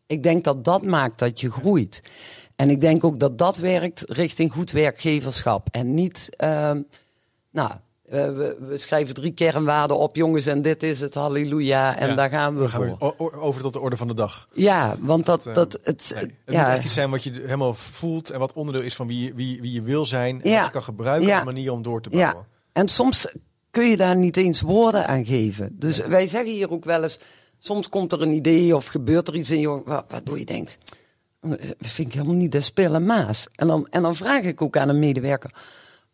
Ik 0.07 0.23
denk 0.23 0.43
dat 0.43 0.63
dat 0.63 0.83
maakt 0.83 1.19
dat 1.19 1.41
je 1.41 1.51
groeit. 1.51 2.01
En 2.55 2.69
ik 2.69 2.81
denk 2.81 3.03
ook 3.03 3.19
dat 3.19 3.37
dat 3.37 3.57
werkt 3.57 4.03
richting 4.07 4.51
goed 4.51 4.71
werkgeverschap. 4.71 5.67
En 5.71 5.93
niet, 5.93 6.29
ehm, 6.35 6.81
nou, 7.51 7.71
we, 8.05 8.55
we, 8.59 8.77
schrijven 8.77 9.13
drie 9.13 9.31
kernwaarden 9.31 9.97
op, 9.97 10.15
jongens, 10.15 10.45
en 10.45 10.61
dit 10.61 10.83
is 10.83 10.99
het, 10.99 11.13
halleluja, 11.13 11.97
en 11.97 12.15
daar 12.15 12.29
gaan 12.29 12.57
we 12.57 12.69
voor. 12.69 13.15
over 13.17 13.61
tot 13.61 13.73
de 13.73 13.79
orde 13.79 13.97
van 13.97 14.07
de 14.07 14.13
dag. 14.13 14.47
Ja, 14.53 14.95
want 14.99 15.25
dat... 15.25 15.43
dat, 15.53 15.79
het, 15.83 16.13
het 16.15 16.31
ja. 16.45 16.61
moet 16.61 16.75
echt 16.75 16.83
iets 16.83 16.93
zijn 16.93 17.09
wat 17.09 17.23
je 17.23 17.31
helemaal 17.31 17.73
voelt 17.73 18.29
en 18.29 18.39
wat 18.39 18.53
onderdeel 18.53 18.81
is 18.81 18.95
van 18.95 19.07
wie, 19.07 19.33
wie, 19.33 19.61
wie 19.61 19.71
je 19.71 19.81
wil 19.81 20.05
zijn. 20.05 20.41
En 20.41 20.51
wat 20.51 20.65
je 20.65 20.71
kan 20.71 20.83
gebruiken 20.83 21.33
als 21.33 21.43
manier 21.43 21.71
om 21.71 21.81
door 21.81 22.01
te 22.01 22.09
bouwen. 22.09 22.35
Ja. 22.35 22.47
En 22.73 22.87
soms 22.87 23.27
kun 23.71 23.89
je 23.89 23.97
daar 23.97 24.15
niet 24.15 24.37
eens 24.37 24.61
woorden 24.61 25.07
aan 25.07 25.25
geven. 25.25 25.75
Dus 25.79 25.97
wij 25.97 26.27
zeggen 26.27 26.51
hier 26.51 26.71
ook 26.71 26.85
wel 26.85 27.03
eens, 27.03 27.19
soms 27.65 27.89
komt 27.89 28.12
er 28.12 28.21
een 28.21 28.32
idee 28.32 28.75
of 28.75 28.86
gebeurt 28.86 29.28
er 29.28 29.36
iets 29.36 29.51
in 29.51 29.60
je 29.60 29.82
waardoor 30.08 30.39
je 30.39 30.45
denkt, 30.45 30.78
dat 31.41 31.58
vind 31.78 32.08
ik 32.08 32.13
helemaal 32.13 32.36
niet 32.36 32.51
de 32.51 32.60
spille 32.60 32.99
maas. 32.99 33.47
En 33.56 33.67
dan, 33.67 33.88
en 33.89 34.01
dan 34.01 34.15
vraag 34.15 34.43
ik 34.43 34.62
ook 34.62 34.78
aan 34.78 34.89
een 34.89 34.99
medewerker, 34.99 35.51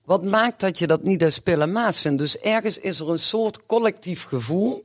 wat 0.06 0.24
maakt 0.24 0.60
dat 0.60 0.80
je 0.80 0.88
dat 0.88 1.04
niet 1.04 1.20
de 1.20 1.30
spille 1.30 1.68
maas 1.68 2.02
vindt? 2.02 2.18
Dus 2.18 2.38
ergens 2.38 2.78
is 2.78 3.00
er 3.00 3.10
een 3.10 3.20
soort 3.20 3.66
collectief 3.66 4.24
gevoel 4.24 4.84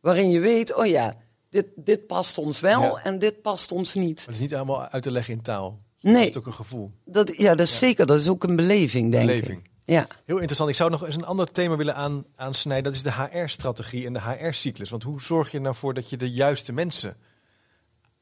waarin 0.00 0.30
je 0.30 0.40
weet, 0.40 0.74
oh 0.74 0.86
ja, 0.86 1.16
dit, 1.50 1.66
dit 1.76 2.06
past 2.06 2.38
ons 2.38 2.60
wel 2.60 2.98
en 2.98 3.18
dit 3.18 3.42
past 3.42 3.72
ons 3.72 3.94
niet. 3.94 4.16
Maar 4.16 4.26
het 4.26 4.34
is 4.34 4.40
niet 4.40 4.54
allemaal 4.54 4.88
uit 4.88 5.02
te 5.02 5.10
leggen 5.10 5.34
in 5.34 5.42
taal. 5.42 5.78
Nee. 6.00 6.14
Dat 6.14 6.30
is 6.30 6.36
ook 6.36 6.46
een 6.46 6.52
gevoel. 6.52 6.90
Dat, 7.04 7.36
ja, 7.36 7.54
dat 7.54 7.66
is 7.66 7.78
zeker. 7.78 8.06
Dat 8.06 8.18
is 8.18 8.28
ook 8.28 8.44
een 8.44 8.56
beleving, 8.56 9.10
denk 9.10 9.26
beleving. 9.26 9.58
ik. 9.58 9.69
Ja. 9.90 10.06
Heel 10.24 10.36
interessant. 10.36 10.70
Ik 10.70 10.76
zou 10.76 10.90
nog 10.90 11.04
eens 11.04 11.14
een 11.14 11.24
ander 11.24 11.52
thema 11.52 11.76
willen 11.76 11.94
aan, 11.94 12.24
aansnijden. 12.36 12.84
Dat 12.84 12.94
is 12.94 13.02
de 13.02 13.12
HR-strategie 13.12 14.06
en 14.06 14.12
de 14.12 14.20
HR-cyclus. 14.20 14.90
Want 14.90 15.02
hoe 15.02 15.22
zorg 15.22 15.50
je 15.50 15.60
nou 15.60 15.74
voor 15.74 15.94
dat 15.94 16.10
je 16.10 16.16
de 16.16 16.30
juiste 16.30 16.72
mensen 16.72 17.16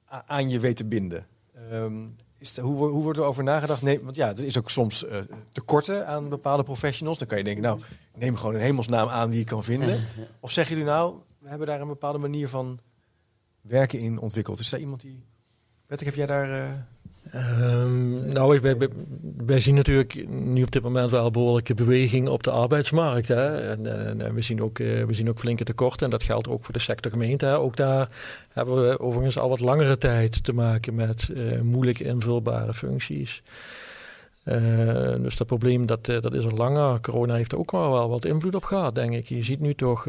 aan 0.06 0.50
je 0.50 0.58
weet 0.58 0.76
te 0.76 0.84
binden? 0.84 1.26
Um, 1.72 2.16
is 2.38 2.56
hoe, 2.56 2.88
hoe 2.88 3.02
wordt 3.02 3.18
er 3.18 3.24
over 3.24 3.44
nagedacht? 3.44 3.82
Nee, 3.82 4.00
want 4.00 4.16
ja, 4.16 4.28
er 4.28 4.44
is 4.44 4.58
ook 4.58 4.70
soms 4.70 5.04
uh, 5.04 5.18
tekorten 5.52 6.06
aan 6.06 6.28
bepaalde 6.28 6.62
professionals. 6.62 7.18
Dan 7.18 7.28
kan 7.28 7.38
je 7.38 7.44
denken, 7.44 7.62
nou, 7.62 7.80
neem 8.14 8.36
gewoon 8.36 8.54
een 8.54 8.60
hemelsnaam 8.60 9.08
aan 9.08 9.30
die 9.30 9.38
je 9.38 9.44
kan 9.44 9.64
vinden. 9.64 10.06
Of 10.40 10.50
zeggen 10.50 10.76
jullie 10.76 10.90
nou, 10.90 11.16
we 11.38 11.48
hebben 11.48 11.66
daar 11.66 11.80
een 11.80 11.88
bepaalde 11.88 12.18
manier 12.18 12.48
van 12.48 12.78
werken 13.60 13.98
in 13.98 14.18
ontwikkeld. 14.18 14.58
Is 14.58 14.70
daar 14.70 14.80
iemand 14.80 15.00
die... 15.00 15.24
Wettek, 15.86 16.06
heb 16.06 16.16
jij 16.16 16.26
daar... 16.26 16.48
Uh... 16.48 16.70
Um, 17.34 18.32
nou, 18.32 18.60
wij, 19.46 19.60
zien 19.60 19.74
natuurlijk 19.74 20.28
nu 20.28 20.62
op 20.62 20.70
dit 20.70 20.82
moment 20.82 21.10
wel 21.10 21.30
behoorlijke 21.30 21.74
beweging 21.74 22.28
op 22.28 22.42
de 22.42 22.50
arbeidsmarkt. 22.50 23.28
Hè? 23.28 23.70
En, 23.70 23.86
en 24.20 24.34
we, 24.34 24.42
zien 24.42 24.62
ook, 24.62 24.78
uh, 24.78 25.04
we 25.04 25.14
zien 25.14 25.28
ook 25.28 25.38
flinke 25.38 25.64
tekorten 25.64 26.04
en 26.04 26.10
dat 26.10 26.22
geldt 26.22 26.48
ook 26.48 26.64
voor 26.64 26.74
de 26.74 26.80
sector 26.80 27.10
gemeente. 27.10 27.46
Ook 27.46 27.76
daar 27.76 28.08
hebben 28.52 28.88
we 28.88 29.00
overigens 29.00 29.38
al 29.38 29.48
wat 29.48 29.60
langere 29.60 29.98
tijd 29.98 30.44
te 30.44 30.52
maken 30.52 30.94
met 30.94 31.28
uh, 31.30 31.60
moeilijk 31.60 32.00
invulbare 32.00 32.74
functies. 32.74 33.42
Dus 35.18 35.36
dat 35.36 35.46
probleem 35.46 35.86
dat, 35.86 36.04
dat 36.04 36.34
is 36.34 36.44
al 36.44 36.56
langer. 36.56 37.00
Corona 37.00 37.34
heeft 37.34 37.52
er 37.52 37.58
ook 37.58 37.70
wel, 37.70 37.92
wel 37.92 38.08
wat 38.08 38.24
invloed 38.24 38.54
op 38.54 38.64
gehad, 38.64 38.94
denk 38.94 39.12
ik. 39.12 39.28
Je 39.28 39.44
ziet 39.44 39.60
nu 39.60 39.74
toch 39.74 40.08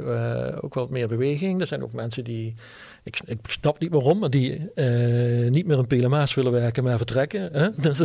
ook 0.61 0.73
wat 0.73 0.89
meer 0.89 1.07
beweging. 1.07 1.61
Er 1.61 1.67
zijn 1.67 1.83
ook 1.83 1.93
mensen 1.93 2.23
die 2.23 2.55
ik, 3.03 3.19
ik 3.25 3.37
snap 3.47 3.79
niet 3.79 3.91
waarom, 3.91 4.19
maar 4.19 4.29
die 4.29 4.69
uh, 4.75 5.49
niet 5.49 5.65
meer 5.65 5.77
een 5.77 5.87
PLMA's 5.87 6.33
willen 6.33 6.51
werken, 6.51 6.83
maar 6.83 6.97
vertrekken. 6.97 7.49
Hè? 7.51 7.69
Dus, 7.89 7.97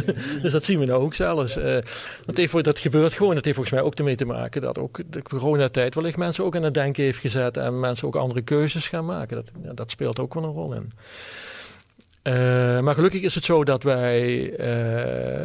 dus, 0.43 0.53
dat 0.53 0.65
zien 0.65 0.79
we 0.79 0.85
nou 0.85 1.03
ook 1.03 1.15
zelfs. 1.15 1.57
Uh, 1.57 1.79
dat, 2.25 2.37
heeft, 2.37 2.65
dat 2.65 2.79
gebeurt 2.79 3.13
gewoon. 3.13 3.35
Dat 3.35 3.45
heeft 3.45 3.57
volgens 3.57 3.77
mij 3.77 3.85
ook 3.85 3.95
ermee 3.95 4.17
te 4.17 4.25
maken 4.25 4.61
dat 4.61 4.79
ook 4.79 5.01
de 5.11 5.23
coronatijd 5.23 5.95
wellicht 5.95 6.17
mensen 6.17 6.45
ook 6.45 6.57
aan 6.57 6.63
het 6.63 6.75
denken 6.75 7.05
heeft 7.05 7.19
gezet 7.19 7.57
en 7.57 7.81
mensen 7.81 8.07
ook 8.07 8.17
andere 8.17 8.43
keuzes 8.43 8.89
gaan 8.89 9.05
maken. 9.05 9.37
Dat, 9.37 9.51
ja, 9.63 9.73
dat 9.73 9.91
speelt 9.91 10.19
ook 10.19 10.35
wel 10.35 10.45
een 10.45 10.51
rol 10.51 10.75
in. 10.75 10.93
Uh, 12.29 12.81
maar 12.81 12.95
gelukkig 12.95 13.23
is 13.23 13.35
het 13.35 13.45
zo 13.45 13.65
dat 13.65 13.83
wij 13.83 14.51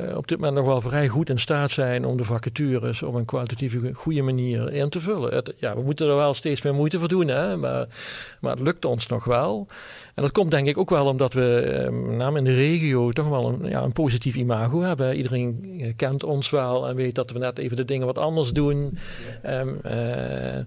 uh, 0.10 0.18
op 0.18 0.28
dit 0.28 0.38
moment 0.38 0.58
nog 0.58 0.65
wel 0.65 0.82
vrij 0.82 1.08
goed 1.08 1.30
in 1.30 1.39
staat 1.39 1.72
zijn 1.72 2.06
om 2.06 2.18
de 2.18 2.24
vacatures 2.24 3.02
op 3.02 3.13
een 3.13 3.26
kwalitatieve 3.26 3.94
goede 3.94 4.22
manier 4.22 4.74
in 4.74 4.89
te 4.89 5.00
vullen. 5.00 5.34
Het, 5.34 5.54
ja, 5.58 5.76
we 5.76 5.82
moeten 5.82 6.08
er 6.08 6.15
wel 6.15 6.34
steeds 6.34 6.62
meer 6.62 6.74
moeite 6.74 7.00
voor 7.00 7.08
doen, 7.08 7.28
hè? 7.28 7.58
Maar, 7.58 7.88
maar 8.42 8.52
het 8.52 8.62
lukt 8.62 8.86
ons 8.86 9.08
nog 9.08 9.24
wel. 9.26 9.68
En 10.15 10.24
dat 10.24 10.32
komt 10.32 10.52
denk 10.52 10.68
ik 10.68 10.78
ook 10.78 10.89
wel 10.89 11.06
omdat 11.06 11.34
we, 11.34 11.80
uh, 11.84 12.08
met 12.08 12.18
name 12.18 12.38
in 12.38 12.44
de 12.44 12.56
regio, 12.56 13.12
toch 13.12 13.28
wel 13.28 13.48
een, 13.48 13.70
ja, 13.70 13.82
een 13.82 13.94
positief 13.94 14.36
imago 14.36 14.82
hebben. 14.82 15.15
Iedereen 15.15 15.94
kent 15.96 16.24
ons 16.24 16.50
wel 16.50 16.88
en 16.88 16.96
weet 16.96 17.15
dat 17.15 17.32
we 17.32 17.39
net 17.39 17.58
even 17.58 17.78
de 17.78 17.86
dingen 17.86 18.06
wat 18.06 18.18
anders 18.18 18.52
doen. 18.52 18.98
Ja. 19.44 19.60
Um, 19.60 19.80
eh, 19.84 20.65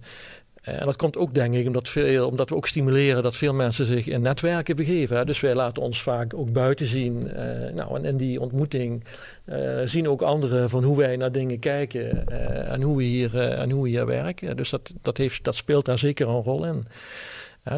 en 0.62 0.86
dat 0.86 0.96
komt 0.96 1.16
ook, 1.16 1.34
denk 1.34 1.54
ik, 1.54 1.66
omdat, 1.66 1.88
veel, 1.88 2.26
omdat 2.26 2.48
we 2.48 2.54
ook 2.54 2.66
stimuleren 2.66 3.22
dat 3.22 3.36
veel 3.36 3.54
mensen 3.54 3.86
zich 3.86 4.06
in 4.06 4.22
netwerken 4.22 4.76
begeven. 4.76 5.16
Hè. 5.16 5.24
Dus 5.24 5.40
wij 5.40 5.54
laten 5.54 5.82
ons 5.82 6.02
vaak 6.02 6.34
ook 6.34 6.52
buiten 6.52 6.86
zien. 6.86 7.26
Uh, 7.26 7.72
nou, 7.74 7.96
en 7.96 8.04
in 8.04 8.16
die 8.16 8.40
ontmoeting 8.40 9.04
uh, 9.46 9.80
zien 9.84 10.08
ook 10.08 10.22
anderen 10.22 10.70
van 10.70 10.84
hoe 10.84 10.96
wij 10.96 11.16
naar 11.16 11.32
dingen 11.32 11.58
kijken 11.58 12.26
en, 12.68 12.82
hoe 12.82 12.96
we 12.96 13.02
hier, 13.02 13.38
en 13.38 13.70
hoe 13.70 13.82
we 13.82 13.88
hier 13.88 14.06
werken. 14.06 14.56
Dus 14.56 14.70
dat, 14.70 14.92
dat, 15.02 15.16
heeft, 15.16 15.44
dat 15.44 15.54
speelt 15.54 15.84
daar 15.84 15.98
zeker 15.98 16.28
een 16.28 16.42
rol 16.42 16.66
in. 16.66 16.86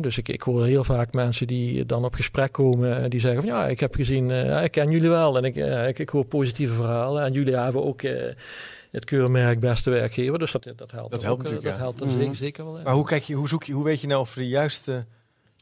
Dus 0.00 0.18
ik, 0.18 0.28
ik 0.28 0.42
hoor 0.42 0.64
heel 0.64 0.84
vaak 0.84 1.12
mensen 1.12 1.46
die 1.46 1.86
dan 1.86 2.04
op 2.04 2.14
gesprek 2.14 2.52
komen 2.52 2.96
en 2.96 3.10
die 3.10 3.20
zeggen 3.20 3.40
van 3.40 3.50
ja, 3.50 3.66
ik 3.66 3.80
heb 3.80 3.94
gezien, 3.94 4.30
ik 4.62 4.70
ken 4.70 4.90
jullie 4.90 5.08
wel 5.08 5.36
en 5.36 5.44
ik, 5.44 5.56
ik, 5.88 5.98
ik, 5.98 6.08
hoor 6.08 6.24
positieve 6.24 6.74
verhalen 6.74 7.24
en 7.24 7.32
jullie 7.32 7.56
hebben 7.56 7.84
ook 7.84 8.02
het 8.94 9.04
keurmerk 9.04 9.60
beste 9.60 9.90
werkgever. 9.90 10.38
Dus 10.38 10.52
dat, 10.52 10.72
dat 10.76 10.90
helpt. 10.90 11.10
Dat 11.10 11.22
helpt 11.22 11.26
ook, 11.26 11.38
natuurlijk. 11.38 11.66
Dat 11.68 11.76
helpt 11.76 12.00
er 12.00 12.10
zeker, 12.10 12.36
zeker 12.36 12.64
wel. 12.64 12.78
In. 12.78 12.84
Maar 12.84 12.94
hoe 12.94 13.06
kijk 13.06 13.22
je, 13.22 13.34
hoe 13.34 13.48
zoek 13.48 13.64
je, 13.64 13.72
hoe 13.72 13.84
weet 13.84 14.00
je 14.00 14.06
nou 14.06 14.20
of 14.20 14.34
de 14.34 14.48
juiste 14.48 15.06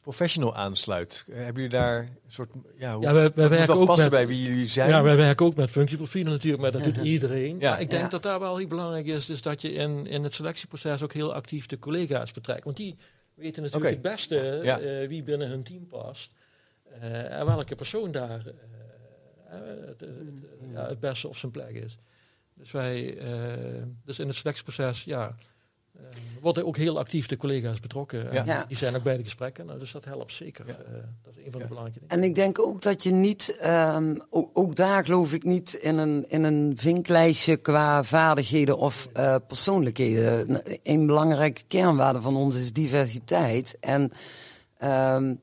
professional 0.03 0.55
aansluit? 0.55 1.25
Hebben 1.31 1.55
jullie 1.55 1.79
daar 1.79 1.99
een 1.99 2.09
soort, 2.29 2.51
ja, 2.77 2.95
hoe, 2.95 3.03
ja 3.03 3.13
wij, 3.13 3.31
wij 3.35 3.49
werken 3.49 3.75
ook 3.75 3.87
passen 3.87 4.11
met, 4.11 4.13
bij 4.13 4.27
wie 4.27 4.43
jullie 4.43 4.69
zijn? 4.69 4.89
Ja, 4.89 5.03
wij 5.03 5.17
werken 5.17 5.47
ook 5.47 5.55
met 5.55 5.71
functieprofielen 5.71 6.33
natuurlijk, 6.33 6.63
maar 6.63 6.73
dat 6.73 6.85
doet 6.85 6.97
iedereen. 7.15 7.59
Ja. 7.61 7.71
Maar 7.71 7.81
ik 7.81 7.91
denk 7.91 8.11
dat 8.11 8.23
daar 8.23 8.41
wel 8.41 8.57
heel 8.57 8.67
belangrijk 8.67 9.07
is, 9.07 9.29
is 9.29 9.43
dat 9.43 9.61
je 9.63 9.73
in, 9.73 10.07
in 10.07 10.23
het 10.23 10.35
selectieproces 10.35 11.03
ook 11.03 11.13
heel 11.13 11.35
actief 11.35 11.67
de 11.67 11.79
collega's 11.79 12.33
betrekt. 12.33 12.65
Want 12.65 12.77
die 12.77 12.97
weten 13.35 13.63
natuurlijk 13.63 13.93
het 13.93 14.03
beste 14.03 14.61
uh, 14.63 15.09
wie 15.09 15.23
binnen 15.23 15.49
hun 15.49 15.63
team 15.63 15.87
past 15.87 16.33
uh, 17.03 17.39
en 17.39 17.47
welke 17.47 17.75
persoon 17.75 18.11
daar 18.11 18.43
uh, 18.47 19.55
het, 19.87 20.01
het, 20.01 20.89
het, 20.89 21.01
beste 21.01 21.29
op 21.29 21.37
zijn 21.37 21.53
plek 21.53 21.75
is. 21.75 21.99
Dus 22.63 22.71
wij, 22.71 23.15
uh, 23.15 23.83
dus 24.05 24.19
in 24.19 24.27
het 24.27 24.37
selectieproces, 24.37 25.05
ja, 25.05 25.35
uh, 25.97 26.03
worden 26.41 26.67
ook 26.67 26.77
heel 26.77 26.99
actief 26.99 27.27
de 27.27 27.37
collega's 27.37 27.81
betrokken. 27.81 28.33
Ja. 28.33 28.65
Die 28.69 28.77
zijn 28.77 28.97
ook 28.97 29.03
bij 29.03 29.17
de 29.17 29.23
gesprekken. 29.23 29.67
Nou, 29.67 29.79
dus 29.79 29.93
dat 29.93 30.05
helpt 30.05 30.33
zeker. 30.33 30.67
Ja. 30.67 30.73
Uh, 30.73 30.95
dat 31.23 31.37
is 31.37 31.45
een 31.45 31.53
van 31.53 31.61
de 31.61 31.67
belangrijke 31.67 31.99
dingen. 31.99 32.17
En 32.17 32.29
ik 32.29 32.35
denk 32.35 32.59
ook 32.59 32.83
dat 32.83 33.03
je 33.03 33.13
niet, 33.13 33.59
um, 33.67 34.23
ook, 34.31 34.51
ook, 34.53 34.77
daar 34.77 35.05
geloof 35.05 35.33
ik 35.33 35.45
niet 35.45 35.73
in 35.73 35.99
een, 35.99 36.25
in 36.29 36.45
een 36.45 36.73
vinklijstje 36.77 37.57
qua 37.57 38.05
vaardigheden 38.05 38.79
of 38.79 39.09
persoonlijkheden. 39.47 40.63
Een 40.83 41.07
belangrijke 41.07 41.63
kernwaarde 41.69 42.21
van 42.21 42.37
ons 42.37 42.57
is 42.57 42.73
diversiteit. 42.73 43.77
En 43.81 44.13
um, 44.83 45.41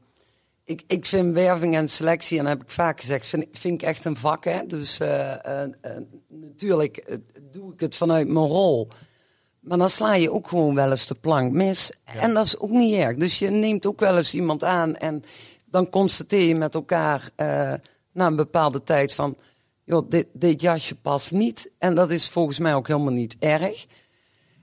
ik, 0.69 0.84
ik 0.88 1.05
vind 1.05 1.34
werving 1.34 1.75
en 1.75 1.89
selectie, 1.89 2.38
en 2.38 2.43
dat 2.43 2.53
heb 2.53 2.63
ik 2.63 2.69
vaak 2.69 2.99
gezegd, 2.99 3.27
vind, 3.27 3.45
vind 3.51 3.82
ik 3.82 3.88
echt 3.88 4.05
een 4.05 4.17
vak. 4.17 4.43
Hè? 4.43 4.65
Dus 4.65 4.99
uh, 4.99 5.36
uh, 5.45 5.62
uh, 5.82 5.91
natuurlijk 6.27 7.19
doe 7.51 7.73
ik 7.73 7.79
het 7.79 7.95
vanuit 7.95 8.27
mijn 8.27 8.45
rol. 8.45 8.88
Maar 9.60 9.77
dan 9.77 9.89
sla 9.89 10.15
je 10.15 10.32
ook 10.32 10.47
gewoon 10.47 10.75
wel 10.75 10.89
eens 10.89 11.08
de 11.08 11.15
plank 11.15 11.51
mis. 11.51 11.91
En 12.03 12.34
dat 12.34 12.45
is 12.45 12.60
ook 12.60 12.69
niet 12.69 12.95
erg. 12.95 13.17
Dus 13.17 13.39
je 13.39 13.49
neemt 13.49 13.86
ook 13.86 13.99
wel 13.99 14.17
eens 14.17 14.34
iemand 14.34 14.63
aan 14.63 14.95
en 14.95 15.23
dan 15.65 15.89
constateer 15.89 16.47
je 16.47 16.55
met 16.55 16.73
elkaar 16.73 17.29
na 18.12 18.25
een 18.25 18.36
bepaalde 18.36 18.84
tijd 18.84 19.13
van... 19.13 19.38
joh, 19.84 20.10
dit, 20.10 20.27
dit 20.34 20.62
jasje 20.62 20.95
past 20.95 21.32
niet. 21.32 21.71
En 21.77 21.95
dat 21.95 22.12
is 22.12 22.29
volgens 22.29 22.60
mij 22.60 22.73
ook 22.73 22.88
helemaal 22.88 23.13
niet 23.13 23.36
erg. 23.39 23.86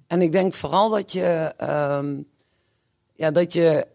En 0.06 0.22
ik 0.22 0.32
denk 0.32 0.54
vooral 0.54 0.90
dat 0.90 1.12
je... 1.12 1.54
Ehm, 1.56 2.16
ja, 3.14 3.30
dat 3.30 3.52
je 3.52 3.86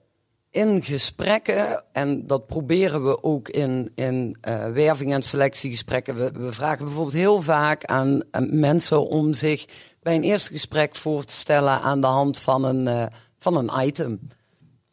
in 0.51 0.83
gesprekken, 0.83 1.83
en 1.91 2.27
dat 2.27 2.47
proberen 2.47 3.05
we 3.05 3.23
ook 3.23 3.49
in, 3.49 3.91
in 3.95 4.37
uh, 4.47 4.65
werving- 4.65 5.13
en 5.13 5.23
selectiegesprekken. 5.23 6.15
We, 6.15 6.31
we, 6.31 6.53
vragen 6.53 6.85
bijvoorbeeld 6.85 7.15
heel 7.15 7.41
vaak 7.41 7.85
aan, 7.85 8.21
mensen 8.49 9.07
om 9.07 9.33
zich 9.33 9.65
bij 10.01 10.15
een 10.15 10.23
eerste 10.23 10.51
gesprek 10.51 10.95
voor 10.95 11.23
te 11.23 11.33
stellen 11.33 11.81
aan 11.81 12.01
de 12.01 12.07
hand 12.07 12.37
van 12.37 12.63
een, 12.63 12.87
uh, 12.87 13.05
van 13.39 13.55
een 13.55 13.87
item. 13.87 14.19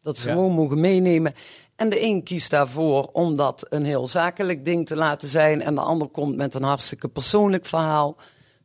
Dat 0.01 0.17
ze 0.17 0.29
gewoon 0.29 0.51
mogen 0.51 0.79
meenemen. 0.79 1.33
En 1.75 1.89
de 1.89 2.03
een 2.03 2.23
kiest 2.23 2.49
daarvoor 2.49 3.09
om 3.13 3.35
dat 3.35 3.65
een 3.69 3.85
heel 3.85 4.07
zakelijk 4.07 4.65
ding 4.65 4.85
te 4.85 4.95
laten 4.95 5.29
zijn, 5.29 5.61
en 5.61 5.75
de 5.75 5.81
ander 5.81 6.07
komt 6.07 6.35
met 6.35 6.53
een 6.53 6.63
hartstikke 6.63 7.07
persoonlijk 7.07 7.65
verhaal. 7.65 8.15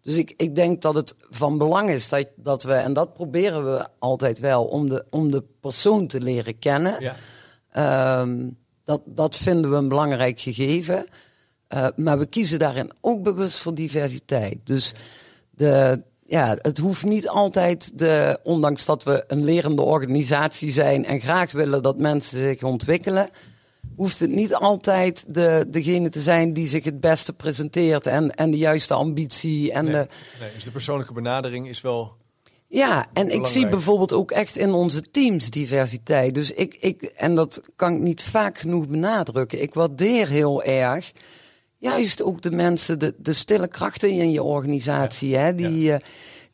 Dus 0.05 0.19
ik, 0.19 0.35
ik 0.37 0.55
denk 0.55 0.83
dat 0.83 0.95
het 0.95 1.15
van 1.31 1.59
belang 1.59 1.91
is 1.91 2.09
dat, 2.09 2.29
dat 2.37 2.63
we, 2.63 2.73
en 2.73 2.93
dat 2.93 3.15
proberen 3.15 3.65
we 3.65 3.87
altijd 3.99 4.39
wel, 4.39 4.65
om 4.65 4.89
de, 4.89 5.05
om 5.11 5.31
de 5.31 5.45
persoon 5.61 6.07
te 6.07 6.21
leren 6.21 6.59
kennen. 6.59 7.15
Ja. 7.73 8.21
Um, 8.21 8.57
dat, 8.85 9.03
dat 9.05 9.37
vinden 9.37 9.71
we 9.71 9.77
een 9.77 9.89
belangrijk 9.89 10.41
gegeven. 10.41 11.07
Uh, 11.75 11.87
maar 11.97 12.19
we 12.19 12.27
kiezen 12.27 12.59
daarin 12.59 12.91
ook 13.01 13.23
bewust 13.23 13.59
voor 13.59 13.75
diversiteit. 13.75 14.59
Dus 14.65 14.95
de, 15.51 16.03
ja, 16.21 16.57
het 16.63 16.79
hoeft 16.79 17.05
niet 17.05 17.29
altijd, 17.29 17.99
de, 17.99 18.39
ondanks 18.43 18.85
dat 18.85 19.03
we 19.03 19.25
een 19.27 19.45
lerende 19.45 19.83
organisatie 19.83 20.71
zijn 20.71 21.05
en 21.05 21.21
graag 21.21 21.53
willen 21.53 21.83
dat 21.83 21.99
mensen 21.99 22.39
zich 22.39 22.63
ontwikkelen, 22.63 23.31
hoeft 23.97 24.21
het 24.21 24.31
niet 24.31 24.55
altijd 24.55 25.25
de, 25.29 25.67
degene 25.69 26.11
te 26.11 26.21
zijn 26.21 26.53
die 26.53 26.67
zich 26.67 26.85
het 26.85 27.01
beste 27.01 27.33
presenteert 27.33 28.07
en, 28.07 28.35
en 28.35 28.51
de 28.51 28.57
juiste 28.57 28.95
ambitie. 28.95 29.73
En 29.73 29.85
nee, 29.85 29.93
de, 29.93 30.09
nee, 30.41 30.51
dus 30.55 30.65
de 30.65 30.71
persoonlijke 30.71 31.13
benadering 31.13 31.69
is 31.69 31.81
wel. 31.81 32.13
Ja, 32.67 33.07
en 33.13 33.31
ik 33.31 33.47
zie 33.47 33.69
bijvoorbeeld 33.69 34.13
ook 34.13 34.31
echt 34.31 34.57
in 34.57 34.73
onze 34.73 35.11
teams 35.11 35.51
diversiteit. 35.51 36.35
Dus 36.35 36.53
ik, 36.53 36.77
ik, 36.81 37.03
en 37.03 37.35
dat 37.35 37.61
kan 37.77 37.95
ik 37.95 38.01
niet 38.01 38.23
vaak 38.23 38.59
genoeg 38.59 38.87
benadrukken. 38.87 39.63
Ik 39.63 39.75
waardeer 39.75 40.29
heel 40.29 40.63
erg 40.63 41.13
juist 41.79 42.23
ook 42.23 42.43
de 42.43 42.51
mensen, 42.51 42.99
de, 42.99 43.15
de 43.17 43.33
stille 43.33 43.69
krachten 43.69 44.11
in 44.11 44.31
je 44.31 44.43
organisatie, 44.43 45.37
hè, 45.37 45.55
die, 45.55 45.91
uh, 45.91 45.97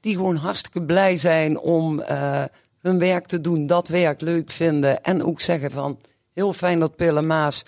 die 0.01 0.15
gewoon 0.15 0.37
hartstikke 0.37 0.83
blij 0.83 1.17
zijn 1.17 1.59
om 1.59 2.01
uh, 2.01 2.45
hun 2.81 2.99
werk 2.99 3.27
te 3.27 3.41
doen, 3.41 3.67
dat 3.67 3.89
werk 3.89 4.21
leuk 4.21 4.51
vinden 4.51 5.03
en 5.03 5.25
ook 5.25 5.41
zeggen 5.41 5.71
van 5.71 5.99
heel 6.41 6.53
fijn 6.53 6.79
dat 6.79 6.97
Pille 6.97 7.23
Maas 7.23 7.65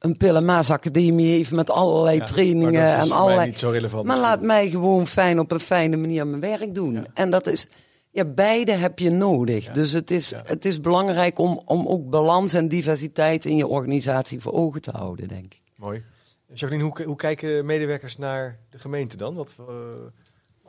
een 0.00 0.16
Pille 0.16 0.40
Maas 0.40 0.70
Academie 0.70 1.30
heeft 1.30 1.50
met 1.50 1.70
allerlei 1.70 2.16
ja, 2.18 2.24
trainingen 2.24 2.94
en 2.94 3.10
allerlei. 3.10 3.46
Niet 3.46 3.58
zo 3.58 3.70
relevant 3.70 4.06
maar 4.06 4.18
laat 4.18 4.42
mij 4.42 4.70
gewoon 4.70 5.06
fijn 5.06 5.38
op 5.38 5.50
een 5.50 5.60
fijne 5.60 5.96
manier 5.96 6.26
mijn 6.26 6.40
werk 6.40 6.74
doen. 6.74 6.92
Ja. 6.92 7.04
En 7.14 7.30
dat 7.30 7.46
is. 7.46 7.68
Ja, 8.12 8.24
beide 8.24 8.72
heb 8.72 8.98
je 8.98 9.10
nodig. 9.10 9.64
Ja. 9.64 9.72
Dus 9.72 9.92
het 9.92 10.10
is, 10.10 10.32
het 10.44 10.64
is 10.64 10.80
belangrijk 10.80 11.38
om, 11.38 11.62
om 11.64 11.86
ook 11.86 12.10
balans 12.10 12.54
en 12.54 12.68
diversiteit 12.68 13.44
in 13.44 13.56
je 13.56 13.66
organisatie 13.66 14.40
voor 14.40 14.52
ogen 14.52 14.80
te 14.80 14.90
houden, 14.90 15.28
denk 15.28 15.44
ik. 15.44 15.62
Mooi. 15.76 16.04
Jacqueline, 16.52 16.88
hoe, 16.88 17.04
hoe 17.04 17.16
kijken 17.16 17.66
medewerkers 17.66 18.18
naar 18.18 18.58
de 18.70 18.78
gemeente 18.78 19.16
dan? 19.16 19.34
Wat, 19.34 19.56
uh, 19.60 19.66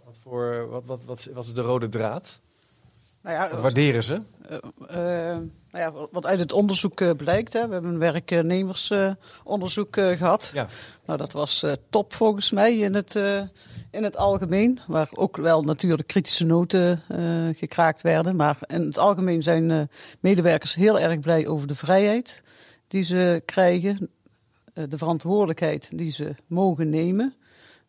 wat, 0.06 0.18
voor, 0.22 0.68
wat, 0.70 0.86
wat, 0.86 1.06
wat, 1.06 1.30
wat 1.34 1.46
is 1.46 1.54
de 1.54 1.62
rode 1.62 1.90
draad? 1.90 2.40
Nou 3.24 3.36
ja, 3.36 3.50
wat 3.50 3.60
waarderen 3.60 4.04
ze? 4.04 4.22
Uh, 4.52 4.58
uh, 4.90 5.38
nou 5.70 5.84
ja, 5.84 5.92
wat 6.12 6.26
uit 6.26 6.40
het 6.40 6.52
onderzoek 6.52 7.18
blijkt, 7.18 7.54
hè, 7.54 7.68
we 7.68 7.74
hebben 7.74 7.92
een 7.92 8.00
werknemersonderzoek 8.00 9.96
gehad. 9.96 10.52
Ja. 10.54 10.68
Nou, 11.06 11.18
dat 11.20 11.32
was 11.32 11.66
top 11.90 12.14
volgens 12.14 12.52
mij 12.52 12.78
in 12.78 12.96
het, 12.96 13.16
in 13.92 14.04
het 14.04 14.18
algemeen. 14.18 14.80
Waar 14.88 15.10
ook 15.12 15.38
wel 15.38 15.62
natuurlijk 15.64 16.08
kritische 16.08 16.46
noten 16.46 17.04
gekraakt 17.56 18.02
werden. 18.02 18.36
Maar 18.36 18.58
in 18.68 18.82
het 18.82 18.98
algemeen 18.98 19.44
zijn 19.44 19.90
medewerkers 20.20 20.76
heel 20.76 21.00
erg 21.00 21.20
blij 21.20 21.48
over 21.48 21.68
de 21.68 21.76
vrijheid 21.76 22.44
die 22.88 23.04
ze 23.04 23.42
krijgen. 23.46 24.10
Eh, 24.74 24.84
de 24.90 24.98
verantwoordelijkheid 24.98 25.90
die 25.92 26.12
ze 26.12 26.36
mogen 26.48 26.90
nemen. 26.90 27.36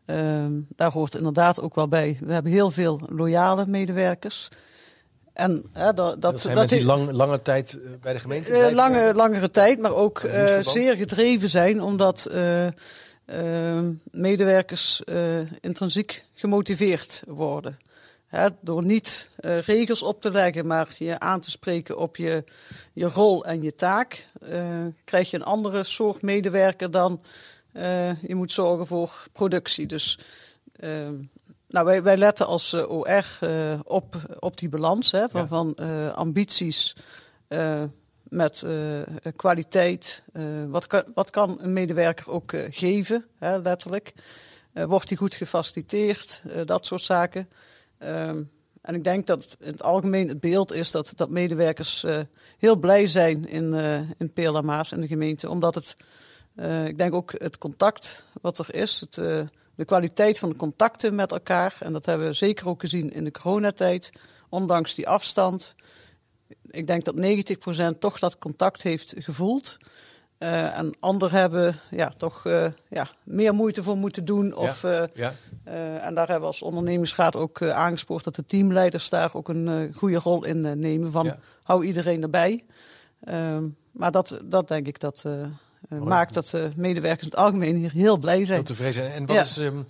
Ehm, 0.04 0.52
daar 0.76 0.92
hoort 0.92 1.14
inderdaad 1.14 1.60
ook 1.60 1.74
wel 1.74 1.88
bij. 1.88 2.16
We 2.20 2.32
hebben 2.32 2.52
heel 2.52 2.70
veel 2.70 3.00
loyale 3.12 3.66
medewerkers. 3.66 4.48
En, 5.32 5.64
dat, 5.72 5.96
dat, 5.96 6.20
dat 6.20 6.40
zijn 6.40 6.54
dat 6.54 6.68
die 6.68 6.84
lang, 6.84 7.10
lange 7.10 7.42
tijd 7.42 7.78
eh, 7.78 7.90
bij 8.00 8.12
de 8.12 8.18
gemeente 8.18 8.50
uh, 8.50 8.74
lange, 8.74 9.14
Langere 9.14 9.50
tijd, 9.50 9.78
maar 9.78 9.94
ook 9.94 10.20
zeer 10.60 10.96
gedreven 10.96 11.48
zijn, 11.48 11.82
omdat 11.82 12.30
medewerkers 14.10 15.02
intrinsiek 15.60 16.24
gemotiveerd 16.34 17.22
worden. 17.26 17.76
Door 18.60 18.84
niet 18.84 19.30
regels 19.40 20.02
op 20.02 20.20
te 20.20 20.30
leggen, 20.30 20.66
maar 20.66 20.94
je 20.98 21.18
aan 21.18 21.40
te 21.40 21.50
spreken 21.50 21.98
op 21.98 22.16
je, 22.16 22.44
je 22.92 23.06
rol 23.06 23.44
en 23.44 23.62
je 23.62 23.74
taak, 23.74 24.26
krijg 25.04 25.30
je 25.30 25.36
een 25.36 25.44
andere 25.44 25.84
soort 25.84 26.22
medewerker 26.22 26.90
dan 26.90 27.20
je 28.26 28.34
moet 28.34 28.52
zorgen 28.52 28.86
voor 28.86 29.12
productie. 29.32 29.86
Dus 29.86 30.18
nou, 31.72 31.86
wij, 31.86 32.02
wij 32.02 32.16
letten 32.16 32.46
als 32.46 32.74
OR 32.74 33.24
op, 33.84 34.36
op 34.38 34.56
die 34.56 34.68
balans 34.68 35.10
hè, 35.10 35.28
van, 35.28 35.40
ja. 35.40 35.46
van 35.46 35.74
ambities 36.14 36.96
met 38.22 38.64
kwaliteit. 39.36 40.22
wat, 40.68 40.86
kan, 40.86 41.04
wat 41.14 41.30
kan 41.30 41.58
een 41.60 41.72
medewerker 41.72 42.30
ook 42.30 42.54
geven, 42.70 43.26
hè, 43.38 43.58
letterlijk? 43.58 44.12
wordt 44.72 45.08
hij 45.08 45.18
goed 45.18 45.34
gefaciliteerd? 45.34 46.42
dat 46.64 46.86
soort 46.86 47.02
zaken. 47.02 47.48
Um, 47.98 48.50
en 48.82 48.94
ik 48.94 49.04
denk 49.04 49.26
dat 49.26 49.56
in 49.60 49.72
het 49.72 49.82
algemeen 49.82 50.28
het 50.28 50.40
beeld 50.40 50.72
is 50.72 50.90
dat, 50.90 51.12
dat 51.16 51.30
medewerkers 51.30 52.04
heel 52.58 52.76
blij 52.76 53.06
zijn 53.06 53.48
in, 53.48 53.74
in 54.18 54.32
PLA 54.32 54.60
Maas 54.60 54.92
en 54.92 55.00
de 55.00 55.06
gemeente. 55.06 55.48
Omdat 55.48 55.74
het, 55.74 55.96
ik 56.86 56.98
denk 56.98 57.14
ook 57.14 57.32
het 57.38 57.58
contact 57.58 58.24
wat 58.40 58.58
er 58.58 58.74
is, 58.74 59.00
het, 59.00 59.48
de 59.74 59.84
kwaliteit 59.84 60.38
van 60.38 60.48
de 60.48 60.56
contacten 60.56 61.14
met 61.14 61.30
elkaar. 61.30 61.76
En 61.80 61.92
dat 61.92 62.06
hebben 62.06 62.26
we 62.26 62.32
zeker 62.32 62.68
ook 62.68 62.80
gezien 62.80 63.12
in 63.12 63.24
de 63.24 63.30
coronatijd, 63.30 64.10
ondanks 64.48 64.94
die 64.94 65.08
afstand. 65.08 65.74
Ik 66.70 66.86
denk 66.86 67.04
dat 67.04 67.14
90% 67.94 67.98
toch 67.98 68.18
dat 68.18 68.38
contact 68.38 68.82
heeft 68.82 69.14
gevoeld. 69.18 69.76
Uh, 70.38 70.78
en 70.78 70.96
anderen 71.00 71.38
hebben 71.40 71.74
ja, 71.90 72.08
toch 72.08 72.44
uh, 72.44 72.66
ja, 72.88 73.06
meer 73.22 73.54
moeite 73.54 73.82
voor 73.82 73.96
moeten 73.96 74.24
doen. 74.24 74.54
Of, 74.54 74.82
ja, 74.82 75.00
uh, 75.02 75.08
ja. 75.14 75.32
en 75.98 76.14
daar 76.14 76.28
hebben 76.28 76.40
we 76.40 76.46
als 76.46 76.62
ondernemingsraad 76.62 77.36
ook 77.36 77.62
aangespoord 77.62 78.24
dat 78.24 78.34
de 78.34 78.44
teamleiders 78.44 79.08
daar 79.08 79.34
ook 79.34 79.48
een 79.48 79.94
goede 79.94 80.16
rol 80.16 80.44
in 80.44 80.78
nemen. 80.78 81.12
Van 81.12 81.24
ja. 81.24 81.36
hou 81.62 81.84
iedereen 81.84 82.22
erbij. 82.22 82.64
Ehm, 83.20 83.64
maar 83.90 84.10
dat, 84.10 84.40
dat 84.44 84.68
denk 84.68 84.86
ik 84.86 85.00
dat 85.00 85.24
maakt 85.88 86.34
dat 86.34 86.56
medewerkers 86.76 87.26
in 87.26 87.30
het 87.30 87.38
algemeen 87.38 87.76
hier 87.76 87.92
heel 87.92 88.16
blij 88.16 88.44
zijn. 88.44 88.56
Heel 88.56 88.66
tevreden 88.66 88.94
zijn. 88.94 89.12
En 89.12 89.26
wat 89.26 89.36
is, 89.36 89.56
um, 89.56 89.86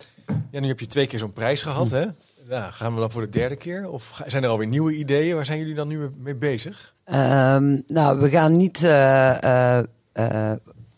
ja, 0.50 0.60
nu 0.60 0.68
heb 0.68 0.80
je 0.80 0.86
twee 0.86 1.06
keer 1.06 1.18
zo'n 1.18 1.32
prijs 1.32 1.62
gehad. 1.62 1.88
Hm. 1.88 1.94
Hè? 1.94 2.06
Ja, 2.48 2.70
gaan 2.70 2.94
we 2.94 3.00
dan 3.00 3.10
voor 3.10 3.22
de 3.22 3.28
derde 3.28 3.56
keer? 3.56 3.90
Of 3.90 4.22
zijn 4.26 4.42
er 4.42 4.48
alweer 4.48 4.66
nieuwe 4.66 4.96
ideeën? 4.96 5.34
Waar 5.34 5.46
zijn 5.46 5.58
jullie 5.58 5.74
dan 5.74 5.88
nu 5.88 6.10
mee 6.16 6.34
bezig? 6.34 6.94
Um, 7.06 7.82
nou, 7.86 8.20
we 8.20 8.30
gaan 8.30 8.56
niet 8.56 8.82
uh, 8.82 9.78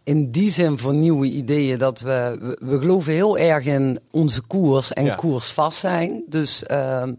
in 0.02 0.30
die 0.30 0.50
zin 0.50 0.78
voor 0.78 0.94
nieuwe 0.94 1.26
ideeën 1.26 1.78
dat 1.78 2.00
we, 2.00 2.36
we, 2.40 2.58
we, 2.60 2.78
geloven 2.78 3.12
heel 3.12 3.38
erg 3.38 3.64
in 3.64 3.98
onze 4.10 4.42
koers 4.42 4.92
en 4.92 5.04
ja. 5.04 5.14
koersvast 5.14 5.78
zijn. 5.78 6.22
Dus 6.28 6.64
um, 6.70 7.18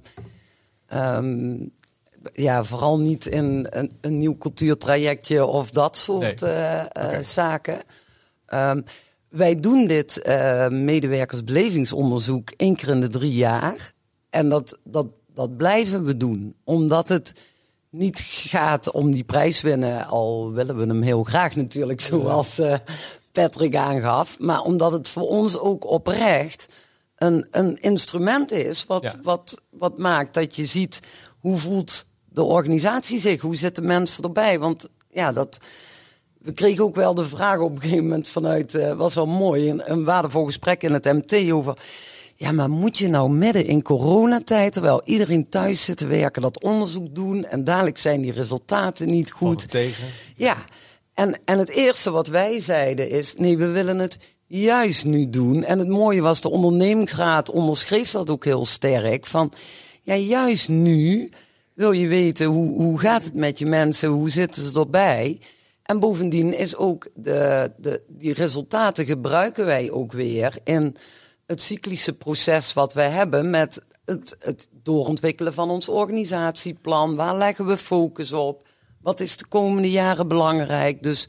um, 0.93 1.71
ja, 2.35 2.63
vooral 2.63 2.99
niet 2.99 3.25
in 3.25 3.67
een, 3.69 3.91
een, 4.01 4.17
nieuw 4.17 4.37
cultuurtrajectje 4.37 5.45
of 5.45 5.69
dat 5.69 5.97
soort 5.97 6.41
nee. 6.41 6.53
uh, 6.53 6.83
okay. 6.85 7.17
uh, 7.17 7.19
zaken. 7.19 7.81
Um, 8.53 8.83
wij 9.29 9.59
doen 9.59 9.87
dit 9.87 10.21
uh, 10.23 10.67
medewerkersbelevingsonderzoek 10.67 12.49
één 12.49 12.75
keer 12.75 12.89
in 12.89 13.01
de 13.01 13.09
drie 13.09 13.33
jaar. 13.33 13.93
En 14.29 14.49
dat, 14.49 14.77
dat, 14.83 15.07
dat 15.33 15.57
blijven 15.57 16.05
we 16.05 16.17
doen, 16.17 16.55
omdat 16.63 17.09
het 17.09 17.33
niet 17.89 18.19
gaat 18.19 18.91
om 18.91 19.11
die 19.11 19.23
prijs 19.23 19.61
winnen, 19.61 20.05
al 20.05 20.51
willen 20.51 20.77
we 20.77 20.85
hem 20.85 21.01
heel 21.01 21.23
graag 21.23 21.55
natuurlijk, 21.55 22.01
zoals 22.01 22.59
uh, 22.59 22.75
Patrick 23.31 23.75
aangaf, 23.75 24.39
maar 24.39 24.61
omdat 24.61 24.91
het 24.91 25.09
voor 25.09 25.27
ons 25.27 25.59
ook 25.59 25.85
oprecht 25.85 26.67
een, 27.15 27.47
een 27.51 27.77
instrument 27.77 28.51
is 28.51 28.85
wat, 28.85 29.01
ja. 29.01 29.13
wat, 29.23 29.61
wat 29.69 29.97
maakt 29.97 30.33
dat 30.33 30.55
je 30.55 30.65
ziet 30.65 30.99
hoe 31.39 31.57
voelt 31.57 32.05
de 32.35 32.43
organisatie 32.43 33.19
zich, 33.19 33.41
hoe 33.41 33.55
zitten 33.55 33.85
mensen 33.85 34.23
erbij, 34.23 34.59
want 34.59 34.89
ja, 35.11 35.31
dat 35.31 35.57
we 36.37 36.53
kregen 36.53 36.83
ook 36.83 36.95
wel 36.95 37.13
de 37.15 37.25
vraag 37.25 37.59
op 37.59 37.75
een 37.75 37.81
gegeven 37.81 38.03
moment 38.03 38.27
vanuit, 38.27 38.73
uh, 38.73 38.93
was 38.93 39.13
wel 39.13 39.27
mooi, 39.27 39.69
een, 39.69 39.91
een 39.91 40.03
waardevol 40.03 40.45
gesprek 40.45 40.83
in 40.83 40.93
het 40.93 41.05
MT 41.05 41.51
over 41.51 41.77
ja, 42.37 42.51
maar 42.51 42.69
moet 42.69 42.97
je 42.97 43.07
nou 43.07 43.29
midden 43.29 43.65
in 43.65 43.81
coronatijd, 43.81 44.73
terwijl 44.73 45.01
iedereen 45.05 45.49
thuis 45.49 45.85
zit 45.85 45.97
te 45.97 46.07
werken, 46.07 46.41
dat 46.41 46.63
onderzoek 46.63 47.15
doen 47.15 47.45
en 47.45 47.63
dadelijk 47.63 47.97
zijn 47.97 48.21
die 48.21 48.31
resultaten 48.31 49.07
niet 49.07 49.31
goed. 49.31 49.69
tegen. 49.69 50.03
Ja, 50.35 50.65
en, 51.13 51.39
en 51.45 51.59
het 51.59 51.69
eerste 51.69 52.11
wat 52.11 52.27
wij 52.27 52.61
zeiden 52.61 53.09
is, 53.09 53.35
nee, 53.35 53.57
we 53.57 53.67
willen 53.67 53.99
het 53.99 54.17
juist 54.47 55.05
nu 55.05 55.29
doen. 55.29 55.63
En 55.63 55.79
het 55.79 55.87
mooie 55.87 56.21
was, 56.21 56.41
de 56.41 56.49
ondernemingsraad 56.49 57.49
onderschreef 57.49 58.11
dat 58.11 58.29
ook 58.29 58.45
heel 58.45 58.65
sterk, 58.65 59.27
van 59.27 59.51
ja, 60.01 60.15
juist 60.15 60.69
nu 60.69 61.31
wil 61.75 61.91
je 61.91 62.07
weten 62.07 62.45
hoe, 62.45 62.81
hoe 62.81 62.99
gaat 62.99 63.23
het 63.23 63.33
met 63.33 63.59
je 63.59 63.65
mensen, 63.65 64.09
hoe 64.09 64.29
zitten 64.29 64.63
ze 64.63 64.79
erbij. 64.79 65.39
En 65.83 65.99
bovendien 65.99 66.57
is 66.57 66.75
ook 66.75 67.09
de, 67.15 67.71
de, 67.77 68.01
die 68.07 68.33
resultaten 68.33 69.05
gebruiken 69.05 69.65
wij 69.65 69.91
ook 69.91 70.11
weer 70.11 70.57
in 70.63 70.95
het 71.45 71.61
cyclische 71.61 72.13
proces 72.13 72.73
wat 72.73 72.93
wij 72.93 73.09
hebben 73.09 73.49
met 73.49 73.81
het, 74.05 74.35
het 74.39 74.67
doorontwikkelen 74.83 75.53
van 75.53 75.69
ons 75.69 75.89
organisatieplan. 75.89 77.15
Waar 77.15 77.37
leggen 77.37 77.65
we 77.65 77.77
focus 77.77 78.33
op? 78.33 78.67
Wat 79.01 79.19
is 79.19 79.37
de 79.37 79.45
komende 79.47 79.91
jaren 79.91 80.27
belangrijk? 80.27 81.03
Dus 81.03 81.27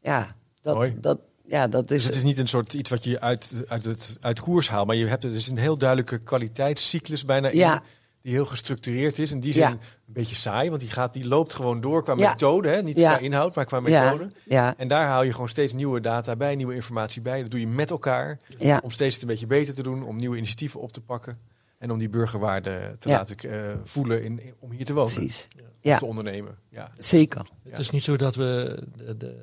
ja, 0.00 0.36
dat, 0.62 0.92
dat, 1.00 1.18
ja, 1.44 1.68
dat 1.68 1.90
is. 1.90 1.96
Dus 1.96 2.04
het 2.04 2.14
is 2.14 2.22
niet 2.22 2.38
een 2.38 2.46
soort 2.46 2.74
iets 2.74 2.90
wat 2.90 3.04
je 3.04 3.20
uit, 3.20 3.52
uit, 3.68 3.84
het, 3.84 4.16
uit 4.20 4.40
koers 4.40 4.68
haalt, 4.68 4.86
maar 4.86 4.96
je 4.96 5.06
hebt 5.06 5.24
er 5.24 5.32
dus 5.32 5.48
een 5.48 5.58
heel 5.58 5.78
duidelijke 5.78 6.18
kwaliteitscyclus 6.18 7.24
bijna 7.24 7.48
in. 7.48 7.80
Die 8.22 8.32
heel 8.32 8.44
gestructureerd 8.44 9.18
is. 9.18 9.32
In 9.32 9.40
die 9.40 9.52
zin 9.52 9.62
Ja. 9.62 9.70
een 9.70 9.78
beetje 10.06 10.34
saai, 10.34 10.68
want 10.68 10.80
die, 10.80 10.90
gaat, 10.90 11.12
die 11.12 11.26
loopt 11.28 11.52
gewoon 11.52 11.80
door 11.80 12.02
qua 12.04 12.14
Ja. 12.16 12.28
methode. 12.28 12.68
Hè? 12.68 12.82
Niet 12.82 12.98
Ja. 12.98 13.10
qua 13.14 13.24
inhoud, 13.24 13.54
maar 13.54 13.64
qua 13.64 13.80
methode. 13.80 14.28
ja, 14.44 14.74
En 14.76 14.88
daar 14.88 15.06
haal 15.06 15.22
je 15.22 15.32
gewoon 15.32 15.48
steeds 15.48 15.72
nieuwe 15.72 16.00
data 16.00 16.36
bij, 16.36 16.54
nieuwe 16.56 16.74
informatie 16.74 17.22
bij. 17.22 17.40
Dat 17.42 17.50
doe 17.50 17.60
je 17.60 17.66
met 17.68 17.90
elkaar 17.90 18.38
ja. 18.58 18.80
om 18.84 18.90
steeds 18.90 19.14
het 19.14 19.22
een 19.22 19.28
beetje 19.28 19.46
beter 19.46 19.74
te 19.74 19.82
doen, 19.82 20.02
om 20.04 20.16
nieuwe 20.16 20.36
initiatieven 20.36 20.80
op 20.80 20.92
te 20.92 21.00
pakken. 21.00 21.36
En 21.78 21.90
om 21.90 21.98
die 21.98 22.08
burgerwaarde 22.08 22.96
te 22.98 23.08
Ja. 23.08 23.16
laten 23.16 23.36
eh, 23.38 23.58
voelen 23.84 24.24
in, 24.24 24.40
in- 24.42 24.54
om 24.58 24.70
hier 24.70 24.84
te 24.84 24.92
wonen. 24.94 25.12
Precies. 25.14 25.48
Of 25.56 25.60
Ja. 25.80 25.98
te 25.98 26.04
ondernemen. 26.06 26.58
Ja. 26.68 26.90
Zeker. 26.96 27.46
Het 27.68 27.78
is 27.78 27.90
niet 27.90 28.02
zo 28.02 28.16
dat 28.16 28.34
we 28.34 28.82
de, 28.96 29.16
de, 29.16 29.36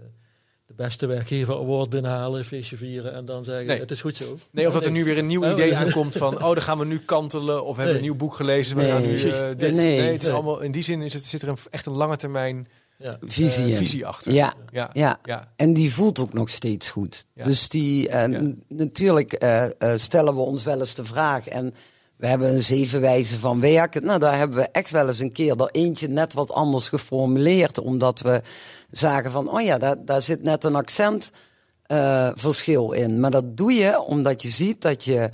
de 0.69 0.75
beste 0.83 1.05
werkgever 1.05 1.53
award 1.55 1.89
binnenhalen, 1.89 2.45
feestje 2.45 2.77
vieren 2.77 3.13
en 3.13 3.25
dan 3.25 3.43
zeggen 3.43 3.65
Nee. 3.65 3.79
het 3.79 3.91
is 3.91 4.01
goed 4.01 4.15
zo. 4.15 4.37
Nee, 4.51 4.67
of 4.67 4.73
dat 4.73 4.85
er 4.85 4.91
nu 4.91 5.03
weer 5.03 5.17
een 5.17 5.27
nieuw 5.27 5.43
Oh, 5.45 5.51
idee 5.51 5.69
ja. 5.69 5.79
aankomt 5.79 6.15
van, 6.17 6.35
oh, 6.43 6.53
dan 6.53 6.61
gaan 6.61 6.77
we 6.79 6.85
nu 6.85 6.99
kantelen. 6.99 7.63
Of 7.65 7.71
we 7.75 7.77
hebben 7.81 7.95
een 7.99 8.03
nieuw 8.03 8.15
boek 8.15 8.33
gelezen, 8.35 8.75
we 8.75 8.81
Nee. 8.81 8.91
gaan 8.91 9.01
nu 9.01 9.15
eh, 9.15 9.47
dit. 9.57 9.73
Nee, 9.75 9.99
Nee. 9.99 10.11
het 10.11 10.21
is 10.21 10.29
allemaal, 10.29 10.59
in 10.59 10.71
die 10.71 10.83
zin 10.83 11.01
is 11.01 11.13
het, 11.13 11.25
zit 11.25 11.41
er 11.41 11.47
een, 11.47 11.57
echt 11.69 11.85
een 11.85 11.93
lange 11.93 12.15
termijn 12.17 12.67
Ja. 12.97 13.17
Visie. 13.21 13.63
eh, 13.63 13.69
in. 13.69 13.75
visie 13.75 14.05
achter. 14.05 14.31
Ja, 14.33 14.53
Ja. 14.71 14.89
ja. 14.93 15.19
Ja. 15.23 15.51
En 15.55 15.73
die 15.73 15.93
voelt 15.93 16.19
ook 16.19 16.33
nog 16.33 16.49
steeds 16.49 16.89
goed. 16.89 17.25
Ja. 17.33 17.43
Dus 17.43 17.69
die, 17.69 18.09
Ja. 18.09 18.27
n- 18.27 18.63
natuurlijk 18.67 19.33
eh, 19.33 19.63
eh, 19.65 19.71
stellen 19.99 20.33
we 20.35 20.39
ons 20.41 20.63
wel 20.63 20.79
eens 20.79 20.95
de 20.95 21.05
vraag. 21.05 21.47
En 21.47 21.73
we 22.19 22.27
hebben 22.27 22.53
een 22.53 22.63
zeven 22.63 23.01
wijzen 23.01 23.39
van 23.39 23.59
werken. 23.59 24.05
Nou, 24.05 24.19
daar 24.19 24.37
hebben 24.37 24.57
we 24.57 24.67
echt 24.71 24.91
wel 24.91 25.07
eens 25.07 25.19
een 25.19 25.31
keer 25.31 25.61
er 25.61 25.69
eentje 25.71 26.07
net 26.07 26.33
wat 26.33 26.51
anders 26.51 26.89
geformuleerd. 26.89 27.77
Omdat 27.77 28.19
we 28.19 28.41
zagen 28.91 29.31
van, 29.31 29.51
oh 29.51 29.61
ja, 29.61 29.77
daar, 29.77 30.05
daar 30.05 30.21
zit 30.21 30.43
net 30.43 30.63
een 30.63 30.75
accentverschil 30.75 32.91
in. 32.91 33.19
Maar 33.19 33.31
dat 33.31 33.57
doe 33.57 33.73
je 33.73 34.01
omdat 34.01 34.41
je 34.41 34.49
ziet 34.49 34.81
dat 34.81 35.05
je 35.05 35.29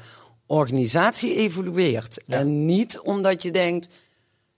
organisatie 0.45 1.35
evolueert. 1.35 2.21
Ja. 2.25 2.37
En 2.37 2.65
niet 2.65 2.99
omdat 2.99 3.41
je 3.41 3.51
denkt, 3.51 3.87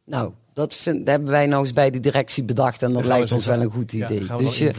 nou, 0.06 0.32
dat, 0.54 0.74
vind, 0.74 0.98
dat 0.98 1.08
hebben 1.08 1.32
wij 1.32 1.46
nou 1.46 1.64
eens 1.64 1.74
bij 1.74 1.90
de 1.90 2.00
directie 2.00 2.44
bedacht. 2.44 2.84
En 2.84 2.94
dat 2.94 3.06
lijkt 3.06 3.32
ons 3.32 3.46
wel 3.46 3.62
een 3.62 3.72
goed 3.72 3.94
idee. 3.94 4.26
dus 4.36 4.58
je, 4.58 4.74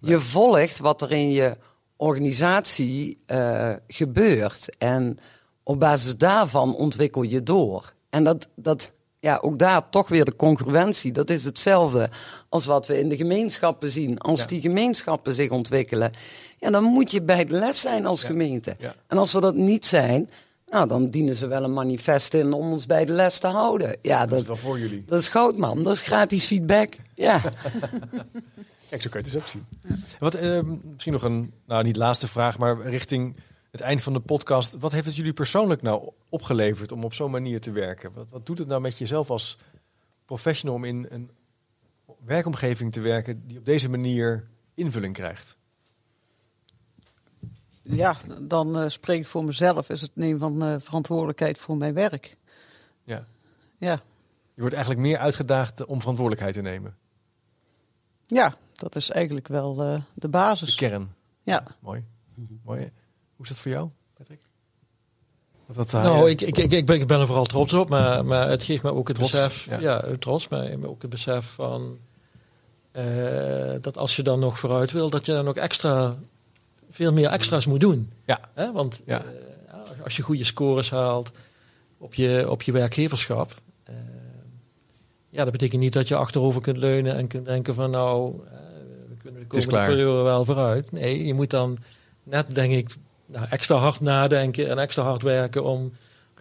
je 0.00 0.20
volgt 0.20 0.78
wat 0.78 1.02
er 1.02 1.12
in 1.12 1.30
je 1.30 1.56
organisatie 1.96 3.22
eh, 3.26 3.72
gebeurt. 3.88 4.76
En 4.78 5.18
op 5.64 5.80
basis 5.80 6.16
daarvan 6.16 6.74
ontwikkel 6.74 7.22
je 7.22 7.42
door. 7.42 7.92
En 8.10 8.24
dat, 8.24 8.48
dat, 8.56 8.92
ja, 9.18 9.38
ook 9.42 9.58
daar 9.58 9.90
toch 9.90 10.08
weer 10.08 10.24
de 10.24 10.36
congruentie. 10.36 11.12
Dat 11.12 11.30
is 11.30 11.44
hetzelfde 11.44 12.10
als 12.48 12.64
wat 12.66 12.86
we 12.86 12.98
in 12.98 13.08
de 13.08 13.16
gemeenschappen 13.16 13.90
zien. 13.90 14.18
Als 14.18 14.40
Ja. 14.40 14.46
die 14.46 14.60
gemeenschappen 14.60 15.32
zich 15.32 15.50
ontwikkelen, 15.50 16.10
ja, 16.58 16.70
dan 16.70 16.84
moet 16.84 17.10
je 17.10 17.22
bij 17.22 17.44
de 17.44 17.54
les 17.54 17.80
zijn 17.80 18.06
als 18.06 18.20
Ja. 18.22 18.26
gemeente. 18.28 18.76
Ja. 18.78 18.94
En 19.06 19.18
als 19.18 19.32
we 19.32 19.40
dat 19.40 19.54
niet 19.54 19.86
zijn, 19.86 20.30
nou, 20.66 20.88
dan 20.88 21.10
dienen 21.10 21.34
ze 21.34 21.46
wel 21.46 21.64
een 21.64 21.72
manifest 21.72 22.34
in 22.34 22.52
om 22.52 22.70
ons 22.72 22.86
bij 22.86 23.04
de 23.04 23.12
les 23.12 23.38
te 23.38 23.46
houden. 23.46 23.96
Ja, 24.02 24.26
Dat 24.26 24.40
is 24.40 24.46
wel 24.46 24.56
voor 24.56 24.78
jullie. 24.78 25.04
dat 25.06 25.20
is 25.20 25.28
goud, 25.28 25.56
man. 25.56 25.82
Dat 25.82 25.94
is 25.94 26.02
gratis 26.02 26.44
feedback. 26.46 26.94
Ja. 27.14 27.40
Kijk, 28.90 29.02
zo 29.02 29.08
kan 29.10 29.20
je 29.20 29.26
het 29.26 29.32
dus 29.32 29.36
ook 29.36 29.48
zien. 29.48 29.64
En 29.82 30.04
Wat, 30.18 30.34
eh, 30.34 30.60
misschien 30.92 31.12
nog 31.12 31.22
een, 31.22 31.52
nou 31.66 31.84
niet 31.84 31.96
laatste 31.96 32.28
vraag, 32.28 32.58
maar 32.58 32.80
richting 32.88 33.36
het 33.74 33.82
eind 33.82 34.02
van 34.02 34.12
de 34.12 34.20
podcast. 34.20 34.76
Wat 34.76 34.92
heeft 34.92 35.06
het 35.06 35.16
jullie 35.16 35.32
persoonlijk 35.32 35.82
nou 35.82 36.10
opgeleverd 36.28 36.92
om 36.92 37.04
op 37.04 37.14
zo'n 37.14 37.30
manier 37.30 37.60
te 37.60 37.70
werken? 37.70 38.12
Wat, 38.12 38.26
wat 38.30 38.46
doet 38.46 38.58
het 38.58 38.68
nou 38.68 38.80
met 38.80 38.98
jezelf 38.98 39.30
als 39.30 39.58
professional 40.24 40.74
om 40.76 40.84
in 40.84 41.06
een 41.10 41.30
werkomgeving 42.24 42.92
te 42.92 43.00
werken 43.00 43.46
die 43.46 43.58
op 43.58 43.64
deze 43.64 43.88
manier 43.88 44.48
invulling 44.74 45.14
krijgt? 45.14 45.56
Ja, 47.82 48.14
dan 48.40 48.78
eh, 48.78 48.88
spreek 48.88 49.20
ik 49.20 49.26
voor 49.26 49.44
mezelf. 49.44 49.88
Is 49.90 50.00
het 50.00 50.10
nemen 50.16 50.38
van 50.38 50.62
eh, 50.64 50.76
verantwoordelijkheid 50.78 51.58
voor 51.58 51.76
mijn 51.76 51.94
werk. 51.94 52.36
Ja. 53.04 53.26
Ja. 53.78 54.00
Je 54.54 54.60
wordt 54.60 54.74
eigenlijk 54.74 55.06
meer 55.06 55.18
uitgedaagd 55.18 55.84
om 55.84 55.98
verantwoordelijkheid 56.00 56.54
te 56.54 56.60
nemen. 56.62 56.96
ja, 58.26 58.54
dat 58.74 58.96
is 58.96 59.10
eigenlijk 59.10 59.48
wel 59.48 59.82
eh, 59.82 59.94
de 59.94 60.02
De 60.14 60.28
basis. 60.28 60.74
kern. 60.74 61.14
Ja. 61.42 61.66
Mooi. 61.80 62.04
Mooi. 62.64 62.92
Hoe 63.44 63.52
is 63.52 63.62
dat 63.62 63.72
voor 63.72 63.72
jou, 63.72 63.88
Patrick? 64.16 64.40
Nou, 65.92 66.24
eh, 66.24 66.30
ik, 66.30 66.40
ik, 66.40 66.58
ik, 66.58 66.72
ik 66.72 66.86
ben, 66.86 67.00
ik 67.00 67.06
ben 67.06 67.20
er 67.20 67.26
vooral 67.26 67.44
trots 67.44 67.72
op, 67.72 67.88
maar, 67.88 68.24
maar 68.24 68.48
het 68.48 68.62
geeft 68.62 68.82
me 68.82 68.92
ook 68.92 69.08
het 69.08 69.16
Trots, 69.16 69.30
besef. 69.30 69.66
ja. 69.66 69.78
Ja, 69.80 70.04
trots, 70.18 70.48
maar 70.48 70.76
ook 70.82 71.02
het 71.02 71.10
besef 71.10 71.44
van 71.46 71.98
eh, 72.90 73.04
dat 73.80 73.98
als 73.98 74.16
je 74.16 74.22
dan 74.22 74.38
nog 74.38 74.58
vooruit 74.58 74.92
wil, 74.92 75.10
dat 75.10 75.26
je 75.26 75.32
dan 75.32 75.48
ook 75.48 75.56
extra, 75.56 76.16
veel 76.90 77.12
meer 77.12 77.28
extra's 77.28 77.66
moet 77.66 77.80
doen. 77.80 78.10
Ja. 78.24 78.40
Hè? 78.54 78.72
Want 78.72 79.02
Ja. 79.06 79.18
eh, 79.18 79.74
als 80.04 80.16
je 80.16 80.22
goede 80.22 80.44
scores 80.44 80.90
haalt 80.90 81.30
op 81.98 82.14
je, 82.14 82.46
op 82.50 82.62
je 82.62 82.72
werkgeverschap, 82.72 83.54
ja, 85.28 85.42
dat 85.42 85.52
betekent 85.52 85.80
niet 85.80 85.92
dat 85.92 86.08
je 86.08 86.16
achterover 86.16 86.60
kunt 86.60 86.76
leunen 86.76 87.16
en 87.16 87.26
kunt 87.26 87.44
denken 87.44 87.74
van 87.74 87.90
nou, 87.90 88.32
we 89.08 89.14
kunnen 89.22 89.40
de 89.40 89.46
komende 89.46 89.84
periode 89.86 90.22
wel 90.22 90.44
vooruit. 90.44 90.92
Nee, 90.92 91.24
je 91.26 91.34
moet 91.34 91.50
dan 91.50 91.78
net, 92.22 92.54
denk 92.54 92.72
ik, 92.72 92.94
nou, 93.26 93.46
extra 93.50 93.76
hard 93.76 94.00
nadenken 94.00 94.68
en 94.68 94.78
extra 94.78 95.02
hard 95.02 95.22
werken 95.22 95.64
om, 95.64 95.80
om 95.80 95.92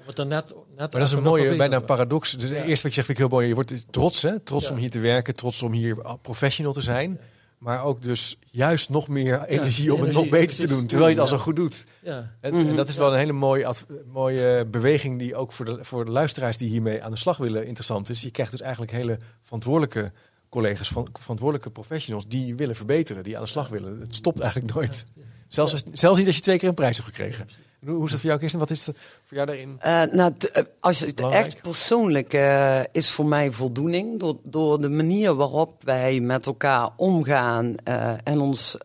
het 0.05 0.15
dan 0.15 0.27
net, 0.27 0.45
net 0.47 0.55
Maar 0.77 0.87
dat 0.89 1.01
is 1.01 1.11
een 1.11 1.23
mooie, 1.23 1.55
bijna 1.55 1.75
een 1.75 1.85
paradox. 1.85 2.31
Dus 2.31 2.49
Ja. 2.49 2.63
Eerst 2.63 2.83
wat 2.83 2.93
je 2.93 3.01
zegt 3.01 3.05
vind 3.07 3.09
ik 3.09 3.17
heel 3.17 3.27
mooi. 3.27 3.47
Je 3.47 3.53
wordt 3.53 3.69
dus 3.69 3.85
trots, 3.89 4.21
hè? 4.21 4.39
Trots 4.39 4.65
Ja. 4.67 4.71
om 4.71 4.77
hier 4.77 4.89
te 4.89 4.99
werken, 4.99 5.33
trots 5.35 5.63
om 5.63 5.71
hier 5.71 5.97
professional 6.21 6.73
te 6.73 6.81
zijn. 6.81 7.19
Maar 7.57 7.83
ook 7.83 8.01
dus 8.01 8.37
juist 8.51 8.89
nog 8.89 9.07
meer 9.07 9.43
energie 9.45 9.93
om 9.93 9.99
het 10.01 10.09
energie, 10.09 10.29
nog 10.31 10.39
beter 10.39 10.57
te 10.57 10.67
doen. 10.67 10.85
Terwijl 10.85 11.09
je 11.09 11.15
het 11.19 11.23
al 11.31 11.37
zo 11.37 11.43
goed 11.43 11.55
doet. 11.55 11.83
Ja, 12.01 12.31
En, 12.41 12.53
Mhm. 12.55 12.67
en 12.69 12.75
dat 12.75 12.89
is 12.89 12.95
wel 12.97 13.11
een 13.13 13.17
hele 13.19 13.31
mooie, 13.31 13.65
ad- 13.65 13.85
mooie 14.11 14.65
beweging 14.65 15.19
die 15.19 15.35
ook 15.35 15.51
voor 15.51 15.65
de, 15.65 15.77
voor 15.81 16.05
de 16.05 16.11
luisteraars 16.11 16.57
die 16.57 16.69
hiermee 16.69 17.03
aan 17.03 17.11
de 17.11 17.17
slag 17.17 17.37
willen 17.37 17.65
interessant 17.65 18.09
is. 18.09 18.21
Je 18.21 18.31
krijgt 18.31 18.51
dus 18.51 18.61
eigenlijk 18.61 18.91
hele 18.91 19.19
verantwoordelijke 19.41 20.11
collega's, 20.49 20.87
van, 20.87 21.07
verantwoordelijke 21.19 21.71
professionals 21.71 22.27
die 22.27 22.55
willen 22.55 22.75
verbeteren, 22.75 23.23
die 23.23 23.35
aan 23.37 23.43
de 23.43 23.49
slag 23.49 23.67
willen. 23.67 23.99
Het 23.99 24.15
stopt 24.15 24.39
eigenlijk 24.39 24.73
nooit. 24.73 25.05
Zelfs, 25.53 25.71
als, 25.71 25.83
zelfs 25.93 26.17
niet 26.17 26.27
als 26.27 26.35
je 26.35 26.41
twee 26.41 26.57
keer 26.57 26.69
een 26.69 26.73
prijs 26.75 26.97
hebt 26.97 27.09
gekregen. 27.09 27.45
En 27.81 27.87
Hoe, 27.87 27.95
hoe 27.95 28.05
is 28.05 28.11
dat 28.11 28.19
voor 28.19 28.27
jou, 28.29 28.39
Kirsten? 28.39 28.59
Wat 28.59 28.69
is 28.69 28.85
het 28.85 28.97
voor 29.23 29.35
jou 29.37 29.47
daarin? 29.47 29.75
Eh, 29.79 30.01
nou, 30.11 30.33
eh, 30.53 30.63
als 30.79 30.99
je 30.99 31.05
het 31.05 31.15
Belangrijk. 31.15 31.45
echt 31.45 31.61
persoonlijk 31.61 32.33
eh, 32.33 32.79
is 32.91 33.11
voor 33.11 33.25
mij 33.25 33.51
voldoening 33.51 34.19
door, 34.19 34.35
door 34.43 34.81
de 34.81 34.89
manier 34.89 35.35
waarop 35.35 35.83
wij 35.83 36.19
met 36.19 36.45
elkaar 36.45 36.89
omgaan 36.95 37.75
en 38.23 38.39
ons 38.39 38.77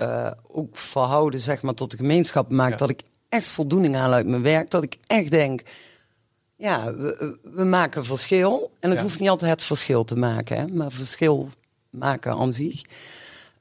ook 0.52 0.76
verhouden 0.76 1.40
zeg 1.40 1.62
maar, 1.62 1.74
tot 1.74 1.90
de 1.90 1.96
gemeenschap 1.96 2.50
maakt 2.52 2.70
Ja. 2.70 2.76
dat 2.76 2.90
ik 2.90 3.00
echt 3.28 3.48
voldoening 3.48 3.94
haal 3.94 4.12
uit 4.12 4.26
mijn 4.26 4.42
werk. 4.42 4.70
Dat 4.70 4.82
ik 4.82 4.96
echt 5.06 5.30
denk, 5.30 5.60
ja, 6.56 6.94
we, 6.94 7.38
we 7.42 7.64
maken 7.64 8.04
verschil. 8.04 8.70
En 8.80 8.88
het 8.90 8.98
Ja. 8.98 9.04
hoeft 9.04 9.20
niet 9.20 9.28
altijd 9.28 9.50
het 9.50 9.62
verschil 9.62 10.04
te 10.04 10.16
maken, 10.16 10.58
hè, 10.58 10.66
maar 10.66 10.90
verschil 10.92 11.48
maken 11.90 12.32
aan 12.36 12.52
zich. 12.52 12.82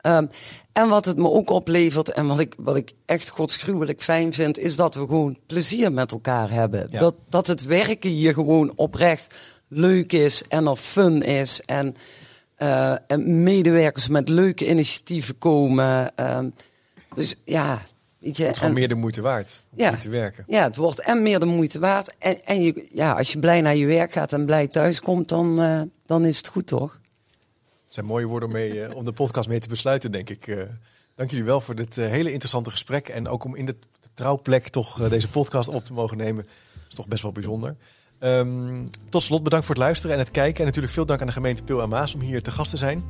Ehm, 0.07 0.25
en 0.73 0.87
wat 0.89 1.05
het 1.05 1.17
me 1.17 1.29
ook 1.31 1.49
oplevert 1.49 2.09
en 2.11 2.27
wat 2.27 2.39
ik, 2.39 2.53
wat 2.57 2.75
ik 2.75 2.91
echt 3.05 3.29
godsgruwelijk 3.29 4.01
fijn 4.01 4.33
vind, 4.33 4.57
is 4.57 4.75
dat 4.75 4.95
we 4.95 4.99
gewoon 4.99 5.37
plezier 5.47 5.91
met 5.91 6.11
elkaar 6.11 6.51
hebben. 6.51 6.87
Ja. 6.89 6.99
Dat, 6.99 7.15
dat 7.29 7.47
het 7.47 7.63
werken 7.63 8.09
hier 8.09 8.33
gewoon 8.33 8.73
oprecht 8.75 9.33
leuk 9.67 10.13
is 10.13 10.43
en 10.49 10.67
er 10.67 10.75
fun 10.75 11.21
is. 11.21 11.61
En, 11.61 11.95
eh, 12.55 12.95
en 13.07 13.43
medewerkers 13.43 14.07
met 14.07 14.29
leuke 14.29 14.69
initiatieven 14.69 15.37
komen. 15.37 16.15
Ehm, 16.15 16.49
dus 17.15 17.35
ja, 17.45 17.81
weet 18.19 18.37
je. 18.37 18.43
Het 18.43 18.51
is 18.51 18.57
gewoon 18.57 18.73
en- 18.73 18.79
meer 18.79 18.89
de 18.89 18.95
moeite 18.95 19.21
waard 19.21 19.63
om 19.71 19.77
Ja. 19.79 19.95
te 19.97 20.09
werken. 20.09 20.43
ja, 20.47 20.63
het 20.63 20.75
wordt 20.75 20.99
en 20.99 21.21
meer 21.21 21.39
de 21.39 21.45
moeite 21.45 21.79
waard. 21.79 22.13
En, 22.19 22.45
en 22.45 22.61
je, 22.61 22.87
ja, 22.93 23.11
als 23.13 23.31
je 23.31 23.39
blij 23.39 23.61
naar 23.61 23.75
je 23.75 23.85
werk 23.85 24.13
gaat 24.13 24.33
en 24.33 24.45
blij 24.45 24.67
thuis 24.67 25.01
komt, 25.01 25.29
dan, 25.29 25.61
eh, 25.61 25.81
dan 26.05 26.25
is 26.25 26.37
het 26.37 26.47
goed, 26.47 26.67
toch? 26.67 26.99
Het 27.87 27.95
zijn 27.95 28.05
mooie 28.05 28.25
woorden 28.25 28.49
om, 28.49 28.55
mee, 28.55 28.83
eh, 28.83 28.95
om 28.95 29.05
de 29.05 29.11
podcast 29.11 29.49
mee 29.49 29.59
te 29.59 29.69
besluiten, 29.69 30.11
denk 30.11 30.29
ik. 30.29 30.47
Eh, 30.47 30.61
dank 31.15 31.29
jullie 31.29 31.45
wel 31.45 31.61
voor 31.61 31.75
dit 31.75 31.97
eh, 31.97 32.09
hele 32.09 32.31
interessante 32.31 32.71
gesprek. 32.71 33.09
En 33.09 33.27
ook 33.27 33.43
om 33.43 33.55
in 33.55 33.65
de, 33.65 33.75
trouwplek 34.13 34.67
toch 34.67 35.09
deze 35.09 35.29
podcast 35.29 35.69
op 35.69 35.83
te 35.83 35.93
mogen 35.93 36.17
nemen. 36.17 36.45
Dat 36.73 36.89
is 36.89 36.95
toch 36.95 37.07
best 37.07 37.23
wel 37.23 37.31
bijzonder. 37.31 37.75
Ehm, 38.19 38.85
tot 39.09 39.23
slot 39.23 39.43
bedankt 39.43 39.65
voor 39.65 39.75
het 39.75 39.83
luisteren 39.83 40.15
en 40.15 40.21
het 40.21 40.31
kijken. 40.31 40.59
En 40.59 40.65
natuurlijk 40.65 40.93
veel 40.93 41.05
dank 41.05 41.21
aan 41.21 41.27
de 41.27 41.33
gemeente 41.33 41.63
Pil 41.63 41.81
en 41.81 41.89
Maas 41.89 42.13
om 42.13 42.21
hier 42.21 42.41
te 42.41 42.51
gast 42.51 42.69
te 42.69 42.77
zijn. 42.77 43.03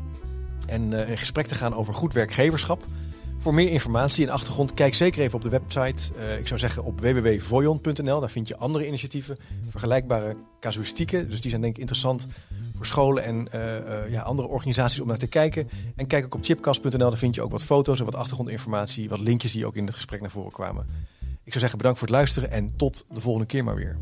En 0.68 0.94
eh, 0.94 1.10
in 1.10 1.18
gesprek 1.18 1.48
te 1.48 1.56
gaan 1.56 1.76
over 1.76 1.94
goed 1.94 2.14
werkgeverschap. 2.14 2.84
Voor 3.38 3.54
meer 3.54 3.70
informatie 3.70 4.26
en 4.26 4.34
achtergrond, 4.34 4.74
kijk 4.74 4.96
zeker 4.96 5.22
even 5.22 5.36
op 5.36 5.44
de 5.44 5.50
website. 5.50 6.12
Ik 6.40 6.48
zou 6.48 6.60
zeggen 6.60 6.84
op 6.84 7.02
www.voyon.nl. 7.02 8.20
Daar 8.20 8.30
vind 8.30 8.48
je 8.48 8.58
andere 8.58 8.88
initiatieven, 8.88 9.38
vergelijkbare 9.70 10.36
casuïstieken. 10.60 11.30
Dus 11.30 11.42
die 11.42 11.50
zijn 11.50 11.62
denk 11.62 11.74
ik 11.74 11.80
interessant 11.80 12.28
voor 12.78 12.86
scholen 12.86 13.24
en 13.24 13.52
eh, 13.52 13.78
eh, 13.78 14.12
ja, 14.12 14.22
andere 14.22 14.48
organisaties 14.48 15.00
om 15.00 15.08
naar 15.08 15.18
te 15.18 15.28
kijken. 15.28 15.70
En 15.96 16.08
kijk 16.08 16.26
ook 16.26 16.36
op 16.36 16.44
chipcast.nl, 16.44 16.98
daar 16.98 17.18
vind 17.18 17.36
je 17.36 17.42
ook 17.42 17.52
wat 17.52 17.64
foto's 17.64 18.00
en 18.00 18.06
wat 18.06 18.16
achtergrondinformatie, 18.16 19.10
wat 19.10 19.20
linkjes 19.20 19.52
die 19.52 19.66
ook 19.66 19.76
in 19.76 19.86
het 19.86 19.96
gesprek 19.96 20.22
naar 20.22 20.30
voren 20.30 20.52
kwamen. 20.52 20.86
Ik 21.20 21.54
zou 21.54 21.60
zeggen 21.60 21.78
bedankt 21.78 22.00
voor 22.00 22.08
het 22.08 22.18
luisteren 22.18 22.52
en 22.52 22.76
tot 22.76 23.06
de 23.10 23.20
volgende 23.20 23.48
keer 23.48 23.64
maar 23.64 23.76
weer. 23.76 23.98